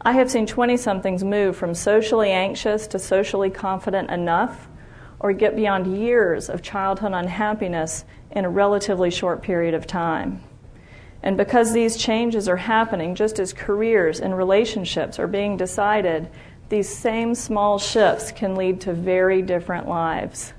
I 0.00 0.12
have 0.12 0.30
seen 0.30 0.46
20 0.46 0.76
somethings 0.76 1.24
move 1.24 1.56
from 1.56 1.74
socially 1.74 2.30
anxious 2.30 2.86
to 2.88 2.98
socially 2.98 3.50
confident 3.50 4.10
enough 4.10 4.68
or 5.18 5.32
get 5.32 5.56
beyond 5.56 5.98
years 5.98 6.48
of 6.48 6.62
childhood 6.62 7.12
unhappiness 7.12 8.04
in 8.30 8.44
a 8.44 8.50
relatively 8.50 9.10
short 9.10 9.42
period 9.42 9.74
of 9.74 9.86
time. 9.86 10.42
And 11.24 11.38
because 11.38 11.72
these 11.72 11.96
changes 11.96 12.50
are 12.50 12.58
happening 12.58 13.14
just 13.14 13.38
as 13.38 13.54
careers 13.54 14.20
and 14.20 14.36
relationships 14.36 15.18
are 15.18 15.26
being 15.26 15.56
decided, 15.56 16.28
these 16.68 16.86
same 16.88 17.34
small 17.34 17.78
shifts 17.78 18.30
can 18.30 18.54
lead 18.54 18.82
to 18.82 18.92
very 18.92 19.40
different 19.40 19.88
lives. 19.88 20.52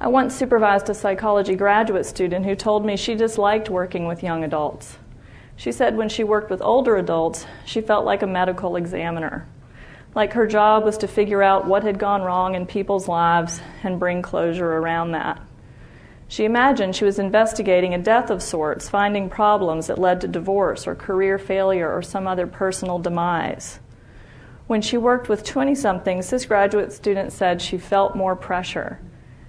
I 0.00 0.06
once 0.06 0.36
supervised 0.36 0.88
a 0.88 0.94
psychology 0.94 1.56
graduate 1.56 2.06
student 2.06 2.46
who 2.46 2.54
told 2.54 2.86
me 2.86 2.96
she 2.96 3.16
disliked 3.16 3.68
working 3.68 4.06
with 4.06 4.22
young 4.22 4.44
adults. 4.44 4.96
She 5.56 5.72
said 5.72 5.96
when 5.96 6.08
she 6.08 6.22
worked 6.22 6.50
with 6.50 6.62
older 6.62 6.96
adults, 6.96 7.44
she 7.64 7.80
felt 7.80 8.04
like 8.04 8.22
a 8.22 8.26
medical 8.28 8.76
examiner. 8.76 9.48
Like 10.14 10.32
her 10.34 10.46
job 10.46 10.84
was 10.84 10.98
to 10.98 11.08
figure 11.08 11.42
out 11.42 11.66
what 11.66 11.82
had 11.82 11.98
gone 11.98 12.22
wrong 12.22 12.54
in 12.54 12.66
people's 12.66 13.08
lives 13.08 13.60
and 13.82 13.98
bring 13.98 14.22
closure 14.22 14.74
around 14.76 15.10
that. 15.12 15.42
She 16.32 16.46
imagined 16.46 16.96
she 16.96 17.04
was 17.04 17.18
investigating 17.18 17.92
a 17.92 17.98
death 17.98 18.30
of 18.30 18.42
sorts, 18.42 18.88
finding 18.88 19.28
problems 19.28 19.88
that 19.88 19.98
led 19.98 20.22
to 20.22 20.26
divorce 20.28 20.86
or 20.86 20.94
career 20.94 21.38
failure 21.38 21.92
or 21.92 22.00
some 22.00 22.26
other 22.26 22.46
personal 22.46 22.98
demise. 22.98 23.80
When 24.66 24.80
she 24.80 24.96
worked 24.96 25.28
with 25.28 25.44
20 25.44 25.74
somethings, 25.74 26.30
this 26.30 26.46
graduate 26.46 26.90
student 26.90 27.34
said 27.34 27.60
she 27.60 27.76
felt 27.76 28.16
more 28.16 28.34
pressure. 28.34 28.98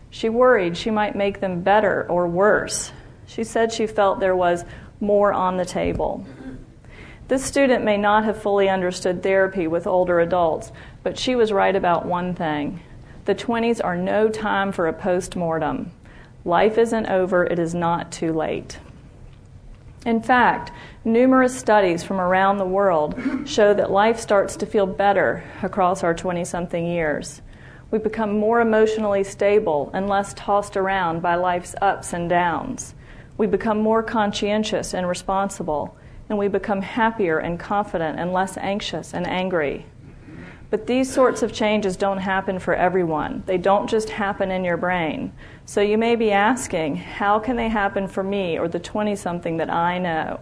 She 0.10 0.28
worried 0.28 0.76
she 0.76 0.92
might 0.92 1.16
make 1.16 1.40
them 1.40 1.62
better 1.62 2.06
or 2.10 2.28
worse. 2.28 2.92
She 3.28 3.46
said 3.46 3.72
she 3.72 3.88
felt 3.88 4.20
there 4.20 4.36
was 4.36 4.66
more 5.00 5.32
on 5.32 5.56
the 5.56 5.64
table. 5.64 6.28
This 7.30 7.46
student 7.46 7.86
may 7.86 7.96
not 7.96 8.26
have 8.26 8.42
fully 8.42 8.68
understood 8.68 9.24
therapy 9.24 9.68
with 9.68 9.88
older 9.88 10.20
adults, 10.20 10.74
but 11.02 11.18
she 11.18 11.34
was 11.34 11.54
right 11.54 11.78
about 11.78 12.06
one 12.06 12.36
thing. 12.36 12.82
The 13.24 13.36
20s 13.36 13.80
are 13.82 13.96
no 13.96 14.28
time 14.28 14.74
for 14.74 14.90
a 14.90 14.92
post 14.92 15.38
mortem. 15.38 15.94
Life 16.46 16.78
isn't 16.78 17.06
over, 17.08 17.46
it 17.46 17.58
is 17.58 17.74
not 17.74 18.12
too 18.12 18.34
late. 18.34 18.80
In 20.06 20.22
fact, 20.22 20.72
numerous 21.06 21.58
studies 21.58 22.04
from 22.04 22.20
around 22.20 22.58
the 22.58 22.66
world 22.66 23.16
show 23.46 23.74
that 23.74 23.92
life 23.92 24.20
starts 24.20 24.58
to 24.58 24.66
feel 24.66 24.86
better 24.86 25.46
across 25.62 26.04
our 26.04 26.14
20 26.14 26.44
something 26.44 26.86
years. 26.86 27.42
We 27.92 28.00
become 28.00 28.38
more 28.38 28.60
emotionally 28.60 29.24
stable 29.24 29.90
and 29.94 30.10
less 30.10 30.34
tossed 30.34 30.76
around 30.76 31.22
by 31.22 31.36
life's 31.36 31.76
ups 31.82 32.12
and 32.12 32.30
downs. 32.30 32.96
We 33.38 33.48
become 33.48 33.82
more 33.82 34.04
conscientious 34.04 34.94
and 34.94 35.08
responsible, 35.08 35.96
and 36.28 36.38
we 36.38 36.50
become 36.50 36.82
happier 36.82 37.40
and 37.40 37.58
confident 37.58 38.20
and 38.20 38.34
less 38.34 38.58
anxious 38.58 39.14
and 39.14 39.26
angry. 39.26 39.86
But 40.74 40.88
these 40.88 41.14
sorts 41.14 41.44
of 41.44 41.54
changes 41.54 41.96
don't 41.98 42.18
happen 42.18 42.58
for 42.58 42.74
everyone. 42.74 43.44
They 43.46 43.60
don't 43.60 43.88
just 43.88 44.10
happen 44.10 44.50
in 44.50 44.64
your 44.64 44.76
brain. 44.76 45.32
So 45.66 45.82
you 45.82 46.00
may 46.00 46.16
be 46.16 46.32
asking, 46.32 46.96
how 46.96 47.38
can 47.38 47.58
they 47.58 47.70
happen 47.70 48.08
for 48.08 48.24
me 48.24 48.58
or 48.58 48.68
the 48.68 48.80
20 48.80 49.16
something 49.16 49.58
that 49.58 49.70
I 49.70 50.00
know? 50.00 50.40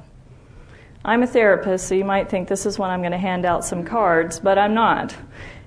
I'm 1.03 1.21
a 1.21 1.27
therapist, 1.27 1.85
so 1.85 1.95
you 1.95 2.05
might 2.05 2.29
think 2.29 2.47
this 2.47 2.65
is 2.65 2.79
when 2.79 2.89
I'm 2.89 3.01
going 3.01 3.11
to 3.11 3.17
hand 3.17 3.45
out 3.45 3.65
some 3.65 3.83
cards, 3.83 4.39
but 4.39 4.57
I'm 4.57 4.73
not. 4.73 5.13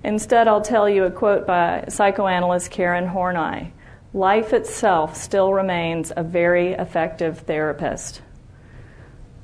Instead, 0.02 0.48
I'll 0.48 0.62
tell 0.62 0.88
you 0.88 1.04
a 1.04 1.10
quote 1.10 1.46
by 1.46 1.84
psychoanalyst 1.90 2.70
Karen 2.70 3.06
Horney 3.06 3.70
life 4.14 4.54
itself 4.54 5.14
still 5.14 5.52
remains 5.52 6.10
a 6.16 6.22
very 6.22 6.72
effective 6.72 7.40
therapist. 7.40 8.22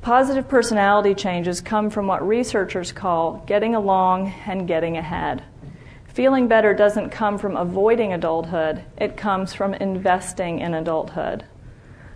Positive 0.02 0.48
personality 0.48 1.14
changes 1.14 1.60
come 1.60 1.90
from 1.90 2.06
what 2.06 2.26
researchers 2.26 2.90
call 2.90 3.44
getting 3.46 3.74
along 3.74 4.32
and 4.46 4.66
getting 4.66 4.96
ahead. 4.96 5.44
Feeling 6.06 6.48
better 6.48 6.72
doesn't 6.72 7.10
come 7.10 7.36
from 7.36 7.54
avoiding 7.54 8.14
adulthood, 8.14 8.82
it 8.96 9.18
comes 9.18 9.52
from 9.52 9.74
investing 9.74 10.60
in 10.60 10.72
adulthood. 10.72 11.44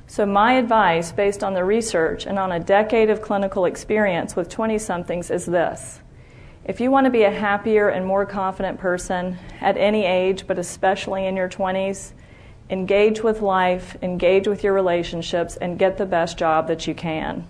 So, 0.07 0.25
my 0.25 0.55
advice, 0.55 1.13
based 1.13 1.45
on 1.45 1.53
the 1.53 1.65
research 1.65 2.27
and 2.27 2.39
on 2.39 2.53
a 2.53 2.59
decade 2.59 3.11
of 3.11 3.21
clinical 3.21 3.67
experience 3.67 4.35
with 4.35 4.49
20 4.49 4.79
somethings, 4.79 5.31
is 5.31 5.45
this. 5.45 6.01
If 6.65 6.81
you 6.81 6.91
want 6.91 7.05
to 7.05 7.11
be 7.11 7.25
a 7.25 7.31
happier 7.31 7.91
and 7.91 8.07
more 8.07 8.25
confident 8.25 8.81
person 8.81 9.37
at 9.61 9.77
any 9.77 10.07
age, 10.07 10.47
but 10.47 10.59
especially 10.59 11.27
in 11.27 11.37
your 11.37 11.51
20s, 11.51 12.13
engage 12.71 13.23
with 13.23 13.43
life, 13.43 13.95
engage 14.01 14.49
with 14.49 14.65
your 14.65 14.73
relationships, 14.73 15.57
and 15.59 15.79
get 15.79 15.99
the 15.99 16.07
best 16.07 16.39
job 16.39 16.67
that 16.69 16.87
you 16.87 16.95
can. 16.95 17.47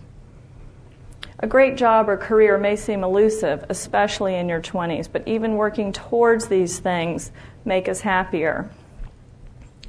A 1.45 1.47
great 1.47 1.77
job 1.77 2.09
or 2.09 2.17
career 2.17 2.57
may 2.57 2.75
seem 2.75 3.05
elusive, 3.05 3.67
especially 3.69 4.35
in 4.35 4.49
your 4.49 4.63
20s, 4.63 5.07
but 5.13 5.29
even 5.29 5.57
working 5.57 5.93
towards 5.93 6.49
these 6.49 6.79
things 6.79 7.33
make 7.67 7.87
us 7.87 8.01
happier. 8.01 8.71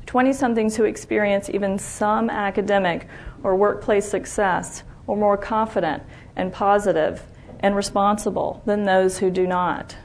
20 0.06 0.34
somethings 0.34 0.76
who 0.76 0.84
experience 0.84 1.50
even 1.50 1.80
some 1.80 2.30
academic 2.30 3.08
or 3.42 3.56
workplace 3.56 4.06
success 4.06 4.84
are 5.08 5.16
more 5.16 5.38
confident 5.38 6.04
and 6.36 6.52
positive 6.52 7.24
and 7.62 7.74
responsible 7.74 8.62
than 8.66 8.84
those 8.84 9.20
who 9.20 9.32
do 9.32 9.48
not. 9.48 9.96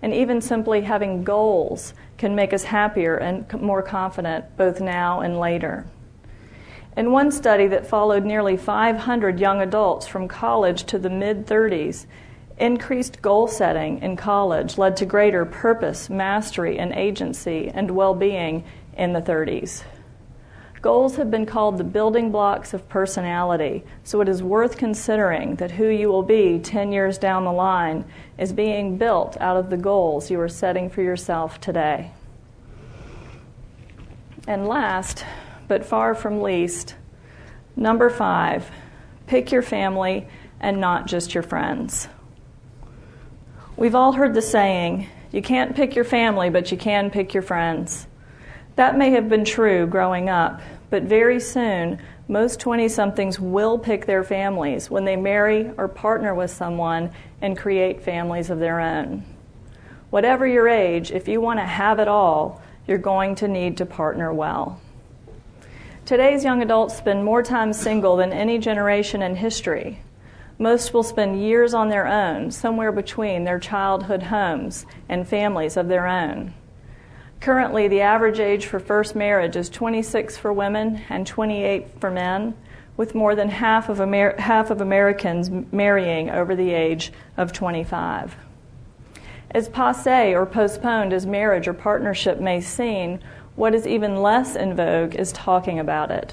And 0.00 0.14
even 0.14 0.40
simply 0.40 0.80
having 0.80 1.22
goals 1.22 1.92
can 2.16 2.34
make 2.34 2.54
us 2.54 2.64
happier 2.64 3.14
and 3.14 3.46
more 3.60 3.82
confident 3.82 4.56
both 4.56 4.80
now 4.80 5.20
and 5.20 5.38
later. 5.38 5.84
In 6.98 7.12
one 7.12 7.30
study 7.30 7.68
that 7.68 7.86
followed 7.86 8.24
nearly 8.24 8.56
500 8.56 9.38
young 9.38 9.60
adults 9.60 10.08
from 10.08 10.26
college 10.26 10.82
to 10.86 10.98
the 10.98 11.08
mid 11.08 11.46
30s, 11.46 12.06
increased 12.58 13.22
goal 13.22 13.46
setting 13.46 14.02
in 14.02 14.16
college 14.16 14.76
led 14.76 14.96
to 14.96 15.06
greater 15.06 15.44
purpose, 15.44 16.10
mastery, 16.10 16.76
and 16.76 16.92
agency 16.92 17.70
and 17.72 17.88
well 17.88 18.14
being 18.14 18.64
in 18.96 19.12
the 19.12 19.22
30s. 19.22 19.84
Goals 20.82 21.14
have 21.14 21.30
been 21.30 21.46
called 21.46 21.78
the 21.78 21.84
building 21.84 22.32
blocks 22.32 22.74
of 22.74 22.88
personality, 22.88 23.84
so 24.02 24.20
it 24.20 24.28
is 24.28 24.42
worth 24.42 24.76
considering 24.76 25.54
that 25.54 25.70
who 25.70 25.86
you 25.86 26.08
will 26.08 26.24
be 26.24 26.58
10 26.58 26.90
years 26.90 27.16
down 27.16 27.44
the 27.44 27.52
line 27.52 28.04
is 28.38 28.52
being 28.52 28.98
built 28.98 29.36
out 29.40 29.56
of 29.56 29.70
the 29.70 29.76
goals 29.76 30.32
you 30.32 30.40
are 30.40 30.48
setting 30.48 30.90
for 30.90 31.02
yourself 31.02 31.60
today. 31.60 32.10
And 34.48 34.66
last, 34.66 35.24
but 35.68 35.84
far 35.84 36.14
from 36.14 36.42
least, 36.42 36.96
number 37.76 38.10
five, 38.10 38.70
pick 39.26 39.52
your 39.52 39.62
family 39.62 40.26
and 40.60 40.80
not 40.80 41.06
just 41.06 41.34
your 41.34 41.42
friends. 41.42 42.08
We've 43.76 43.94
all 43.94 44.12
heard 44.12 44.34
the 44.34 44.42
saying, 44.42 45.06
you 45.30 45.42
can't 45.42 45.76
pick 45.76 45.94
your 45.94 46.04
family, 46.04 46.50
but 46.50 46.72
you 46.72 46.78
can 46.78 47.10
pick 47.10 47.34
your 47.34 47.42
friends. 47.42 48.06
That 48.76 48.96
may 48.96 49.10
have 49.10 49.28
been 49.28 49.44
true 49.44 49.86
growing 49.86 50.28
up, 50.28 50.60
but 50.90 51.02
very 51.04 51.38
soon, 51.38 52.00
most 52.28 52.60
20 52.60 52.88
somethings 52.88 53.38
will 53.38 53.78
pick 53.78 54.06
their 54.06 54.24
families 54.24 54.90
when 54.90 55.04
they 55.04 55.16
marry 55.16 55.70
or 55.76 55.88
partner 55.88 56.34
with 56.34 56.50
someone 56.50 57.10
and 57.40 57.56
create 57.56 58.02
families 58.02 58.50
of 58.50 58.58
their 58.58 58.80
own. 58.80 59.24
Whatever 60.10 60.46
your 60.46 60.68
age, 60.68 61.10
if 61.10 61.28
you 61.28 61.40
want 61.40 61.58
to 61.58 61.66
have 61.66 61.98
it 61.98 62.08
all, 62.08 62.62
you're 62.86 62.98
going 62.98 63.34
to 63.36 63.48
need 63.48 63.76
to 63.78 63.86
partner 63.86 64.32
well. 64.32 64.80
Today's 66.08 66.42
young 66.42 66.62
adults 66.62 66.96
spend 66.96 67.22
more 67.22 67.42
time 67.42 67.74
single 67.74 68.16
than 68.16 68.32
any 68.32 68.56
generation 68.56 69.20
in 69.20 69.36
history. 69.36 70.00
Most 70.58 70.94
will 70.94 71.02
spend 71.02 71.42
years 71.42 71.74
on 71.74 71.90
their 71.90 72.06
own, 72.06 72.50
somewhere 72.50 72.92
between 72.92 73.44
their 73.44 73.58
childhood 73.58 74.22
homes 74.22 74.86
and 75.06 75.28
families 75.28 75.76
of 75.76 75.88
their 75.88 76.06
own. 76.06 76.54
Currently, 77.40 77.88
the 77.88 78.00
average 78.00 78.40
age 78.40 78.64
for 78.64 78.80
first 78.80 79.14
marriage 79.14 79.54
is 79.54 79.68
26 79.68 80.38
for 80.38 80.50
women 80.50 81.02
and 81.10 81.26
28 81.26 82.00
for 82.00 82.10
men, 82.10 82.54
with 82.96 83.14
more 83.14 83.34
than 83.34 83.50
half 83.50 83.90
of, 83.90 84.00
Amer- 84.00 84.40
half 84.40 84.70
of 84.70 84.80
Americans 84.80 85.50
marrying 85.70 86.30
over 86.30 86.56
the 86.56 86.70
age 86.70 87.12
of 87.36 87.52
25. 87.52 88.34
As 89.50 89.68
passe 89.68 90.34
or 90.34 90.46
postponed 90.46 91.12
as 91.12 91.26
marriage 91.26 91.68
or 91.68 91.74
partnership 91.74 92.40
may 92.40 92.62
seem, 92.62 93.18
what 93.58 93.74
is 93.74 93.88
even 93.88 94.22
less 94.22 94.54
in 94.54 94.76
vogue 94.76 95.16
is 95.16 95.32
talking 95.32 95.80
about 95.80 96.12
it. 96.12 96.32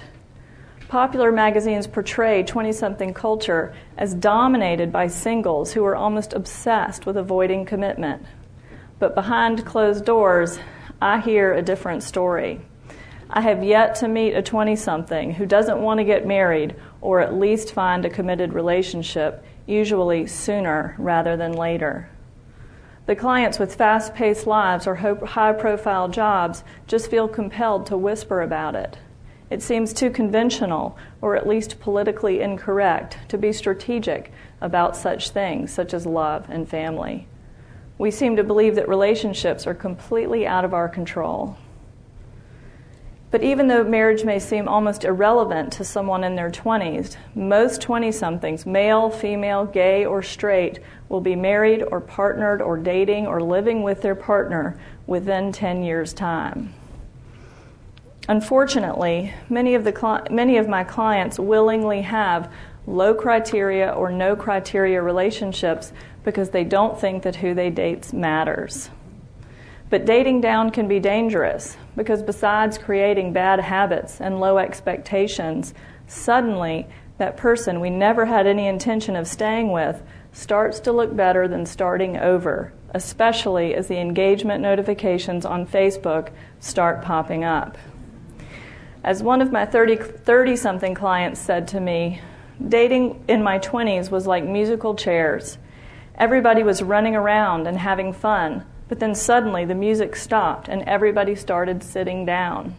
Popular 0.88 1.32
magazines 1.32 1.88
portray 1.88 2.44
20 2.44 2.72
something 2.72 3.16
culture 3.16 3.74
as 3.98 4.14
dominated 4.14 4.92
by 4.92 5.08
singles 5.08 5.74
who 5.74 5.84
are 5.84 5.96
almost 5.96 6.34
obsessed 6.34 7.08
with 7.08 7.18
avoiding 7.18 7.66
commitment. 7.66 8.24
But 9.00 9.16
behind 9.16 9.66
closed 9.66 10.06
doors, 10.06 10.60
I 11.02 11.20
hear 11.20 11.52
a 11.52 11.64
different 11.64 12.04
story. 12.04 12.62
I 13.28 13.42
have 13.42 13.64
yet 13.64 13.96
to 13.96 14.08
meet 14.08 14.36
a 14.36 14.44
20 14.44 14.76
something 14.76 15.34
who 15.34 15.48
doesn't 15.48 15.82
want 15.82 15.98
to 15.98 16.04
get 16.04 16.28
married 16.28 16.76
or 17.02 17.22
at 17.22 17.34
least 17.34 17.74
find 17.74 18.06
a 18.06 18.10
committed 18.12 18.54
relationship, 18.54 19.44
usually 19.66 20.28
sooner 20.28 20.94
rather 21.00 21.36
than 21.36 21.54
later. 21.54 22.08
The 23.06 23.16
clients 23.16 23.60
with 23.60 23.76
fast 23.76 24.16
paced 24.16 24.48
lives 24.48 24.88
or 24.88 24.96
high 24.96 25.54
profile 25.54 26.08
jobs 26.08 26.64
just 26.88 27.12
feel 27.12 27.28
compelled 27.28 27.86
to 27.88 27.98
whisper 27.98 28.42
about 28.42 28.76
it. 28.76 28.98
It 29.52 29.62
seems 29.62 29.94
too 29.94 30.10
conventional, 30.10 30.98
or 31.22 31.36
at 31.36 31.48
least 31.48 31.80
politically 31.80 32.42
incorrect, 32.42 33.20
to 33.28 33.38
be 33.38 33.54
strategic 33.54 34.32
about 34.60 34.96
such 34.96 35.30
things, 35.30 35.72
such 35.72 35.94
as 35.94 36.08
love 36.08 36.48
and 36.50 36.68
family. 36.68 37.28
We 38.00 38.10
seem 38.10 38.36
to 38.38 38.44
believe 38.44 38.74
that 38.76 38.90
relationships 38.90 39.68
are 39.68 39.76
completely 39.76 40.48
out 40.48 40.66
of 40.66 40.74
our 40.74 40.90
control. 40.90 41.58
But 43.32 43.44
even 43.44 43.68
though 43.68 43.84
marriage 43.84 44.24
may 44.24 44.40
seem 44.40 44.68
almost 44.68 45.04
irrelevant 45.04 45.74
to 45.74 45.84
someone 45.84 46.24
in 46.24 46.36
their 46.36 46.52
20s, 46.52 47.18
most 47.34 47.82
20 47.82 48.12
somethings, 48.12 48.66
male, 48.66 49.10
female, 49.10 49.66
gay, 49.66 50.06
or 50.06 50.24
straight, 50.24 50.80
will 51.10 51.22
be 51.22 51.36
married 51.36 51.84
or 51.84 52.00
partnered 52.00 52.62
or 52.62 52.78
dating 52.78 53.28
or 53.28 53.42
living 53.42 53.84
with 53.84 54.02
their 54.02 54.16
partner 54.16 54.80
within 55.08 55.52
10 55.52 55.84
years' 55.84 56.14
time. 56.14 56.74
Unfortunately, 58.28 59.34
many 59.50 59.76
of, 59.76 59.84
the, 59.84 60.28
many 60.32 60.58
of 60.58 60.68
my 60.68 60.84
clients 60.84 61.38
willingly 61.38 62.02
have 62.02 62.52
low 62.88 63.14
criteria 63.14 63.90
or 63.92 64.12
no 64.12 64.36
criteria 64.36 65.02
relationships 65.02 65.92
because 66.24 66.50
they 66.50 66.64
don't 66.64 67.00
think 67.00 67.24
that 67.24 67.36
who 67.36 67.54
they 67.54 67.70
date 67.70 68.14
matters. 68.14 68.90
But 69.90 70.06
dating 70.06 70.42
down 70.42 70.72
can 70.72 70.88
be 70.88 71.00
dangerous 71.00 71.78
because 71.96 72.24
besides 72.24 72.78
creating 72.78 73.34
bad 73.34 73.60
habits 73.60 74.20
and 74.20 74.40
low 74.40 74.58
expectations, 74.58 75.74
suddenly 76.08 76.88
that 77.18 77.38
person 77.38 77.80
we 77.80 77.90
never 77.90 78.26
had 78.26 78.48
any 78.48 78.68
intention 78.68 79.16
of 79.16 79.28
staying 79.28 79.72
with 79.72 80.02
starts 80.32 80.80
to 80.82 80.92
look 80.92 81.16
better 81.16 81.48
than 81.48 81.66
starting 81.66 82.18
over, 82.18 82.74
especially 82.94 83.76
as 83.76 83.88
the 83.88 84.00
engagement 84.00 84.62
notifications 84.62 85.46
on 85.46 85.68
Facebook 85.68 86.30
start 86.60 87.02
popping 87.02 87.44
up. 87.44 87.78
As 89.04 89.22
one 89.22 89.42
of 89.42 89.52
my 89.52 89.66
30 89.66 90.56
something 90.56 90.96
clients 90.96 91.40
said 91.40 91.68
to 91.70 91.80
me, 91.80 92.22
dating 92.68 93.24
in 93.28 93.44
my 93.44 93.60
20s 93.60 94.10
was 94.10 94.26
like 94.26 94.44
musical 94.44 94.96
chairs. 94.96 95.60
Everybody 96.16 96.64
was 96.64 96.82
running 96.82 97.16
around 97.16 97.68
and 97.68 97.78
having 97.78 98.12
fun 98.12 98.66
but 98.88 99.00
then 99.00 99.16
suddenly 99.16 99.66
the 99.66 99.76
music 99.76 100.16
stopped 100.16 100.68
and 100.68 100.82
everybody 100.84 101.36
started 101.36 101.84
sitting 101.84 102.26
down. 102.26 102.76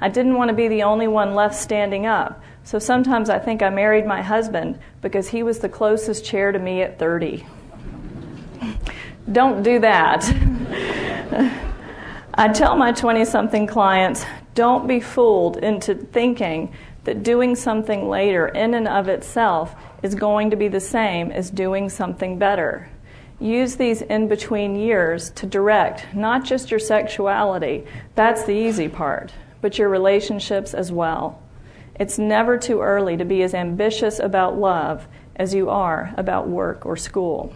I 0.00 0.08
didn't 0.08 0.36
want 0.36 0.48
to 0.48 0.54
be 0.54 0.68
the 0.68 0.82
only 0.82 1.08
one 1.08 1.34
left 1.34 1.54
standing 1.54 2.06
up, 2.06 2.42
so 2.64 2.78
sometimes 2.78 3.30
I 3.30 3.38
think 3.38 3.62
I 3.62 3.70
married 3.70 4.06
my 4.06 4.22
husband 4.22 4.78
because 5.00 5.28
he 5.28 5.42
was 5.42 5.58
the 5.58 5.68
closest 5.68 6.24
chair 6.24 6.52
to 6.52 6.58
me 6.58 6.82
at 6.82 6.98
30. 6.98 7.46
Don't 9.32 9.62
do 9.62 9.78
that. 9.80 10.24
I 12.34 12.48
tell 12.48 12.76
my 12.76 12.92
20 12.92 13.24
something 13.24 13.66
clients 13.66 14.24
don't 14.54 14.86
be 14.86 15.00
fooled 15.00 15.58
into 15.58 15.94
thinking 15.94 16.72
that 17.04 17.22
doing 17.22 17.54
something 17.54 18.08
later 18.08 18.48
in 18.48 18.74
and 18.74 18.88
of 18.88 19.08
itself 19.08 19.74
is 20.02 20.14
going 20.14 20.50
to 20.50 20.56
be 20.56 20.68
the 20.68 20.80
same 20.80 21.30
as 21.30 21.50
doing 21.50 21.88
something 21.88 22.38
better. 22.38 22.90
Use 23.38 23.76
these 23.76 24.00
in 24.00 24.28
between 24.28 24.76
years 24.76 25.30
to 25.30 25.46
direct 25.46 26.14
not 26.14 26.44
just 26.44 26.70
your 26.70 26.80
sexuality, 26.80 27.84
that's 28.14 28.44
the 28.44 28.54
easy 28.54 28.88
part, 28.88 29.32
but 29.60 29.78
your 29.78 29.90
relationships 29.90 30.72
as 30.72 30.90
well. 30.90 31.42
It's 31.98 32.18
never 32.18 32.56
too 32.56 32.80
early 32.80 33.16
to 33.16 33.24
be 33.24 33.42
as 33.42 33.54
ambitious 33.54 34.18
about 34.18 34.58
love 34.58 35.06
as 35.36 35.54
you 35.54 35.68
are 35.68 36.14
about 36.16 36.48
work 36.48 36.86
or 36.86 36.96
school. 36.96 37.54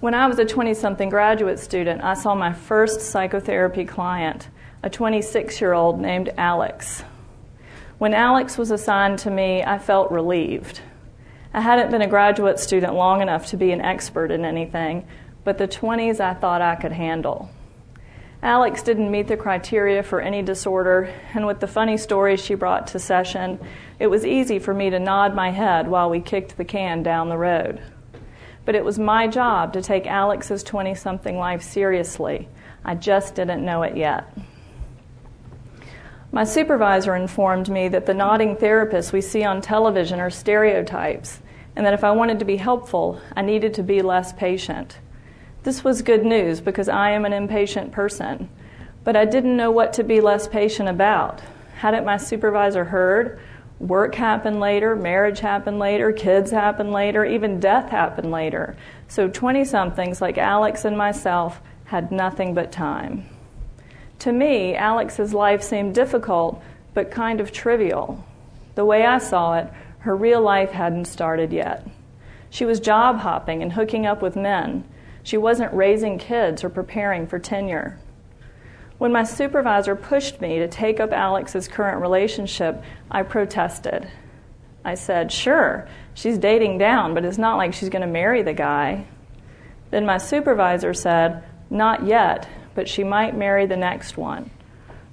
When 0.00 0.14
I 0.14 0.28
was 0.28 0.38
a 0.38 0.44
20 0.44 0.74
something 0.74 1.08
graduate 1.08 1.58
student, 1.58 2.04
I 2.04 2.14
saw 2.14 2.36
my 2.36 2.52
first 2.52 3.00
psychotherapy 3.00 3.84
client, 3.84 4.48
a 4.84 4.90
26 4.90 5.60
year 5.60 5.72
old 5.72 6.00
named 6.00 6.32
Alex. 6.38 7.02
When 7.98 8.14
Alex 8.14 8.56
was 8.56 8.70
assigned 8.70 9.18
to 9.20 9.30
me, 9.30 9.64
I 9.64 9.80
felt 9.80 10.12
relieved. 10.12 10.82
I 11.52 11.62
hadn't 11.62 11.90
been 11.90 12.02
a 12.02 12.08
graduate 12.08 12.60
student 12.60 12.94
long 12.94 13.22
enough 13.22 13.46
to 13.46 13.56
be 13.56 13.72
an 13.72 13.80
expert 13.80 14.30
in 14.30 14.44
anything, 14.44 15.06
but 15.44 15.56
the 15.56 15.66
20s 15.66 16.20
I 16.20 16.34
thought 16.34 16.60
I 16.60 16.76
could 16.76 16.92
handle. 16.92 17.50
Alex 18.42 18.82
didn't 18.82 19.10
meet 19.10 19.26
the 19.26 19.36
criteria 19.36 20.02
for 20.02 20.20
any 20.20 20.42
disorder, 20.42 21.12
and 21.34 21.46
with 21.46 21.58
the 21.58 21.66
funny 21.66 21.96
stories 21.96 22.44
she 22.44 22.54
brought 22.54 22.86
to 22.88 22.98
session, 22.98 23.58
it 23.98 24.06
was 24.06 24.24
easy 24.24 24.58
for 24.58 24.72
me 24.72 24.90
to 24.90 25.00
nod 25.00 25.34
my 25.34 25.50
head 25.50 25.88
while 25.88 26.10
we 26.10 26.20
kicked 26.20 26.56
the 26.56 26.64
can 26.64 27.02
down 27.02 27.30
the 27.30 27.38
road. 27.38 27.80
But 28.64 28.74
it 28.74 28.84
was 28.84 28.98
my 28.98 29.26
job 29.26 29.72
to 29.72 29.82
take 29.82 30.06
Alex's 30.06 30.62
20 30.62 30.94
something 30.94 31.38
life 31.38 31.62
seriously. 31.62 32.46
I 32.84 32.94
just 32.94 33.34
didn't 33.34 33.64
know 33.64 33.82
it 33.82 33.96
yet. 33.96 34.30
My 36.30 36.44
supervisor 36.44 37.16
informed 37.16 37.70
me 37.70 37.88
that 37.88 38.04
the 38.04 38.12
nodding 38.12 38.56
therapists 38.56 39.12
we 39.12 39.22
see 39.22 39.44
on 39.44 39.62
television 39.62 40.20
are 40.20 40.28
stereotypes, 40.28 41.40
and 41.74 41.86
that 41.86 41.94
if 41.94 42.04
I 42.04 42.10
wanted 42.10 42.38
to 42.40 42.44
be 42.44 42.56
helpful, 42.56 43.18
I 43.34 43.40
needed 43.40 43.72
to 43.74 43.82
be 43.82 44.02
less 44.02 44.34
patient. 44.34 44.98
This 45.62 45.82
was 45.82 46.02
good 46.02 46.26
news 46.26 46.60
because 46.60 46.88
I 46.88 47.12
am 47.12 47.24
an 47.24 47.32
impatient 47.32 47.92
person, 47.92 48.50
but 49.04 49.16
I 49.16 49.24
didn't 49.24 49.56
know 49.56 49.70
what 49.70 49.94
to 49.94 50.04
be 50.04 50.20
less 50.20 50.46
patient 50.46 50.90
about. 50.90 51.40
Hadn't 51.76 52.04
my 52.04 52.18
supervisor 52.18 52.84
heard? 52.84 53.40
Work 53.78 54.14
happened 54.14 54.60
later, 54.60 54.94
marriage 54.94 55.40
happened 55.40 55.78
later, 55.78 56.12
kids 56.12 56.50
happened 56.50 56.92
later, 56.92 57.24
even 57.24 57.58
death 57.58 57.88
happened 57.88 58.30
later. 58.30 58.76
So 59.06 59.28
20 59.28 59.64
somethings 59.64 60.20
like 60.20 60.36
Alex 60.36 60.84
and 60.84 60.98
myself 60.98 61.62
had 61.84 62.12
nothing 62.12 62.52
but 62.52 62.70
time. 62.70 63.24
To 64.20 64.32
me, 64.32 64.74
Alex's 64.74 65.32
life 65.32 65.62
seemed 65.62 65.94
difficult, 65.94 66.62
but 66.94 67.10
kind 67.10 67.40
of 67.40 67.52
trivial. 67.52 68.24
The 68.74 68.84
way 68.84 69.06
I 69.06 69.18
saw 69.18 69.58
it, 69.58 69.68
her 70.00 70.16
real 70.16 70.40
life 70.40 70.70
hadn't 70.70 71.06
started 71.06 71.52
yet. 71.52 71.86
She 72.50 72.64
was 72.64 72.80
job 72.80 73.18
hopping 73.18 73.62
and 73.62 73.72
hooking 73.72 74.06
up 74.06 74.22
with 74.22 74.36
men. 74.36 74.84
She 75.22 75.36
wasn't 75.36 75.74
raising 75.74 76.18
kids 76.18 76.64
or 76.64 76.70
preparing 76.70 77.26
for 77.26 77.38
tenure. 77.38 77.98
When 78.98 79.12
my 79.12 79.22
supervisor 79.22 79.94
pushed 79.94 80.40
me 80.40 80.58
to 80.58 80.66
take 80.66 80.98
up 80.98 81.12
Alex's 81.12 81.68
current 81.68 82.00
relationship, 82.00 82.82
I 83.10 83.22
protested. 83.22 84.10
I 84.84 84.94
said, 84.94 85.30
Sure, 85.30 85.86
she's 86.14 86.38
dating 86.38 86.78
down, 86.78 87.14
but 87.14 87.24
it's 87.24 87.38
not 87.38 87.56
like 87.56 87.74
she's 87.74 87.90
going 87.90 88.02
to 88.02 88.08
marry 88.08 88.42
the 88.42 88.54
guy. 88.54 89.06
Then 89.90 90.04
my 90.04 90.18
supervisor 90.18 90.94
said, 90.94 91.44
Not 91.70 92.06
yet, 92.06 92.48
but 92.78 92.88
she 92.88 93.02
might 93.02 93.36
marry 93.36 93.66
the 93.66 93.76
next 93.76 94.16
one. 94.16 94.48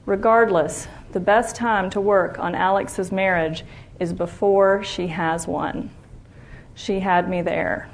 Regardless, 0.06 0.88
the 1.14 1.20
best 1.20 1.56
time 1.56 1.90
to 1.90 2.00
work 2.00 2.38
on 2.38 2.54
Alex's 2.54 3.12
marriage 3.12 3.64
is 4.00 4.14
before 4.14 4.84
she 4.84 5.08
has 5.08 5.48
one. 5.48 5.90
She 6.76 7.00
had 7.00 7.28
me 7.28 7.42
there. 7.42 7.90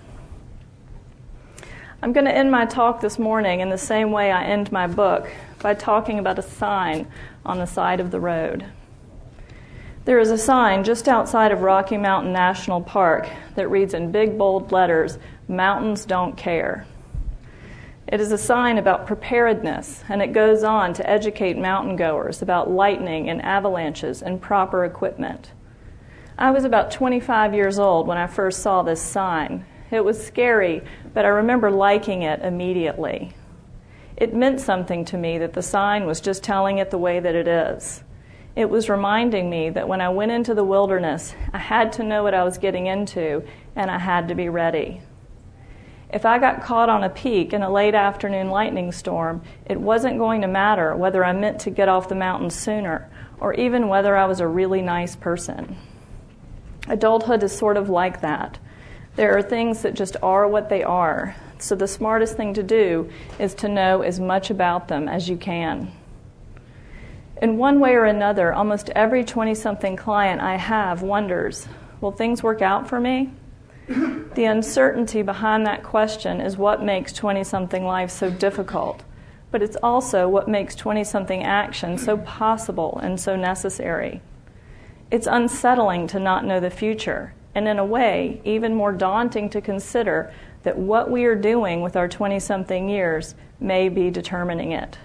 I'm 2.02 2.12
going 2.12 2.26
to 2.26 2.36
end 2.36 2.52
my 2.52 2.66
talk 2.66 3.00
this 3.00 3.18
morning 3.18 3.62
in 3.62 3.70
the 3.70 3.78
same 3.78 4.12
way 4.12 4.30
I 4.30 4.44
end 4.44 4.74
my 4.74 4.88
book 4.88 5.30
by 5.62 5.74
talking 5.74 6.20
about 6.20 6.38
a 6.38 6.42
sign 6.42 7.08
on 7.46 7.58
the 7.58 7.66
side 7.66 8.02
of 8.02 8.12
the 8.12 8.20
road. 8.20 8.66
There 10.04 10.20
is 10.20 10.32
a 10.32 10.38
sign 10.38 10.84
just 10.84 11.08
outside 11.08 11.54
of 11.54 11.62
Rocky 11.62 11.96
Mountain 11.96 12.34
National 12.34 12.82
Park 12.82 13.30
that 13.56 13.70
reads 13.70 13.94
in 13.94 14.12
big 14.12 14.38
bold 14.38 14.74
letters 14.74 15.18
Mountains 15.48 16.04
Don't 16.04 16.36
Care. 16.36 16.86
It 18.12 18.20
is 18.20 18.34
a 18.34 18.38
sign 18.38 18.78
about 18.78 19.08
preparedness, 19.08 20.04
and 20.10 20.22
it 20.22 20.34
goes 20.34 20.66
on 20.66 20.94
to 20.96 21.10
educate 21.10 21.58
mountain 21.58 21.96
goers 21.96 22.42
about 22.42 22.70
lightning 22.70 23.30
and 23.30 23.42
avalanches 23.42 24.22
and 24.22 24.42
proper 24.42 24.84
equipment. 24.84 25.54
I 26.38 26.52
was 26.52 26.66
about 26.66 26.92
25 26.92 27.54
years 27.54 27.80
old 27.80 28.08
when 28.08 28.18
I 28.18 28.28
first 28.28 28.62
saw 28.62 28.84
this 28.84 29.02
sign. 29.02 29.66
It 29.92 30.04
was 30.04 30.22
scary, 30.22 30.82
but 31.14 31.24
I 31.24 31.30
remember 31.30 31.72
liking 31.72 32.24
it 32.24 32.42
immediately. 32.42 33.34
It 34.18 34.36
meant 34.36 34.60
something 34.60 35.06
to 35.06 35.18
me 35.18 35.38
that 35.38 35.54
the 35.54 35.62
sign 35.62 36.06
was 36.06 36.20
just 36.20 36.44
telling 36.44 36.80
it 36.80 36.92
the 36.92 36.98
way 36.98 37.22
that 37.22 37.36
it 37.36 37.48
is. 37.48 38.04
It 38.58 38.70
was 38.70 38.90
reminding 38.90 39.50
me 39.50 39.70
that 39.70 39.88
when 39.88 40.02
I 40.02 40.10
went 40.10 40.34
into 40.34 40.54
the 40.54 40.66
wilderness, 40.66 41.34
I 41.54 41.60
had 41.60 41.94
to 41.94 42.04
know 42.04 42.24
what 42.24 42.34
I 42.34 42.44
was 42.44 42.58
getting 42.58 42.88
into 42.88 43.46
and 43.78 43.90
I 43.90 44.00
had 44.00 44.28
to 44.28 44.36
be 44.36 44.50
ready. 44.50 45.02
If 46.14 46.26
I 46.26 46.40
got 46.40 46.62
caught 46.62 46.90
on 46.90 47.06
a 47.06 47.10
peak 47.10 47.54
in 47.54 47.64
a 47.64 47.72
late 47.72 47.96
afternoon 47.96 48.50
lightning 48.50 48.92
storm, 48.92 49.42
it 49.66 49.80
wasn't 49.80 50.18
going 50.18 50.42
to 50.42 50.48
matter 50.48 50.94
whether 50.96 51.24
I 51.24 51.32
meant 51.32 51.62
to 51.62 51.70
get 51.70 51.88
off 51.88 52.10
the 52.10 52.16
mountain 52.16 52.50
sooner 52.50 53.10
or 53.40 53.54
even 53.54 53.88
whether 53.88 54.18
I 54.18 54.26
was 54.26 54.42
a 54.42 54.48
really 54.48 54.82
nice 54.82 55.16
person. 55.16 55.78
Adulthood 56.90 57.44
is 57.44 57.58
sort 57.58 57.78
of 57.78 57.90
like 57.90 58.22
that. 58.22 58.60
There 59.16 59.38
are 59.38 59.42
things 59.42 59.84
that 59.84 59.94
just 59.94 60.18
are 60.22 60.48
what 60.48 60.68
they 60.68 60.84
are. 60.84 61.36
So 61.60 61.76
the 61.76 61.88
smartest 61.88 62.36
thing 62.36 62.54
to 62.56 62.64
do 62.64 63.10
is 63.40 63.54
to 63.56 63.70
know 63.70 64.02
as 64.02 64.20
much 64.20 64.50
about 64.50 64.90
them 64.90 65.08
as 65.08 65.30
you 65.30 65.38
can. 65.38 65.92
In 67.42 67.58
one 67.58 67.80
way 67.80 67.94
or 67.96 68.06
another, 68.06 68.54
almost 68.54 68.90
every 68.90 69.24
20 69.24 69.56
something 69.56 69.96
client 69.96 70.42
I 70.42 70.58
have 70.58 71.02
wonders 71.02 71.68
will 72.02 72.12
things 72.12 72.44
work 72.44 72.62
out 72.62 72.90
for 72.90 73.00
me? 73.00 73.32
The 74.36 74.46
uncertainty 74.46 75.22
behind 75.22 75.66
that 75.68 75.84
question 75.84 76.40
is 76.40 76.58
what 76.58 76.84
makes 76.84 77.12
20 77.14 77.44
something 77.44 77.86
life 77.86 78.10
so 78.10 78.30
difficult, 78.30 79.04
but 79.52 79.62
it's 79.62 79.76
also 79.84 80.30
what 80.30 80.48
makes 80.48 80.76
20 80.76 81.04
something 81.04 81.44
action 81.44 81.98
so 81.98 82.18
possible 82.18 83.00
and 83.04 83.20
so 83.20 83.36
necessary. 83.36 84.22
It's 85.12 85.28
unsettling 85.28 86.08
to 86.08 86.20
not 86.20 86.46
know 86.46 86.62
the 86.62 86.70
future, 86.70 87.34
and 87.54 87.68
in 87.68 87.78
a 87.80 87.86
way, 87.86 88.42
even 88.46 88.74
more 88.74 88.94
daunting 88.94 89.50
to 89.50 89.60
consider 89.60 90.34
that 90.64 90.78
what 90.78 91.12
we 91.12 91.26
are 91.26 91.36
doing 91.36 91.82
with 91.82 91.98
our 91.98 92.08
20 92.08 92.40
something 92.40 92.88
years 92.88 93.36
may 93.60 93.90
be 93.90 94.10
determining 94.10 94.72
it. 94.72 94.98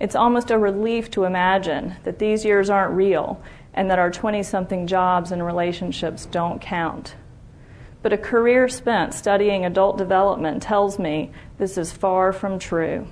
It's 0.00 0.16
almost 0.16 0.50
a 0.50 0.58
relief 0.58 1.10
to 1.12 1.24
imagine 1.24 1.96
that 2.04 2.18
these 2.18 2.44
years 2.44 2.70
aren't 2.70 2.94
real 2.94 3.40
and 3.74 3.90
that 3.90 3.98
our 3.98 4.10
20 4.10 4.42
something 4.42 4.86
jobs 4.86 5.30
and 5.30 5.44
relationships 5.44 6.26
don't 6.26 6.60
count. 6.60 7.14
But 8.02 8.12
a 8.12 8.18
career 8.18 8.68
spent 8.68 9.14
studying 9.14 9.64
adult 9.64 9.98
development 9.98 10.62
tells 10.62 10.98
me 10.98 11.32
this 11.58 11.76
is 11.76 11.92
far 11.92 12.32
from 12.32 12.58
true. 12.58 13.06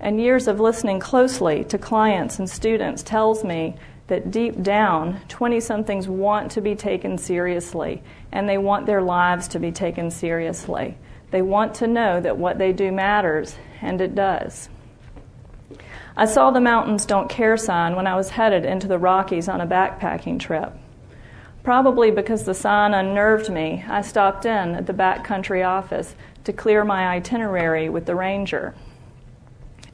And 0.00 0.20
years 0.20 0.48
of 0.48 0.60
listening 0.60 1.00
closely 1.00 1.64
to 1.64 1.78
clients 1.78 2.38
and 2.38 2.50
students 2.50 3.02
tells 3.02 3.44
me 3.44 3.76
that 4.08 4.30
deep 4.30 4.62
down, 4.62 5.20
20 5.28 5.60
somethings 5.60 6.08
want 6.08 6.50
to 6.52 6.60
be 6.60 6.74
taken 6.74 7.16
seriously 7.16 8.02
and 8.32 8.48
they 8.48 8.58
want 8.58 8.86
their 8.86 9.00
lives 9.00 9.48
to 9.48 9.58
be 9.58 9.72
taken 9.72 10.10
seriously. 10.10 10.98
They 11.30 11.42
want 11.42 11.74
to 11.76 11.86
know 11.86 12.20
that 12.20 12.36
what 12.36 12.58
they 12.58 12.72
do 12.72 12.92
matters, 12.92 13.56
and 13.80 14.00
it 14.00 14.14
does. 14.14 14.68
I 16.16 16.26
saw 16.26 16.52
the 16.52 16.60
Mountains 16.60 17.06
Don't 17.06 17.28
Care 17.28 17.56
sign 17.56 17.96
when 17.96 18.06
I 18.06 18.14
was 18.14 18.30
headed 18.30 18.64
into 18.64 18.86
the 18.86 18.98
Rockies 18.98 19.48
on 19.48 19.60
a 19.60 19.66
backpacking 19.66 20.38
trip. 20.38 20.72
Probably 21.64 22.10
because 22.10 22.44
the 22.44 22.52
sign 22.52 22.92
unnerved 22.92 23.48
me, 23.50 23.86
I 23.88 24.02
stopped 24.02 24.44
in 24.44 24.74
at 24.74 24.86
the 24.86 24.92
backcountry 24.92 25.66
office 25.66 26.14
to 26.44 26.52
clear 26.52 26.84
my 26.84 27.08
itinerary 27.08 27.88
with 27.88 28.04
the 28.04 28.14
ranger. 28.14 28.74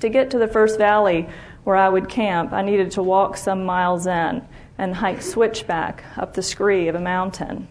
To 0.00 0.08
get 0.08 0.32
to 0.32 0.38
the 0.38 0.48
first 0.48 0.78
valley 0.78 1.28
where 1.62 1.76
I 1.76 1.88
would 1.88 2.08
camp, 2.08 2.52
I 2.52 2.62
needed 2.62 2.90
to 2.92 3.04
walk 3.04 3.36
some 3.36 3.64
miles 3.64 4.08
in 4.08 4.44
and 4.78 4.96
hike 4.96 5.22
switchback 5.22 6.02
up 6.16 6.34
the 6.34 6.42
scree 6.42 6.88
of 6.88 6.96
a 6.96 7.00
mountain. 7.00 7.68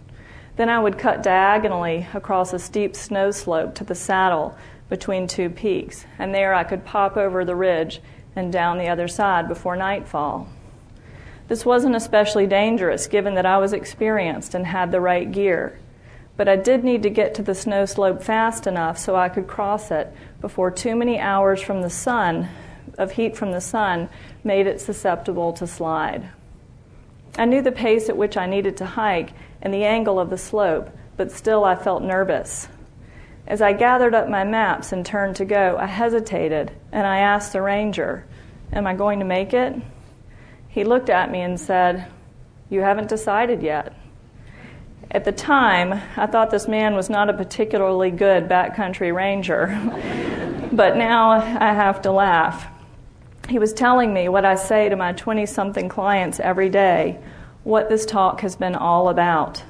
Then 0.55 0.69
I 0.69 0.79
would 0.79 0.97
cut 0.97 1.21
diagonally 1.21 2.07
across 2.13 2.53
a 2.53 2.59
steep 2.59 2.95
snow 2.95 3.31
slope 3.31 3.75
to 3.75 3.83
the 3.83 3.95
saddle 3.95 4.55
between 4.87 5.27
two 5.27 5.49
peaks, 5.49 6.05
and 6.17 6.33
there 6.33 6.53
I 6.53 6.63
could 6.63 6.85
pop 6.85 7.17
over 7.17 7.43
the 7.43 7.55
ridge 7.55 7.99
and 8.33 8.49
down 8.49 8.77
the 8.77 8.87
other 8.87 9.09
side 9.09 9.49
before 9.49 9.75
nightfall. 9.75 10.47
This 11.49 11.65
wasn't 11.65 11.95
especially 11.95 12.45
dangerous 12.45 13.07
given 13.07 13.33
that 13.33 13.45
I 13.45 13.57
was 13.57 13.73
experienced 13.73 14.53
and 14.53 14.67
had 14.67 14.91
the 14.91 15.01
right 15.01 15.29
gear, 15.29 15.79
but 16.37 16.47
I 16.47 16.55
did 16.55 16.83
need 16.83 17.01
to 17.03 17.09
get 17.09 17.33
to 17.35 17.41
the 17.41 17.55
snow 17.55 17.85
slope 17.85 18.21
fast 18.21 18.67
enough 18.67 18.99
so 18.99 19.15
I 19.15 19.29
could 19.29 19.47
cross 19.47 19.89
it 19.89 20.13
before 20.41 20.69
too 20.69 20.95
many 20.95 21.19
hours 21.19 21.59
from 21.59 21.81
the 21.81 21.89
sun 21.89 22.47
of 22.99 23.13
heat 23.13 23.35
from 23.35 23.51
the 23.51 23.61
sun 23.61 24.09
made 24.43 24.67
it 24.67 24.79
susceptible 24.79 25.51
to 25.53 25.65
slide. 25.65 26.29
I 27.35 27.45
knew 27.45 27.63
the 27.63 27.71
pace 27.71 28.09
at 28.09 28.17
which 28.17 28.37
I 28.37 28.45
needed 28.45 28.77
to 28.77 28.85
hike 28.85 29.31
and 29.59 29.73
the 29.73 29.85
angle 29.85 30.19
of 30.19 30.29
the 30.29 30.37
slope, 30.37 30.89
but 31.17 31.31
still 31.31 31.63
I 31.63 31.75
felt 31.75 32.03
nervous. 32.03 32.67
As 33.47 33.59
I 33.59 33.73
gathered 33.73 34.13
up 34.13 34.29
my 34.29 34.43
maps 34.43 34.91
and 34.91 35.03
turned 35.03 35.37
to 35.37 35.45
go, 35.45 35.77
I 35.79 35.87
hesitated 35.87 36.71
and 36.91 37.07
I 37.07 37.19
asked 37.19 37.53
the 37.53 37.61
ranger, 37.63 38.25
Am 38.71 38.85
I 38.85 38.93
going 38.93 39.17
to 39.17 39.25
make 39.25 39.53
it? 39.53 39.75
He 40.69 40.83
looked 40.83 41.09
at 41.09 41.31
me 41.31 41.41
and 41.41 41.59
said, 41.59 42.07
You 42.69 42.81
haven't 42.81 43.09
decided 43.09 43.61
yet. 43.61 43.93
At 45.11 45.25
the 45.25 45.31
time, 45.31 45.99
I 46.15 46.27
thought 46.27 46.51
this 46.51 46.67
man 46.67 46.95
was 46.95 47.09
not 47.09 47.29
a 47.29 47.33
particularly 47.33 48.11
good 48.11 48.47
backcountry 48.47 49.13
ranger, 49.13 49.67
but 50.71 50.95
now 50.95 51.31
I 51.31 51.73
have 51.73 52.03
to 52.03 52.11
laugh. 52.11 52.67
He 53.49 53.57
was 53.57 53.73
telling 53.73 54.13
me 54.13 54.29
what 54.29 54.45
I 54.45 54.53
say 54.53 54.89
to 54.89 54.95
my 54.95 55.13
20 55.13 55.47
something 55.47 55.89
clients 55.89 56.39
every 56.39 56.69
day, 56.69 57.19
what 57.63 57.89
this 57.89 58.05
talk 58.05 58.41
has 58.41 58.55
been 58.55 58.75
all 58.75 59.09
about. 59.09 59.63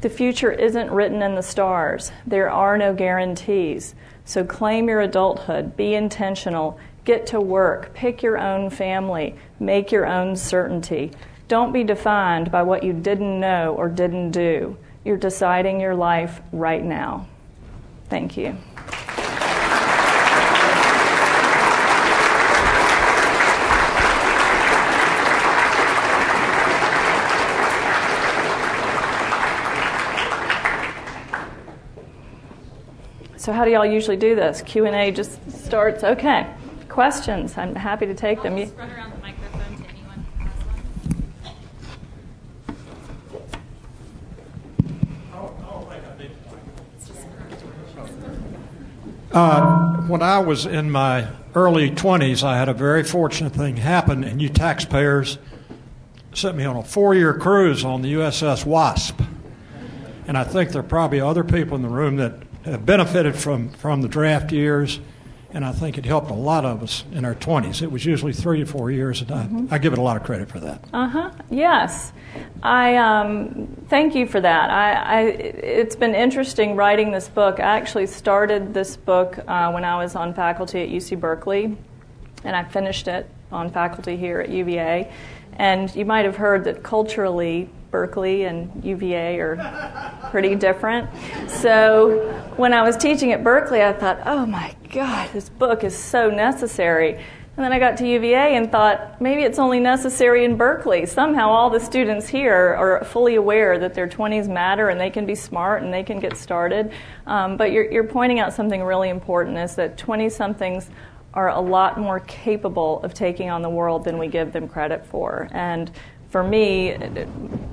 The 0.00 0.08
future 0.08 0.52
isn't 0.52 0.92
written 0.92 1.20
in 1.20 1.34
the 1.34 1.42
stars. 1.42 2.12
There 2.24 2.48
are 2.48 2.78
no 2.78 2.94
guarantees. 2.94 3.96
So 4.24 4.44
claim 4.44 4.88
your 4.88 5.00
adulthood, 5.00 5.76
be 5.76 5.94
intentional, 5.96 6.78
get 7.04 7.26
to 7.28 7.40
work, 7.40 7.94
pick 7.94 8.22
your 8.22 8.38
own 8.38 8.70
family, 8.70 9.34
make 9.58 9.92
your 9.92 10.06
own 10.06 10.36
certainty. 10.36 11.12
Don't 11.48 11.72
be 11.72 11.84
defined 11.84 12.50
by 12.50 12.62
what 12.62 12.82
you 12.82 12.92
didn't 12.92 13.40
know 13.40 13.74
or 13.74 13.88
didn't 13.88 14.30
do. 14.30 14.76
You're 15.04 15.16
deciding 15.16 15.80
your 15.80 15.94
life 15.94 16.40
right 16.52 16.84
now. 16.84 17.26
Thank 18.08 18.36
you. 18.36 18.56
so 33.50 33.54
how 33.54 33.64
do 33.64 33.72
y'all 33.72 33.84
usually 33.84 34.16
do 34.16 34.36
this? 34.36 34.62
Q 34.62 34.86
and 34.86 34.94
A 34.94 35.10
just 35.10 35.50
starts. 35.50 36.04
Okay, 36.04 36.46
questions. 36.90 37.56
I'm 37.56 37.74
happy 37.74 38.06
to 38.06 38.14
take 38.14 38.42
them. 38.42 38.56
Just 38.56 38.76
run 38.76 38.90
around 38.90 39.12
the 39.12 39.18
microphone 39.18 39.76
to 39.76 39.88
anyone 39.88 40.26
Uh, 49.32 50.02
when 50.08 50.22
I 50.22 50.40
was 50.40 50.66
in 50.66 50.90
my 50.90 51.28
early 51.54 51.90
20s, 51.90 52.42
I 52.42 52.58
had 52.58 52.68
a 52.68 52.74
very 52.74 53.04
fortunate 53.04 53.52
thing 53.52 53.76
happen, 53.76 54.24
and 54.24 54.42
you 54.42 54.48
taxpayers 54.48 55.38
sent 56.32 56.56
me 56.56 56.64
on 56.64 56.76
a 56.76 56.82
four 56.82 57.14
year 57.14 57.34
cruise 57.34 57.84
on 57.84 58.02
the 58.02 58.14
USS 58.14 58.66
Wasp. 58.66 59.20
And 60.26 60.36
I 60.36 60.44
think 60.44 60.70
there 60.70 60.80
are 60.80 60.84
probably 60.84 61.20
other 61.20 61.44
people 61.44 61.76
in 61.76 61.82
the 61.82 61.88
room 61.88 62.16
that 62.16 62.34
have 62.64 62.84
benefited 62.84 63.36
from, 63.36 63.70
from 63.70 64.02
the 64.02 64.08
draft 64.08 64.52
years, 64.52 65.00
and 65.52 65.64
I 65.64 65.72
think 65.72 65.98
it 65.98 66.04
helped 66.04 66.30
a 66.30 66.34
lot 66.34 66.64
of 66.64 66.82
us 66.82 67.04
in 67.12 67.24
our 67.24 67.34
20s. 67.34 67.82
It 67.82 67.90
was 67.90 68.04
usually 68.04 68.32
three 68.32 68.60
to 68.60 68.66
four 68.66 68.90
years, 68.90 69.20
and 69.20 69.32
I, 69.32 69.42
mm-hmm. 69.44 69.66
I 69.70 69.78
give 69.78 69.92
it 69.92 69.98
a 69.98 70.02
lot 70.02 70.16
of 70.16 70.22
credit 70.22 70.48
for 70.48 70.60
that. 70.60 70.84
Uh 70.92 71.08
huh. 71.08 71.30
Yes. 71.50 72.12
I 72.62 72.96
um, 72.96 73.76
thank 73.88 74.14
you 74.14 74.26
for 74.26 74.40
that. 74.40 74.70
I, 74.70 74.92
I, 74.92 75.20
it's 75.22 75.96
been 75.96 76.14
interesting 76.14 76.76
writing 76.76 77.10
this 77.10 77.28
book. 77.28 77.58
I 77.58 77.76
actually 77.76 78.06
started 78.06 78.72
this 78.72 78.96
book 78.96 79.38
uh, 79.46 79.70
when 79.72 79.84
I 79.84 79.96
was 80.02 80.14
on 80.14 80.34
faculty 80.34 80.82
at 80.82 80.88
UC 80.88 81.18
Berkeley, 81.18 81.76
and 82.44 82.54
I 82.54 82.64
finished 82.64 83.08
it 83.08 83.28
on 83.50 83.70
faculty 83.70 84.16
here 84.16 84.40
at 84.40 84.50
UVA. 84.50 85.12
And 85.54 85.94
you 85.94 86.04
might 86.04 86.24
have 86.24 86.36
heard 86.36 86.64
that 86.64 86.82
culturally, 86.82 87.68
Berkeley 87.90 88.44
and 88.44 88.84
UVA 88.84 89.38
are 89.40 90.28
pretty 90.30 90.54
different. 90.54 91.08
So 91.48 92.32
when 92.56 92.72
I 92.72 92.82
was 92.82 92.96
teaching 92.96 93.32
at 93.32 93.42
Berkeley, 93.42 93.82
I 93.82 93.92
thought, 93.92 94.20
oh 94.26 94.46
my 94.46 94.74
God, 94.92 95.30
this 95.32 95.48
book 95.48 95.84
is 95.84 95.96
so 95.96 96.30
necessary. 96.30 97.20
And 97.56 97.64
then 97.64 97.72
I 97.72 97.78
got 97.78 97.98
to 97.98 98.08
UVA 98.08 98.56
and 98.56 98.70
thought 98.70 99.20
maybe 99.20 99.42
it's 99.42 99.58
only 99.58 99.80
necessary 99.80 100.44
in 100.44 100.56
Berkeley. 100.56 101.04
Somehow 101.04 101.50
all 101.50 101.68
the 101.68 101.80
students 101.80 102.28
here 102.28 102.54
are 102.54 103.04
fully 103.04 103.34
aware 103.34 103.78
that 103.78 103.92
their 103.92 104.08
20s 104.08 104.48
matter 104.48 104.88
and 104.88 105.00
they 105.00 105.10
can 105.10 105.26
be 105.26 105.34
smart 105.34 105.82
and 105.82 105.92
they 105.92 106.02
can 106.02 106.20
get 106.20 106.36
started. 106.36 106.92
Um, 107.26 107.56
but 107.56 107.72
you're, 107.72 107.90
you're 107.90 108.04
pointing 108.04 108.38
out 108.38 108.54
something 108.54 108.82
really 108.82 109.08
important 109.08 109.58
is 109.58 109.74
that 109.74 109.98
20 109.98 110.30
somethings 110.30 110.88
are 111.34 111.50
a 111.50 111.60
lot 111.60 111.98
more 111.98 112.20
capable 112.20 113.02
of 113.02 113.14
taking 113.14 113.50
on 113.50 113.62
the 113.62 113.68
world 113.68 114.04
than 114.04 114.16
we 114.18 114.28
give 114.28 114.52
them 114.52 114.68
credit 114.68 115.04
for. 115.06 115.48
And 115.52 115.90
for 116.30 116.42
me, 116.42 116.94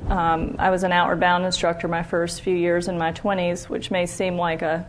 um, 0.10 0.55
I 0.60 0.70
was 0.70 0.84
an 0.84 0.91
outward 0.91 1.20
bound 1.20 1.45
instructor 1.45 1.88
my 1.88 2.03
first 2.03 2.41
few 2.41 2.55
years 2.55 2.88
in 2.88 2.97
my 2.97 3.12
20s, 3.12 3.70
which 3.70 3.91
may 3.91 4.05
seem 4.05 4.36
like 4.36 4.62
a 4.62 4.88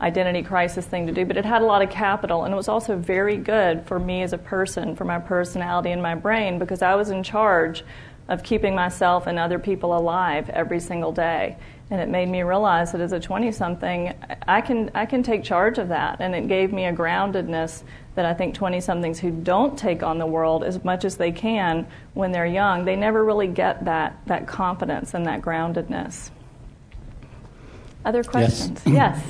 identity 0.00 0.42
crisis 0.42 0.86
thing 0.86 1.06
to 1.06 1.12
do, 1.12 1.26
but 1.26 1.36
it 1.36 1.44
had 1.44 1.60
a 1.60 1.64
lot 1.66 1.82
of 1.82 1.90
capital 1.90 2.44
and 2.44 2.54
it 2.54 2.56
was 2.56 2.68
also 2.68 2.96
very 2.96 3.36
good 3.36 3.84
for 3.86 3.98
me 3.98 4.22
as 4.22 4.32
a 4.32 4.38
person, 4.38 4.96
for 4.96 5.04
my 5.04 5.18
personality 5.18 5.90
and 5.90 6.02
my 6.02 6.14
brain, 6.14 6.58
because 6.58 6.80
I 6.80 6.94
was 6.94 7.10
in 7.10 7.22
charge 7.22 7.84
of 8.28 8.42
keeping 8.42 8.74
myself 8.74 9.26
and 9.26 9.38
other 9.38 9.58
people 9.58 9.96
alive 9.96 10.48
every 10.50 10.80
single 10.80 11.12
day. 11.12 11.56
And 11.90 12.00
it 12.00 12.08
made 12.08 12.28
me 12.28 12.42
realize 12.42 12.92
that 12.92 13.00
as 13.00 13.12
a 13.12 13.20
20 13.20 13.50
something 13.50 14.14
I 14.46 14.60
can 14.60 14.90
I 14.94 15.04
can 15.04 15.22
take 15.24 15.42
charge 15.42 15.78
of 15.78 15.88
that 15.88 16.20
and 16.20 16.34
it 16.34 16.46
gave 16.46 16.72
me 16.72 16.86
a 16.86 16.92
groundedness 16.92 17.82
that 18.20 18.28
I 18.28 18.34
think 18.34 18.54
20 18.54 18.82
somethings 18.82 19.18
who 19.18 19.30
don't 19.30 19.78
take 19.78 20.02
on 20.02 20.18
the 20.18 20.26
world 20.26 20.62
as 20.62 20.84
much 20.84 21.06
as 21.06 21.16
they 21.16 21.32
can 21.32 21.86
when 22.12 22.32
they're 22.32 22.44
young 22.44 22.84
they 22.84 22.94
never 22.94 23.24
really 23.24 23.46
get 23.46 23.86
that 23.86 24.18
that 24.26 24.46
confidence 24.46 25.14
and 25.14 25.24
that 25.24 25.40
groundedness 25.40 26.28
other 28.04 28.22
questions 28.22 28.82
yes, 28.86 29.24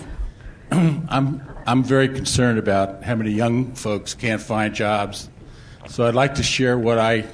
yes. 0.73 1.05
I'm 1.09 1.41
I'm 1.69 1.85
very 1.85 2.09
concerned 2.09 2.59
about 2.59 3.05
how 3.05 3.15
many 3.15 3.31
young 3.31 3.75
folks 3.75 4.15
can't 4.15 4.43
find 4.43 4.75
jobs 4.75 5.31
so 5.87 6.05
I'd 6.05 6.17
like 6.17 6.35
to 6.35 6.43
share 6.43 6.77
what 6.77 6.99
I 6.99 7.27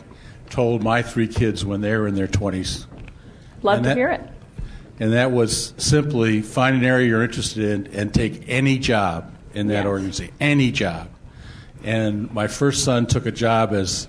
told 0.50 0.82
my 0.82 1.00
three 1.00 1.26
kids 1.26 1.64
when 1.64 1.80
they 1.80 1.96
were 1.96 2.06
in 2.06 2.16
their 2.16 2.28
20s 2.28 2.84
love 3.62 3.78
and 3.78 3.84
to 3.84 3.88
that, 3.88 3.96
hear 3.96 4.10
it 4.10 4.20
and 5.00 5.14
that 5.14 5.32
was 5.32 5.72
simply 5.78 6.42
find 6.42 6.76
an 6.76 6.84
area 6.84 7.08
you're 7.08 7.24
interested 7.24 7.64
in 7.64 7.94
and 7.94 8.12
take 8.12 8.44
any 8.46 8.78
job 8.78 9.32
in 9.54 9.68
that 9.68 9.84
yes. 9.84 9.86
organization, 9.86 10.34
any 10.38 10.70
job. 10.70 11.08
And 11.86 12.32
my 12.34 12.48
first 12.48 12.82
son 12.82 13.06
took 13.06 13.26
a 13.26 13.30
job 13.30 13.72
as, 13.72 14.08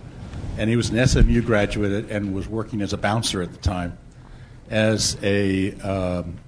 and 0.58 0.68
he 0.68 0.76
was 0.76 0.90
an 0.90 1.08
SMU 1.08 1.44
graduate 1.44 2.10
and 2.10 2.34
was 2.34 2.48
working 2.48 2.82
as 2.82 2.92
a 2.92 2.98
bouncer 2.98 3.42
at 3.44 3.52
the 3.52 3.60
time, 3.60 3.96
as 4.72 5.16
a 5.22 5.74
um, 5.82 6.40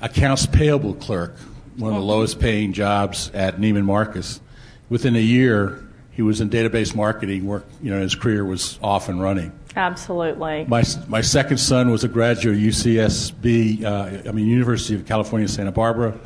accounts 0.00 0.46
payable 0.46 0.94
clerk, 0.94 1.36
one 1.76 1.90
of 1.90 1.96
the 1.96 2.00
mm-hmm. 2.00 2.08
lowest 2.08 2.40
paying 2.40 2.72
jobs 2.72 3.30
at 3.34 3.58
Neiman 3.58 3.84
Marcus. 3.84 4.40
Within 4.88 5.16
a 5.16 5.20
year, 5.20 5.86
he 6.12 6.22
was 6.22 6.40
in 6.40 6.48
database 6.48 6.94
marketing. 6.94 7.44
Work, 7.44 7.66
you 7.82 7.90
know, 7.90 8.00
his 8.00 8.14
career 8.14 8.42
was 8.42 8.78
off 8.82 9.10
and 9.10 9.20
running. 9.20 9.52
Absolutely. 9.76 10.64
My, 10.66 10.82
my 11.08 11.20
second 11.20 11.58
son 11.58 11.90
was 11.90 12.04
a 12.04 12.08
graduate 12.08 12.56
of 12.56 12.62
UCSB, 12.62 13.84
uh, 13.84 14.28
I 14.28 14.32
mean, 14.32 14.46
University 14.46 14.94
of 14.94 15.06
California, 15.06 15.48
Santa 15.48 15.72
Barbara, 15.72 16.18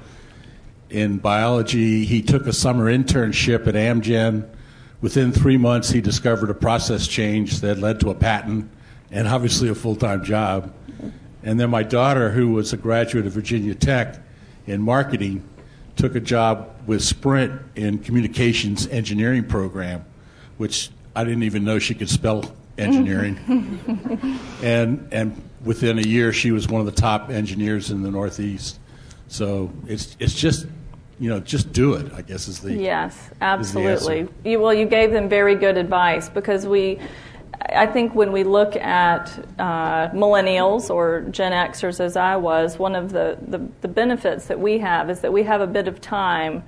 in 0.91 1.19
biology. 1.19 2.05
He 2.05 2.23
took 2.23 2.47
a 2.47 2.53
summer 2.53 2.87
internship 2.87 3.67
at 3.67 3.75
Amgen. 3.75 4.49
Within 5.01 5.33
three 5.33 5.57
months, 5.57 5.91
he 5.91 6.01
discovered 6.01 6.51
a 6.51 6.55
process 6.55 7.07
change 7.07 7.61
that 7.61 7.79
led 7.79 8.01
to 8.01 8.11
a 8.11 8.15
patent 8.15 8.71
and 9.11 9.29
obviously 9.29 9.69
a 9.69 9.75
full 9.75 9.97
time 9.97 10.25
job. 10.25 10.73
And 11.43 11.61
then 11.61 11.71
my 11.71 11.83
daughter, 11.83 12.31
who 12.31 12.53
was 12.53 12.73
a 12.73 12.77
graduate 12.77 13.27
of 13.27 13.33
Virginia 13.33 13.75
Tech 13.75 14.17
in 14.67 14.83
marketing, 14.83 15.47
took 15.95 16.15
a 16.15 16.21
job 16.21 16.71
with 16.87 17.03
Sprint 17.03 17.61
in 17.75 17.99
communications 17.99 18.87
engineering 18.89 19.45
program, 19.45 20.05
which 20.57 20.91
I 21.15 21.25
didn't 21.25 21.45
even 21.45 21.65
know 21.65 21.79
she 21.79 21.95
could 21.95 22.11
spell 22.11 22.53
engineering. 22.79 23.39
and 24.63 25.09
and 25.13 25.43
within 25.65 25.99
a 25.99 26.03
year, 26.03 26.33
she 26.33 26.51
was 26.53 26.69
one 26.69 26.81
of 26.81 26.87
the 26.87 27.01
top 27.01 27.31
engineers 27.31 27.91
in 27.91 28.03
the 28.03 28.11
Northeast. 28.11 28.79
So 29.29 29.73
it's 29.87 30.17
it's 30.19 30.35
just 30.35 30.67
you 31.19 31.31
know 31.31 31.41
just 31.41 31.73
do 31.73 31.95
it. 31.95 32.13
I 32.13 32.23
guess 32.23 32.49
is 32.49 32.61
the 32.61 32.75
yes, 32.75 33.31
absolutely. 33.41 34.29
You, 34.45 34.61
well, 34.61 34.75
you 34.75 34.87
gave 34.87 35.13
them 35.13 35.29
very 35.29 35.55
good 35.55 35.77
advice 35.77 36.29
because 36.29 36.67
we. 36.67 36.99
I 37.69 37.87
think 37.87 38.15
when 38.15 38.31
we 38.33 38.45
look 38.45 38.77
at 38.77 39.29
uh, 39.59 40.11
millennials 40.11 40.89
or 40.89 41.23
Gen 41.31 41.51
Xers, 41.53 41.99
as 41.99 42.17
I 42.17 42.37
was, 42.37 42.79
one 42.79 42.95
of 42.95 43.11
the, 43.11 43.39
the, 43.49 43.67
the 43.81 43.89
benefits 43.89 44.47
that 44.47 44.61
we 44.61 44.79
have 44.79 45.11
is 45.11 45.21
that 45.21 45.33
we 45.33 45.43
have 45.45 45.61
a 45.61 45.67
bit 45.67 45.89
of 45.89 46.01
time 46.01 46.63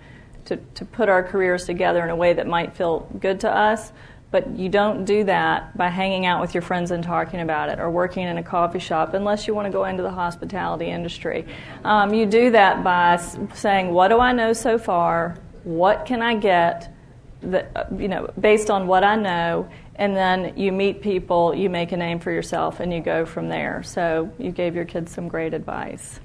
to, 0.46 0.56
to 0.56 0.84
put 0.84 1.08
our 1.08 1.22
careers 1.22 1.66
together 1.66 2.02
in 2.02 2.10
a 2.10 2.16
way 2.16 2.32
that 2.32 2.46
might 2.46 2.74
feel 2.74 3.00
good 3.20 3.38
to 3.40 3.54
us. 3.54 3.92
But 4.30 4.58
you 4.58 4.68
don't 4.68 5.06
do 5.06 5.24
that 5.24 5.74
by 5.76 5.88
hanging 5.88 6.26
out 6.26 6.42
with 6.42 6.52
your 6.52 6.60
friends 6.62 6.90
and 6.90 7.02
talking 7.02 7.40
about 7.40 7.70
it 7.70 7.78
or 7.78 7.90
working 7.90 8.24
in 8.24 8.36
a 8.36 8.42
coffee 8.42 8.78
shop 8.78 9.14
unless 9.14 9.46
you 9.46 9.54
want 9.54 9.66
to 9.66 9.72
go 9.72 9.86
into 9.86 10.02
the 10.02 10.10
hospitality 10.10 10.86
industry. 10.86 11.46
Um, 11.82 12.12
you 12.12 12.26
do 12.26 12.50
that 12.50 12.84
by 12.84 13.16
saying, 13.54 13.92
What 13.92 14.08
do 14.08 14.20
I 14.20 14.32
know 14.32 14.52
so 14.52 14.78
far? 14.78 15.38
What 15.64 16.04
can 16.04 16.20
I 16.20 16.36
get? 16.36 16.94
That, 17.40 17.70
uh, 17.74 17.84
you 17.96 18.08
know, 18.08 18.30
based 18.38 18.68
on 18.68 18.86
what 18.86 19.04
I 19.04 19.14
know, 19.14 19.68
and 19.94 20.14
then 20.14 20.56
you 20.56 20.72
meet 20.72 21.02
people, 21.02 21.54
you 21.54 21.70
make 21.70 21.92
a 21.92 21.96
name 21.96 22.18
for 22.18 22.32
yourself, 22.32 22.80
and 22.80 22.92
you 22.92 23.00
go 23.00 23.24
from 23.24 23.48
there. 23.48 23.82
So 23.84 24.30
you 24.38 24.50
gave 24.50 24.74
your 24.74 24.84
kids 24.84 25.12
some 25.12 25.28
great 25.28 25.54
advice. 25.54 26.20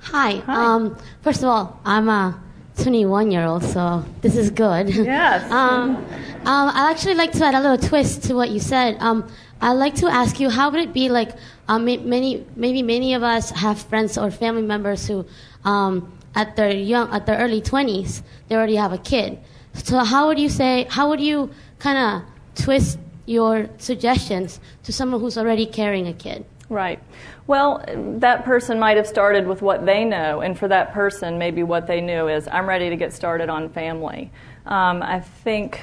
Hi. 0.00 0.36
Hi. 0.36 0.74
Um, 0.74 0.98
first 1.22 1.42
of 1.42 1.48
all, 1.48 1.80
I'm 1.84 2.08
a 2.08 2.42
21 2.82 3.30
year 3.30 3.44
old, 3.44 3.62
so 3.64 4.04
this 4.20 4.36
is 4.36 4.50
good. 4.50 4.88
Yes. 5.12 5.50
um, 5.50 5.96
um, 5.96 6.70
I'd 6.74 6.90
actually 6.90 7.14
like 7.14 7.32
to 7.32 7.44
add 7.44 7.54
a 7.54 7.60
little 7.60 7.78
twist 7.78 8.24
to 8.24 8.34
what 8.34 8.50
you 8.50 8.60
said. 8.60 8.96
Um, 9.00 9.28
I'd 9.60 9.72
like 9.74 9.94
to 9.96 10.08
ask 10.08 10.40
you, 10.40 10.50
how 10.50 10.70
would 10.70 10.80
it 10.80 10.92
be 10.92 11.08
like 11.08 11.30
um, 11.68 11.84
many, 11.84 12.44
maybe 12.56 12.82
many 12.82 13.14
of 13.14 13.22
us 13.22 13.50
have 13.50 13.80
friends 13.80 14.18
or 14.18 14.30
family 14.30 14.62
members 14.62 15.06
who, 15.06 15.24
um, 15.64 16.12
at 16.34 16.56
their 16.56 16.72
young, 16.72 17.10
at 17.12 17.26
their 17.26 17.38
early 17.38 17.60
20s, 17.60 18.22
they 18.48 18.56
already 18.56 18.76
have 18.76 18.92
a 18.92 18.98
kid. 18.98 19.38
So 19.74 19.98
how 20.00 20.26
would 20.26 20.38
you 20.38 20.48
say, 20.48 20.86
how 20.90 21.08
would 21.08 21.20
you 21.20 21.50
kind 21.78 21.98
of 21.98 22.62
twist 22.62 22.98
your 23.26 23.68
suggestions 23.78 24.60
to 24.82 24.92
someone 24.92 25.20
who's 25.20 25.38
already 25.38 25.66
carrying 25.66 26.08
a 26.08 26.12
kid? 26.12 26.44
Right. 26.72 27.02
Well, 27.46 27.84
that 28.20 28.46
person 28.46 28.78
might 28.78 28.96
have 28.96 29.06
started 29.06 29.46
with 29.46 29.60
what 29.60 29.84
they 29.84 30.06
know, 30.06 30.40
and 30.40 30.58
for 30.58 30.68
that 30.68 30.94
person, 30.94 31.36
maybe 31.36 31.62
what 31.62 31.86
they 31.86 32.00
knew 32.00 32.28
is, 32.28 32.48
I'm 32.48 32.66
ready 32.66 32.88
to 32.88 32.96
get 32.96 33.12
started 33.12 33.50
on 33.50 33.68
family. 33.68 34.30
Um, 34.64 35.02
I 35.02 35.20
think 35.20 35.82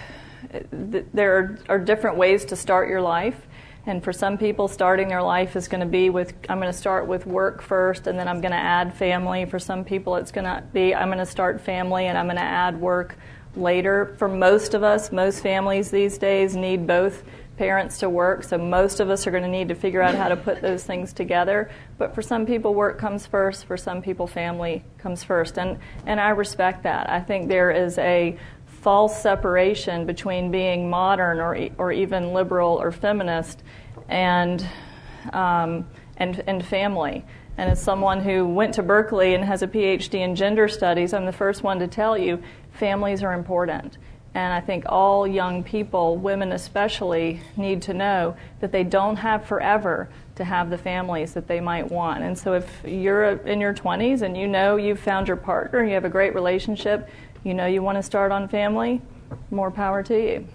th- 0.91 1.05
there 1.13 1.37
are, 1.37 1.59
are, 1.69 1.77
different 1.77 2.17
ways 2.17 2.43
to 2.45 2.55
start 2.55 2.89
your 2.89 3.01
life. 3.01 3.39
And 3.85 4.03
for 4.03 4.11
some 4.11 4.35
people, 4.35 4.67
starting 4.67 5.09
their 5.09 5.21
life 5.21 5.55
is 5.55 5.67
going 5.67 5.81
to 5.81 5.85
be 5.85 6.09
with, 6.09 6.33
I'm 6.49 6.59
going 6.59 6.73
to 6.73 6.77
start 6.77 7.05
with 7.05 7.27
work 7.27 7.61
first, 7.61 8.07
and 8.07 8.17
then 8.17 8.27
I'm 8.27 8.41
going 8.41 8.51
to 8.51 8.57
add 8.57 8.95
family. 8.95 9.45
For 9.45 9.59
some 9.59 9.83
people, 9.85 10.15
it's 10.15 10.31
going 10.31 10.45
to 10.45 10.63
be, 10.73 10.95
I'm 10.95 11.09
going 11.09 11.19
to 11.19 11.25
start 11.25 11.61
family 11.61 12.07
and 12.07 12.17
I'm 12.17 12.25
going 12.25 12.37
to 12.37 12.41
add 12.41 12.81
work 12.81 13.15
later. 13.55 14.15
For 14.17 14.27
most 14.27 14.73
of 14.73 14.81
us, 14.81 15.11
most 15.11 15.41
families 15.41 15.91
these 15.91 16.17
days 16.17 16.55
need 16.55 16.87
both 16.87 17.23
parents 17.59 17.97
to 17.97 18.09
work, 18.09 18.45
so 18.45 18.57
most 18.57 19.01
of 19.01 19.09
us 19.09 19.27
are 19.27 19.31
going 19.31 19.43
to 19.43 19.49
need 19.49 19.67
to 19.67 19.75
figure 19.75 20.01
out 20.01 20.15
how 20.15 20.29
to 20.29 20.37
put 20.37 20.61
those 20.61 20.85
things 20.85 21.11
together. 21.11 21.69
But 21.97 22.15
for 22.15 22.21
some 22.21 22.45
people, 22.45 22.73
work 22.73 22.97
comes 22.97 23.27
first. 23.27 23.65
For 23.65 23.75
some 23.75 24.01
people, 24.01 24.27
family 24.27 24.85
comes 24.97 25.25
first. 25.25 25.59
And, 25.59 25.77
and 26.05 26.21
I 26.21 26.29
respect 26.29 26.83
that. 26.83 27.09
I 27.09 27.19
think 27.19 27.49
there 27.49 27.69
is 27.69 27.97
a 27.97 28.39
false 28.65 29.21
separation 29.21 30.05
between 30.05 30.51
being 30.51 30.89
modern 30.89 31.41
or, 31.41 31.67
or 31.77 31.91
even 31.91 32.31
liberal 32.31 32.81
or 32.81 32.93
feminist 32.93 33.61
and, 34.07 34.65
um, 35.33 35.85
and, 36.15 36.41
and 36.47 36.65
family. 36.65 37.25
And 37.57 37.69
as 37.69 37.83
someone 37.83 38.21
who 38.21 38.47
went 38.47 38.75
to 38.75 38.83
Berkeley 38.83 39.35
and 39.35 39.43
has 39.43 39.63
a 39.63 39.67
PhD 39.67 40.21
in 40.21 40.33
gender 40.33 40.69
studies, 40.69 41.13
I'm 41.13 41.25
the 41.25 41.33
first 41.33 41.61
one 41.61 41.79
to 41.79 41.87
tell 41.87 42.17
you 42.17 42.41
families 42.71 43.21
are 43.21 43.33
important. 43.33 43.97
And 44.35 44.53
I 44.53 44.61
think 44.61 44.85
all 44.87 45.25
young 45.25 45.63
people, 45.63 46.17
women 46.17 46.51
especially, 46.51 47.41
need 47.57 47.81
to 47.83 47.93
know 47.93 48.35
that 48.59 48.71
they 48.71 48.83
don't 48.83 49.15
have 49.15 49.45
forever 49.45 50.09
to 50.35 50.43
have 50.43 50.69
the 50.69 50.77
families 50.77 51.33
that 51.33 51.47
they 51.47 51.59
might 51.59 51.89
want. 51.89 52.23
And 52.23 52.37
so 52.37 52.53
if 52.53 52.81
you're 52.85 53.23
in 53.23 53.59
your 53.59 53.73
20s 53.73 54.21
and 54.21 54.37
you 54.37 54.47
know 54.47 54.75
you've 54.75 54.99
found 54.99 55.27
your 55.27 55.37
partner, 55.37 55.83
you 55.83 55.93
have 55.93 56.05
a 56.05 56.09
great 56.09 56.35
relationship, 56.35 57.09
you 57.43 57.53
know 57.53 57.65
you 57.65 57.81
want 57.81 57.97
to 57.97 58.03
start 58.03 58.31
on 58.31 58.47
family, 58.47 59.01
more 59.49 59.71
power 59.71 60.03
to 60.03 60.15
you. 60.15 60.47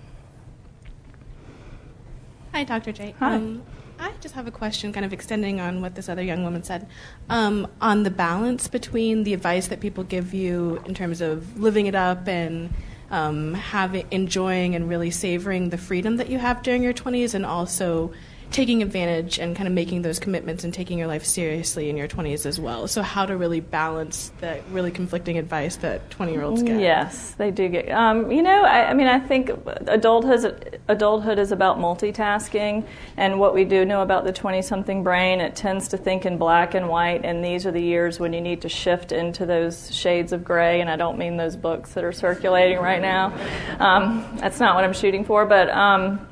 Hi, 2.52 2.62
Dr. 2.62 2.92
Jay. 2.92 3.14
Hi. 3.18 3.34
Um, 3.34 3.62
I 3.98 4.12
just 4.20 4.34
have 4.34 4.46
a 4.46 4.50
question, 4.50 4.92
kind 4.92 5.04
of 5.04 5.12
extending 5.12 5.60
on 5.60 5.80
what 5.80 5.94
this 5.94 6.08
other 6.08 6.22
young 6.22 6.44
woman 6.44 6.62
said, 6.62 6.88
um, 7.28 7.66
on 7.80 8.02
the 8.02 8.10
balance 8.10 8.68
between 8.68 9.24
the 9.24 9.34
advice 9.34 9.68
that 9.68 9.80
people 9.80 10.04
give 10.04 10.34
you 10.34 10.82
in 10.86 10.94
terms 10.94 11.20
of 11.20 11.58
living 11.58 11.86
it 11.86 11.94
up 11.94 12.28
and 12.28 12.72
um, 13.10 13.54
having, 13.54 14.06
enjoying 14.10 14.74
and 14.74 14.88
really 14.88 15.10
savoring 15.10 15.70
the 15.70 15.78
freedom 15.78 16.16
that 16.16 16.28
you 16.28 16.38
have 16.38 16.62
during 16.62 16.82
your 16.82 16.94
20s, 16.94 17.34
and 17.34 17.44
also 17.44 18.12
taking 18.50 18.82
advantage 18.82 19.38
and 19.38 19.56
kind 19.56 19.66
of 19.66 19.74
making 19.74 20.02
those 20.02 20.18
commitments 20.18 20.64
and 20.64 20.72
taking 20.72 20.98
your 20.98 21.08
life 21.08 21.24
seriously 21.24 21.88
in 21.90 21.96
your 21.96 22.08
20s 22.08 22.46
as 22.46 22.60
well. 22.60 22.86
So, 22.86 23.02
how 23.02 23.26
to 23.26 23.36
really 23.36 23.60
balance 23.60 24.32
that 24.40 24.62
really 24.70 24.90
conflicting 24.90 25.38
advice 25.38 25.76
that 25.76 26.10
20 26.10 26.32
year 26.32 26.42
olds 26.42 26.62
get. 26.62 26.80
Yes, 26.80 27.32
they 27.32 27.50
do 27.50 27.68
get. 27.68 27.90
Um, 27.90 28.30
you 28.30 28.42
know, 28.42 28.64
I, 28.64 28.90
I 28.90 28.94
mean, 28.94 29.06
I 29.06 29.18
think 29.18 29.50
adulthood 29.86 30.80
adulthood 30.88 31.38
is 31.38 31.52
about 31.52 31.78
multitasking, 31.78 32.86
and 33.16 33.40
what 33.40 33.54
we 33.54 33.64
do 33.64 33.84
know 33.84 34.02
about 34.02 34.24
the 34.24 34.32
twenty-something 34.32 35.02
brain, 35.02 35.40
it 35.40 35.56
tends 35.56 35.88
to 35.88 35.96
think 35.96 36.26
in 36.26 36.38
black 36.38 36.74
and 36.74 36.88
white, 36.88 37.24
and 37.24 37.44
these 37.44 37.66
are 37.66 37.72
the 37.72 37.82
years 37.82 38.20
when 38.20 38.32
you 38.32 38.40
need 38.40 38.62
to 38.62 38.68
shift 38.68 39.12
into 39.12 39.46
those 39.46 39.94
shades 39.94 40.32
of 40.32 40.44
gray. 40.44 40.80
And 40.80 40.90
I 40.90 40.96
don't 40.96 41.18
mean 41.18 41.36
those 41.36 41.56
books 41.56 41.94
that 41.94 42.04
are 42.04 42.12
circulating 42.12 42.78
right 42.78 43.02
now. 43.02 43.32
Um, 43.78 44.36
that's 44.36 44.60
not 44.60 44.74
what 44.74 44.84
I'm 44.84 44.92
shooting 44.92 45.24
for, 45.24 45.44
but. 45.46 45.70
Um, 45.70 46.26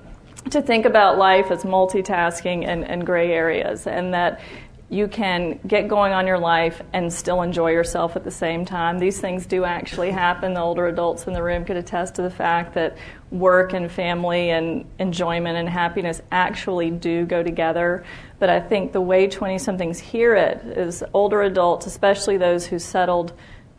to 0.50 0.62
think 0.62 0.86
about 0.86 1.18
life 1.18 1.50
as 1.50 1.62
multitasking 1.62 2.66
and, 2.66 2.84
and 2.84 3.06
gray 3.06 3.32
areas, 3.32 3.86
and 3.86 4.12
that 4.14 4.40
you 4.92 5.08
can 5.08 5.58
get 5.66 5.88
going 5.88 6.12
on 6.12 6.26
your 6.26 6.38
life 6.38 6.82
and 6.92 7.10
still 7.10 7.40
enjoy 7.40 7.70
yourself 7.70 8.14
at 8.14 8.24
the 8.24 8.30
same 8.30 8.66
time. 8.66 8.98
These 8.98 9.22
things 9.22 9.46
do 9.46 9.64
actually 9.64 10.10
happen. 10.10 10.52
The 10.52 10.60
older 10.60 10.86
adults 10.86 11.26
in 11.26 11.32
the 11.32 11.42
room 11.42 11.64
could 11.64 11.78
attest 11.78 12.16
to 12.16 12.22
the 12.22 12.30
fact 12.30 12.74
that 12.74 12.98
work 13.30 13.72
and 13.72 13.90
family 13.90 14.50
and 14.50 14.84
enjoyment 14.98 15.56
and 15.56 15.66
happiness 15.66 16.20
actually 16.30 16.90
do 16.90 17.24
go 17.24 17.42
together. 17.42 18.04
But 18.38 18.50
I 18.50 18.60
think 18.60 18.92
the 18.92 19.00
way 19.00 19.28
20 19.28 19.58
somethings 19.58 19.98
hear 19.98 20.34
it 20.34 20.58
is 20.58 21.02
older 21.14 21.40
adults, 21.40 21.86
especially 21.86 22.36
those 22.36 22.66
who 22.66 22.78
settled 22.78 23.32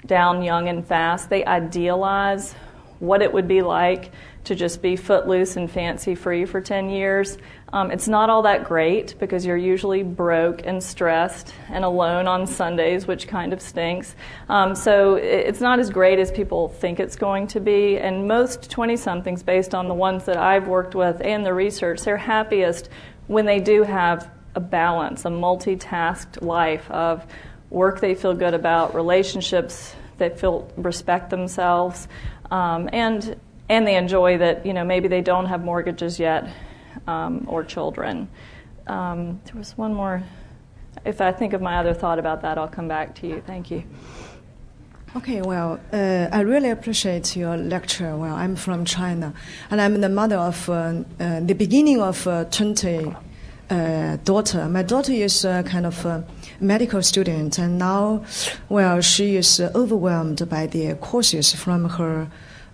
down 0.08 0.42
young 0.42 0.68
and 0.68 0.84
fast, 0.84 1.30
they 1.30 1.46
idealize 1.46 2.54
what 2.98 3.22
it 3.22 3.32
would 3.32 3.48
be 3.48 3.62
like 3.62 4.12
to 4.46 4.56
just 4.56 4.82
be 4.82 4.96
footloose 4.96 5.56
and 5.56 5.72
fancy 5.72 6.16
free 6.16 6.46
for 6.46 6.60
10 6.60 6.90
years. 6.90 7.38
Um, 7.72 7.92
it's 7.92 8.08
not 8.08 8.30
all 8.30 8.44
that 8.44 8.66
great 8.66 9.16
because 9.20 9.46
you're 9.46 9.58
usually 9.58 10.04
broke 10.04 10.66
and 10.66 10.84
stressed 10.84 11.54
and 11.70 11.84
alone 11.84 12.28
on 12.28 12.46
Sundays, 12.46 13.08
which 13.08 13.28
kind 13.28 13.54
of 13.54 13.62
stinks. 13.62 14.16
Um, 14.50 14.76
so 14.76 15.16
it's 15.16 15.62
not 15.62 15.80
as 15.80 15.90
great 15.90 16.20
as 16.20 16.32
people 16.32 16.70
think 16.70 17.00
it's 17.00 17.16
going 17.16 17.48
to 17.48 17.60
be. 17.60 17.98
And 17.98 18.28
most 18.28 18.70
20 18.70 18.98
somethings, 18.98 19.44
based 19.44 19.74
on 19.74 19.88
the 19.88 19.94
ones 19.94 20.26
that 20.26 20.38
I've 20.38 20.68
worked 20.68 20.94
with 20.94 21.22
and 21.22 21.46
the 21.46 21.54
research, 21.54 22.02
they're 22.02 22.18
happiest 22.18 22.90
when 23.28 23.46
they 23.46 23.60
do 23.60 23.84
have 23.84 24.30
a 24.56 24.60
balance, 24.60 25.26
a 25.26 25.30
multitasked 25.30 26.44
life 26.44 26.90
of 26.92 27.26
work 27.70 28.02
they 28.02 28.14
feel 28.14 28.34
good 28.34 28.54
about, 28.54 28.94
relationships 28.94 29.96
they 30.18 30.30
feel 30.30 30.72
respect 30.78 31.30
themselves, 31.30 32.08
um, 32.52 32.90
and 32.94 33.40
and 33.70 33.88
they 33.88 33.96
enjoy 33.96 34.38
that 34.38 34.66
you 34.66 34.74
know 34.74 34.84
maybe 34.84 35.08
they 35.08 35.22
don't 35.22 35.46
have 35.46 35.64
mortgages 35.64 36.20
yet 36.20 36.48
um, 37.08 37.46
or 37.48 37.64
children. 37.64 38.28
Um, 38.88 39.40
there 39.46 39.56
was 39.56 39.78
one 39.78 39.94
more. 39.94 40.24
If 41.06 41.22
I 41.22 41.32
think 41.32 41.54
of 41.54 41.62
my 41.62 41.78
other 41.78 41.94
thought 41.94 42.20
about 42.20 42.42
that, 42.44 42.58
I'll 42.58 42.68
come 42.68 42.88
back 42.88 43.16
to 43.16 43.28
you. 43.28 43.44
Thank 43.46 43.72
you. 43.72 43.84
Okay, 45.16 45.42
well, 45.42 45.80
uh, 45.92 46.28
I 46.32 46.42
really 46.42 46.72
appreciate 46.72 47.36
your 47.36 47.56
lecture. 47.56 48.18
Well, 48.18 48.34
I'm 48.34 48.56
from 48.56 48.84
China, 48.84 49.34
and 49.70 49.80
I'm 49.80 50.02
the 50.02 50.10
mother 50.10 50.38
of 50.38 50.68
uh, 50.68 51.04
uh, 51.20 51.40
the 51.40 51.54
beginning 51.54 52.02
of 52.02 52.26
uh, 52.26 52.46
20 52.46 53.16
uh, 53.70 54.18
daughter. 54.24 54.68
My 54.68 54.82
daughter 54.82 55.12
is 55.12 55.46
uh, 55.46 55.62
kind 55.64 55.86
of 55.86 56.04
a 56.06 56.26
medical 56.60 57.04
student, 57.04 57.60
and 57.60 57.78
now, 57.78 58.24
well, 58.70 59.02
she 59.02 59.36
is 59.36 59.60
overwhelmed 59.60 60.50
by 60.50 60.66
the 60.66 60.96
courses 60.96 61.54
from 61.54 61.90
her 61.90 62.28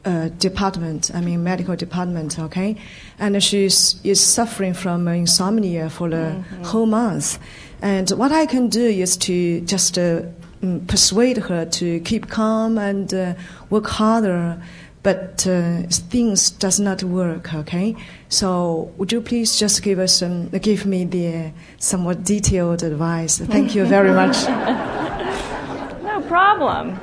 uh, 0.09 0.29
department, 0.39 1.11
I 1.13 1.21
mean 1.21 1.43
medical 1.43 1.75
department, 1.75 2.39
okay, 2.39 2.75
and 3.19 3.41
she 3.43 3.65
is, 3.65 4.19
suffering 4.19 4.73
from 4.73 5.07
insomnia 5.07 5.89
for 5.89 6.09
the 6.09 6.15
mm-hmm. 6.15 6.63
whole 6.63 6.87
month. 6.87 7.37
And 7.81 8.09
what 8.11 8.31
I 8.31 8.45
can 8.45 8.69
do 8.69 8.83
is 8.83 9.15
to 9.17 9.61
just 9.61 9.97
uh, 9.97 10.23
mm, 10.61 10.87
persuade 10.87 11.37
her 11.37 11.65
to 11.65 11.99
keep 11.99 12.27
calm 12.27 12.77
and 12.77 13.13
uh, 13.13 13.35
work 13.69 13.87
harder, 13.87 14.61
but 15.03 15.45
uh, 15.47 15.83
things 16.09 16.49
does 16.49 16.79
not 16.79 17.03
work, 17.03 17.53
okay. 17.53 17.95
So 18.29 18.91
would 18.97 19.11
you 19.11 19.21
please 19.21 19.59
just 19.59 19.83
give 19.83 19.99
us 19.99 20.15
some, 20.15 20.49
give 20.49 20.85
me 20.85 21.05
the 21.05 21.51
somewhat 21.77 22.23
detailed 22.23 22.81
advice? 22.81 23.37
Thank 23.37 23.75
you 23.75 23.85
very 23.85 24.11
much. 24.11 24.37
no 26.03 26.21
problem. 26.27 26.99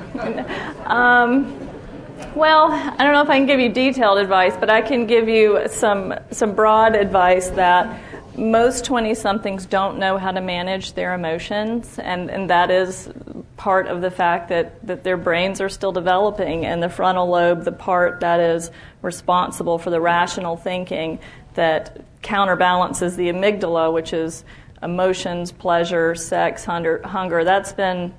Um, 0.85 1.66
well, 2.35 2.71
I 2.71 3.03
don't 3.03 3.13
know 3.13 3.21
if 3.21 3.29
I 3.29 3.37
can 3.37 3.45
give 3.45 3.59
you 3.59 3.69
detailed 3.69 4.17
advice, 4.17 4.55
but 4.57 4.69
I 4.69 4.81
can 4.81 5.07
give 5.07 5.27
you 5.29 5.67
some 5.69 6.13
some 6.31 6.55
broad 6.55 6.95
advice 6.95 7.49
that 7.51 8.01
most 8.37 8.85
20 8.85 9.15
somethings 9.15 9.65
don't 9.65 9.97
know 9.97 10.17
how 10.17 10.31
to 10.31 10.41
manage 10.41 10.93
their 10.93 11.13
emotions, 11.13 11.97
and, 11.97 12.29
and 12.29 12.49
that 12.49 12.69
is 12.69 13.09
part 13.57 13.87
of 13.87 14.01
the 14.01 14.11
fact 14.11 14.49
that, 14.49 14.85
that 14.85 15.03
their 15.03 15.17
brains 15.17 15.59
are 15.59 15.69
still 15.69 15.91
developing, 15.91 16.65
and 16.65 16.81
the 16.81 16.89
frontal 16.89 17.27
lobe, 17.27 17.63
the 17.63 17.71
part 17.71 18.19
that 18.19 18.39
is 18.39 18.69
responsible 19.01 19.79
for 19.79 19.89
the 19.89 19.99
rational 19.99 20.55
thinking 20.55 21.19
that 21.55 21.99
counterbalances 22.21 23.15
the 23.15 23.29
amygdala, 23.29 23.91
which 23.91 24.13
is 24.13 24.43
emotions, 24.83 25.51
pleasure, 25.51 26.13
sex, 26.13 26.63
hunger, 26.63 27.01
hunger. 27.03 27.43
That's 27.43 27.73
been 27.73 28.13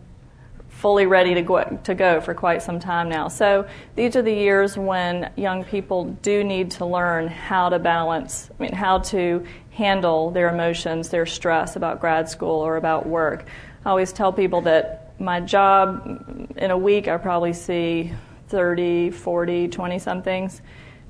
fully 0.78 1.06
ready 1.06 1.34
to 1.34 1.42
go, 1.42 1.64
to 1.82 1.92
go 1.92 2.20
for 2.20 2.34
quite 2.34 2.62
some 2.62 2.78
time 2.78 3.08
now. 3.08 3.26
So 3.26 3.66
these 3.96 4.14
are 4.14 4.22
the 4.22 4.32
years 4.32 4.78
when 4.78 5.28
young 5.34 5.64
people 5.64 6.04
do 6.22 6.44
need 6.44 6.70
to 6.72 6.86
learn 6.86 7.26
how 7.26 7.68
to 7.68 7.80
balance, 7.80 8.48
I 8.56 8.62
mean, 8.62 8.72
how 8.72 8.98
to 8.98 9.44
handle 9.72 10.30
their 10.30 10.48
emotions, 10.48 11.08
their 11.08 11.26
stress 11.26 11.74
about 11.74 12.00
grad 12.00 12.28
school 12.28 12.60
or 12.60 12.76
about 12.76 13.06
work. 13.06 13.46
I 13.84 13.90
always 13.90 14.12
tell 14.12 14.32
people 14.32 14.60
that 14.62 15.20
my 15.20 15.40
job 15.40 16.04
mm, 16.04 16.56
in 16.56 16.70
a 16.70 16.78
week, 16.78 17.08
I 17.08 17.16
probably 17.16 17.54
see 17.54 18.12
30, 18.46 19.10
40, 19.10 19.66
20 19.66 19.98
somethings. 19.98 20.62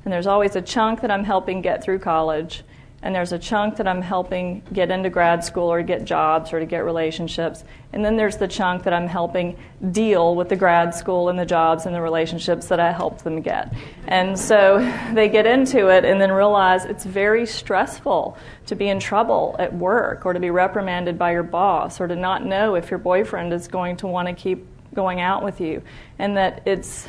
And 0.05 0.11
there's 0.11 0.27
always 0.27 0.57
a 0.57 0.63
chunk 0.63 1.03
that 1.03 1.11
I'm 1.11 1.25
helping 1.25 1.61
get 1.61 1.85
through 1.85 1.99
college 1.99 2.63
and 3.01 3.15
there's 3.15 3.33
a 3.33 3.39
chunk 3.39 3.77
that 3.77 3.87
I'm 3.87 4.03
helping 4.03 4.63
get 4.73 4.91
into 4.91 5.09
grad 5.09 5.45
school 5.45 5.71
or 5.71 5.83
get 5.83 6.05
jobs 6.05 6.53
or 6.53 6.59
to 6.59 6.67
get 6.67 6.79
relationships. 6.85 7.63
And 7.93 8.05
then 8.05 8.17
there's 8.17 8.39
the 8.39 8.49
chunk 8.49 8.83
that 8.85 8.93
I'm 8.93 9.07
helping 9.07 9.57
deal 9.93 10.35
with 10.35 10.49
the 10.49 10.57
grad 10.57 10.93
school 10.95 11.29
and 11.29 11.39
the 11.39 11.47
jobs 11.47 11.87
and 11.87 11.95
the 11.95 12.01
relationships 12.01 12.67
that 12.67 12.81
I 12.81 12.91
helped 12.91 13.23
them 13.23 13.41
get. 13.41 13.73
And 14.09 14.37
so 14.37 14.79
they 15.15 15.29
get 15.29 15.47
into 15.47 15.89
it 15.89 16.05
and 16.05 16.21
then 16.21 16.33
realize 16.33 16.85
it's 16.87 17.05
very 17.05 17.47
stressful 17.47 18.37
to 18.67 18.75
be 18.75 18.89
in 18.89 18.99
trouble 18.99 19.55
at 19.61 19.73
work 19.73 20.27
or 20.27 20.33
to 20.33 20.41
be 20.41 20.51
reprimanded 20.51 21.17
by 21.17 21.31
your 21.31 21.45
boss 21.45 22.01
or 22.01 22.09
to 22.09 22.17
not 22.17 22.45
know 22.45 22.75
if 22.75 22.91
your 22.91 22.99
boyfriend 22.99 23.53
is 23.53 23.69
going 23.69 23.97
to 23.99 24.09
want 24.09 24.27
to 24.27 24.35
keep 24.35 24.67
going 24.93 25.21
out 25.21 25.45
with 25.45 25.61
you. 25.61 25.83
And 26.19 26.37
that 26.37 26.63
it's 26.67 27.07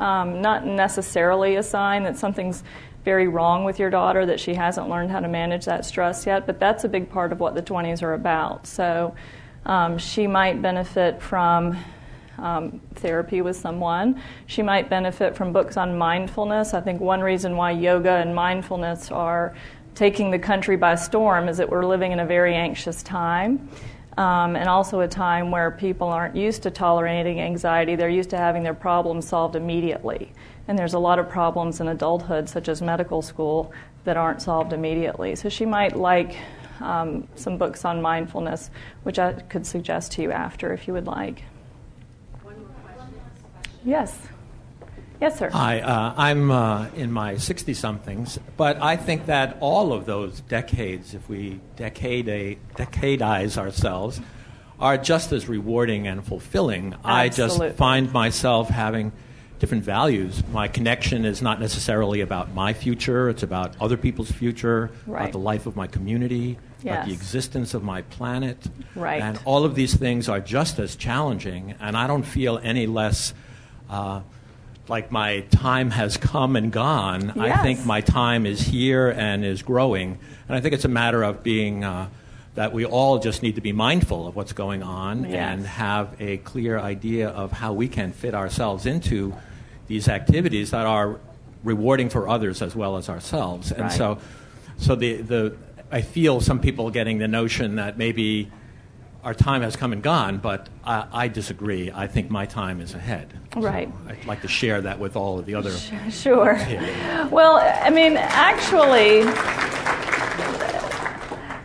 um, 0.00 0.42
not 0.42 0.66
necessarily 0.66 1.56
a 1.56 1.62
sign 1.62 2.02
that 2.02 2.18
something's 2.18 2.62
very 3.08 3.26
wrong 3.26 3.64
with 3.64 3.78
your 3.78 3.88
daughter 3.88 4.26
that 4.26 4.38
she 4.38 4.52
hasn't 4.52 4.86
learned 4.86 5.10
how 5.10 5.18
to 5.18 5.28
manage 5.28 5.64
that 5.64 5.86
stress 5.86 6.26
yet, 6.26 6.46
but 6.46 6.60
that's 6.60 6.84
a 6.84 6.88
big 6.90 7.08
part 7.08 7.32
of 7.32 7.40
what 7.40 7.54
the 7.54 7.62
20s 7.62 8.02
are 8.02 8.12
about. 8.12 8.66
So 8.66 9.14
um, 9.64 9.96
she 9.96 10.26
might 10.26 10.60
benefit 10.60 11.22
from 11.22 11.82
um, 12.36 12.82
therapy 12.96 13.40
with 13.40 13.56
someone. 13.56 14.20
She 14.46 14.60
might 14.60 14.90
benefit 14.90 15.34
from 15.34 15.54
books 15.54 15.78
on 15.78 15.96
mindfulness. 15.96 16.74
I 16.74 16.82
think 16.82 17.00
one 17.00 17.22
reason 17.22 17.56
why 17.56 17.70
yoga 17.70 18.10
and 18.10 18.34
mindfulness 18.34 19.10
are 19.10 19.56
taking 19.94 20.30
the 20.30 20.38
country 20.38 20.76
by 20.76 20.94
storm 20.94 21.48
is 21.48 21.56
that 21.56 21.70
we're 21.70 21.86
living 21.86 22.12
in 22.12 22.20
a 22.20 22.26
very 22.26 22.54
anxious 22.54 23.02
time. 23.02 23.70
Um, 24.18 24.54
and 24.54 24.68
also 24.68 25.00
a 25.00 25.08
time 25.08 25.50
where 25.50 25.70
people 25.70 26.08
aren't 26.08 26.36
used 26.36 26.64
to 26.64 26.70
tolerating 26.70 27.40
anxiety. 27.40 27.96
They're 27.96 28.10
used 28.10 28.28
to 28.30 28.36
having 28.36 28.64
their 28.64 28.74
problems 28.74 29.26
solved 29.26 29.56
immediately. 29.56 30.30
And 30.68 30.78
there's 30.78 30.94
a 30.94 30.98
lot 30.98 31.18
of 31.18 31.28
problems 31.28 31.80
in 31.80 31.88
adulthood, 31.88 32.48
such 32.48 32.68
as 32.68 32.82
medical 32.82 33.22
school, 33.22 33.72
that 34.04 34.16
aren't 34.16 34.42
solved 34.42 34.72
immediately. 34.72 35.34
So 35.34 35.48
she 35.48 35.66
might 35.66 35.96
like 35.96 36.36
um, 36.80 37.26
some 37.34 37.58
books 37.58 37.84
on 37.84 38.00
mindfulness, 38.02 38.70
which 39.02 39.18
I 39.18 39.32
could 39.32 39.66
suggest 39.66 40.12
to 40.12 40.22
you 40.22 40.30
after 40.30 40.72
if 40.72 40.86
you 40.86 40.94
would 40.94 41.06
like. 41.06 41.42
Yes. 43.84 44.18
Yes, 45.20 45.36
sir. 45.36 45.50
Hi, 45.50 45.80
uh, 45.80 46.14
I'm 46.16 46.50
uh, 46.50 46.88
in 46.94 47.10
my 47.10 47.38
60 47.38 47.74
somethings, 47.74 48.38
but 48.56 48.80
I 48.80 48.96
think 48.96 49.26
that 49.26 49.56
all 49.58 49.92
of 49.92 50.06
those 50.06 50.40
decades, 50.42 51.12
if 51.12 51.28
we 51.28 51.60
decade 51.76 52.26
decadize 52.76 53.58
ourselves, 53.58 54.20
are 54.78 54.96
just 54.96 55.32
as 55.32 55.48
rewarding 55.48 56.06
and 56.06 56.24
fulfilling. 56.24 56.94
Absolutely. 57.04 57.10
I 57.12 57.28
just 57.30 57.76
find 57.76 58.12
myself 58.12 58.68
having 58.68 59.10
different 59.58 59.84
values. 59.84 60.42
My 60.52 60.68
connection 60.68 61.24
is 61.24 61.42
not 61.42 61.60
necessarily 61.60 62.20
about 62.20 62.54
my 62.54 62.72
future, 62.72 63.28
it's 63.28 63.42
about 63.42 63.74
other 63.80 63.96
people's 63.96 64.30
future, 64.30 64.90
right. 65.06 65.22
about 65.22 65.32
the 65.32 65.38
life 65.38 65.66
of 65.66 65.76
my 65.76 65.86
community, 65.86 66.58
yes. 66.82 66.94
about 66.94 67.06
the 67.06 67.12
existence 67.12 67.74
of 67.74 67.82
my 67.82 68.02
planet. 68.02 68.66
Right. 68.94 69.22
And 69.22 69.38
all 69.44 69.64
of 69.64 69.74
these 69.74 69.94
things 69.94 70.28
are 70.28 70.40
just 70.40 70.78
as 70.78 70.96
challenging, 70.96 71.74
and 71.80 71.96
I 71.96 72.06
don't 72.06 72.24
feel 72.24 72.58
any 72.62 72.86
less. 72.86 73.34
Uh, 73.88 74.20
like 74.86 75.12
my 75.12 75.40
time 75.50 75.90
has 75.90 76.16
come 76.16 76.56
and 76.56 76.72
gone. 76.72 77.32
Yes. 77.36 77.58
I 77.58 77.62
think 77.62 77.84
my 77.84 78.00
time 78.00 78.46
is 78.46 78.58
here 78.58 79.10
and 79.10 79.44
is 79.44 79.60
growing. 79.60 80.18
And 80.48 80.56
I 80.56 80.60
think 80.60 80.72
it's 80.72 80.86
a 80.86 80.88
matter 80.88 81.22
of 81.22 81.42
being 81.42 81.84
uh, 81.84 82.08
that 82.54 82.72
we 82.72 82.84
all 82.84 83.18
just 83.18 83.42
need 83.42 83.54
to 83.54 83.60
be 83.60 83.70
mindful 83.70 84.26
of 84.26 84.34
what's 84.34 84.52
going 84.52 84.82
on 84.82 85.24
yes. 85.24 85.34
and 85.34 85.66
have 85.66 86.16
a 86.20 86.38
clear 86.38 86.76
idea 86.76 87.28
of 87.28 87.52
how 87.52 87.72
we 87.72 87.86
can 87.86 88.12
fit 88.12 88.34
ourselves 88.34 88.84
into 88.84 89.32
these 89.88 90.08
activities 90.08 90.70
that 90.70 90.86
are 90.86 91.18
rewarding 91.64 92.08
for 92.08 92.28
others 92.28 92.62
as 92.62 92.76
well 92.76 92.96
as 92.96 93.08
ourselves. 93.08 93.72
And 93.72 93.82
right. 93.82 93.92
so, 93.92 94.18
so 94.76 94.94
the, 94.94 95.16
the, 95.16 95.56
I 95.90 96.02
feel 96.02 96.40
some 96.40 96.60
people 96.60 96.90
getting 96.90 97.18
the 97.18 97.28
notion 97.28 97.76
that 97.76 97.98
maybe 97.98 98.50
our 99.24 99.34
time 99.34 99.62
has 99.62 99.74
come 99.74 99.92
and 99.92 100.02
gone, 100.02 100.38
but 100.38 100.68
I, 100.84 101.06
I, 101.12 101.28
disagree. 101.28 101.90
I 101.92 102.06
think 102.06 102.30
my 102.30 102.46
time 102.46 102.80
is 102.80 102.94
ahead. 102.94 103.32
Right. 103.56 103.88
So 103.88 104.10
I'd 104.10 104.24
like 104.26 104.42
to 104.42 104.48
share 104.48 104.80
that 104.82 105.00
with 105.00 105.16
all 105.16 105.38
of 105.38 105.46
the 105.46 105.56
other. 105.56 105.72
Sure. 106.10 106.54
Well, 107.30 107.56
I 107.56 107.90
mean, 107.90 108.16
actually, 108.16 109.22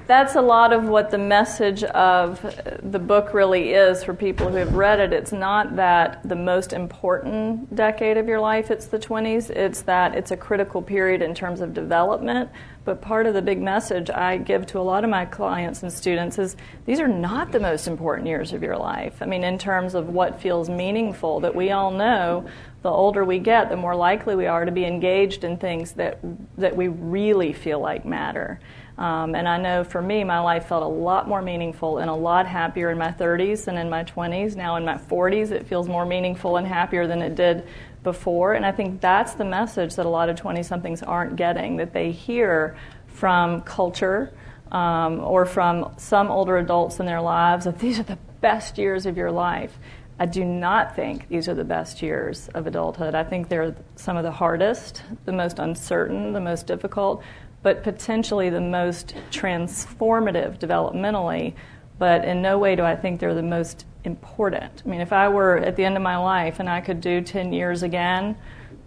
that's 0.06 0.36
a 0.36 0.42
lot 0.42 0.74
of 0.74 0.84
what 0.84 1.12
the 1.12 1.18
message 1.18 1.84
of 1.84 2.42
the 2.84 3.00
book 3.00 3.34
really 3.34 3.74
is 3.74 4.04
for 4.04 4.14
people 4.14 4.50
who 4.50 4.58
have 4.58 4.76
read 4.76 5.00
it. 5.00 5.14
It's 5.14 5.32
not 5.32 5.76
that 5.78 6.28
the 6.28 6.36
most 6.36 6.74
important 6.74 7.74
decade 7.76 8.18
of 8.18 8.28
your 8.28 8.40
life, 8.40 8.70
it's 8.70 8.88
the 8.88 9.00
20s. 9.00 9.50
It's 9.50 9.82
that 9.84 10.16
it's 10.16 10.32
a 10.32 10.38
critical 10.38 10.82
period 10.82 11.22
in 11.22 11.34
terms 11.34 11.62
of 11.62 11.74
development. 11.74 12.50
But 12.86 13.02
part 13.02 13.28
of 13.28 13.34
the 13.34 13.42
big 13.42 13.62
message 13.62 14.10
I 14.10 14.38
give 14.38 14.66
to 14.68 14.80
a 14.80 14.82
lot 14.82 15.06
of 15.06 15.10
my 15.10 15.24
clients 15.26 15.84
and 15.84 15.94
students 15.94 16.38
is 16.38 16.58
these 16.86 17.00
are 17.00 17.08
not 17.08 17.54
the 17.54 17.60
most 17.60 17.88
important 17.88 18.28
years 18.28 18.52
of 18.52 18.62
your 18.62 18.76
life. 18.76 19.22
I 19.22 19.26
mean, 19.26 19.46
in 19.46 19.58
terms 19.58 19.96
of 19.96 20.10
what 20.10 20.42
feels 20.42 20.70
meaningful, 20.70 21.40
that 21.42 21.56
we 21.56 21.72
all 21.72 21.92
know 21.92 22.46
the 22.82 22.90
older 22.90 23.24
we 23.24 23.40
get, 23.40 23.70
the 23.70 23.78
more 23.78 23.96
likely 23.96 24.36
we 24.36 24.48
are 24.48 24.66
to 24.66 24.72
be 24.72 24.84
engaged 24.84 25.46
in 25.46 25.56
things 25.56 25.94
that, 25.94 26.20
that 26.58 26.76
we 26.76 26.90
really 26.90 27.54
feel 27.54 27.80
like 27.80 28.04
matter. 28.04 28.60
Um, 28.98 29.34
and 29.34 29.48
I 29.48 29.58
know 29.58 29.84
for 29.84 30.02
me, 30.02 30.24
my 30.24 30.40
life 30.40 30.68
felt 30.68 30.84
a 30.84 30.88
lot 30.88 31.28
more 31.28 31.42
meaningful 31.42 31.98
and 31.98 32.10
a 32.10 32.14
lot 32.14 32.46
happier 32.46 32.92
in 32.92 32.98
my 32.98 33.12
30s 33.12 33.66
than 33.66 33.78
in 33.78 33.90
my 33.90 34.04
20s. 34.04 34.56
Now, 34.56 34.76
in 34.76 34.86
my 34.86 34.96
40s, 34.96 35.52
it 35.52 35.66
feels 35.66 35.88
more 35.88 36.06
meaningful 36.06 36.58
and 36.58 36.68
happier 36.68 37.08
than 37.08 37.22
it 37.22 37.36
did 37.36 37.68
before. 38.04 38.54
And 38.54 38.66
I 38.66 38.72
think 38.72 39.02
that's 39.02 39.34
the 39.34 39.46
message 39.46 39.96
that 39.96 40.06
a 40.06 40.10
lot 40.10 40.30
of 40.30 40.36
20 40.36 40.62
somethings 40.62 41.02
aren't 41.02 41.36
getting 41.36 41.78
that 41.78 41.94
they 41.94 42.12
hear 42.12 42.78
from 43.08 43.62
culture 43.62 44.32
um, 44.72 45.20
or 45.20 45.46
from 45.46 45.94
some 45.98 46.30
older 46.30 46.58
adults 46.58 47.00
in 47.00 47.06
their 47.06 47.22
lives 47.22 47.66
that 47.66 47.80
these 47.80 48.00
are 48.00 48.04
the 48.04 48.20
best 48.42 48.78
years 48.78 49.06
of 49.06 49.18
your 49.18 49.32
life. 49.32 49.78
I 50.20 50.26
do 50.28 50.46
not 50.46 50.96
think 50.96 51.28
these 51.28 51.48
are 51.48 51.56
the 51.56 51.64
best 51.64 52.02
years 52.02 52.48
of 52.54 52.68
adulthood. 52.68 53.16
I 53.16 53.24
think 53.24 53.50
they're 53.50 53.76
some 53.96 54.16
of 54.16 54.24
the 54.24 54.32
hardest, 54.32 55.02
the 55.26 55.32
most 55.32 55.58
uncertain, 55.58 56.34
the 56.34 56.40
most 56.40 56.68
difficult, 56.68 57.24
but 57.64 57.82
potentially 57.82 58.50
the 58.50 58.62
most 58.62 59.16
transformative 59.32 60.60
developmentally. 60.60 61.54
But 61.98 62.26
in 62.26 62.42
no 62.42 62.60
way 62.60 62.76
do 62.76 62.84
I 62.84 62.96
think 62.96 63.20
they're 63.20 63.34
the 63.34 63.42
most 63.42 63.86
important. 64.04 64.84
I 64.86 64.90
mean, 64.90 65.02
if 65.02 65.14
I 65.14 65.30
were 65.30 65.58
at 65.58 65.76
the 65.76 65.86
end 65.86 65.96
of 65.96 66.04
my 66.04 66.18
life 66.18 66.60
and 66.60 66.70
I 66.70 66.82
could 66.82 67.00
do 67.00 67.22
10 67.22 67.54
years 67.54 67.84
again, 67.84 68.38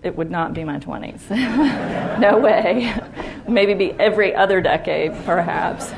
it 0.03 0.14
would 0.14 0.31
not 0.31 0.55
be 0.55 0.62
my 0.62 0.79
20s. 0.79 1.31
no 2.20 2.39
way. 2.39 2.95
Maybe 3.49 3.74
be 3.74 3.93
every 3.93 4.35
other 4.35 4.61
decade, 4.61 5.12
perhaps. 5.24 5.93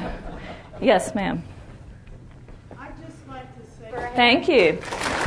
Yes, 0.81 1.14
ma'am. 1.14 1.43
I'd 2.79 2.93
just 3.05 3.26
like 3.29 3.47
to 3.57 3.70
say. 3.70 4.12
Thank 4.14 4.49
you. 4.49 5.17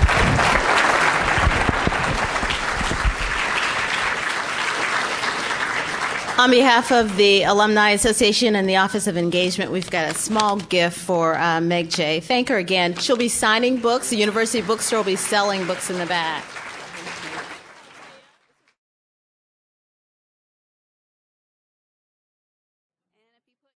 On 6.41 6.49
behalf 6.49 6.91
of 6.91 7.17
the 7.17 7.43
Alumni 7.43 7.91
Association 7.91 8.55
and 8.55 8.67
the 8.67 8.77
Office 8.77 9.05
of 9.05 9.15
Engagement, 9.15 9.71
we've 9.71 9.91
got 9.91 10.09
a 10.09 10.15
small 10.15 10.57
gift 10.57 10.97
for 10.97 11.37
uh, 11.37 11.61
Meg 11.61 11.91
Jay. 11.91 12.19
Thank 12.19 12.49
her 12.49 12.57
again. 12.57 12.95
She'll 12.95 13.15
be 13.15 13.27
signing 13.27 13.77
books. 13.77 14.09
The 14.09 14.17
University 14.17 14.63
Bookstore 14.63 14.97
will 14.97 15.05
be 15.05 15.15
selling 15.15 15.67
books 15.67 15.91
in 15.91 15.99
the 15.99 16.07
back. 16.07 16.43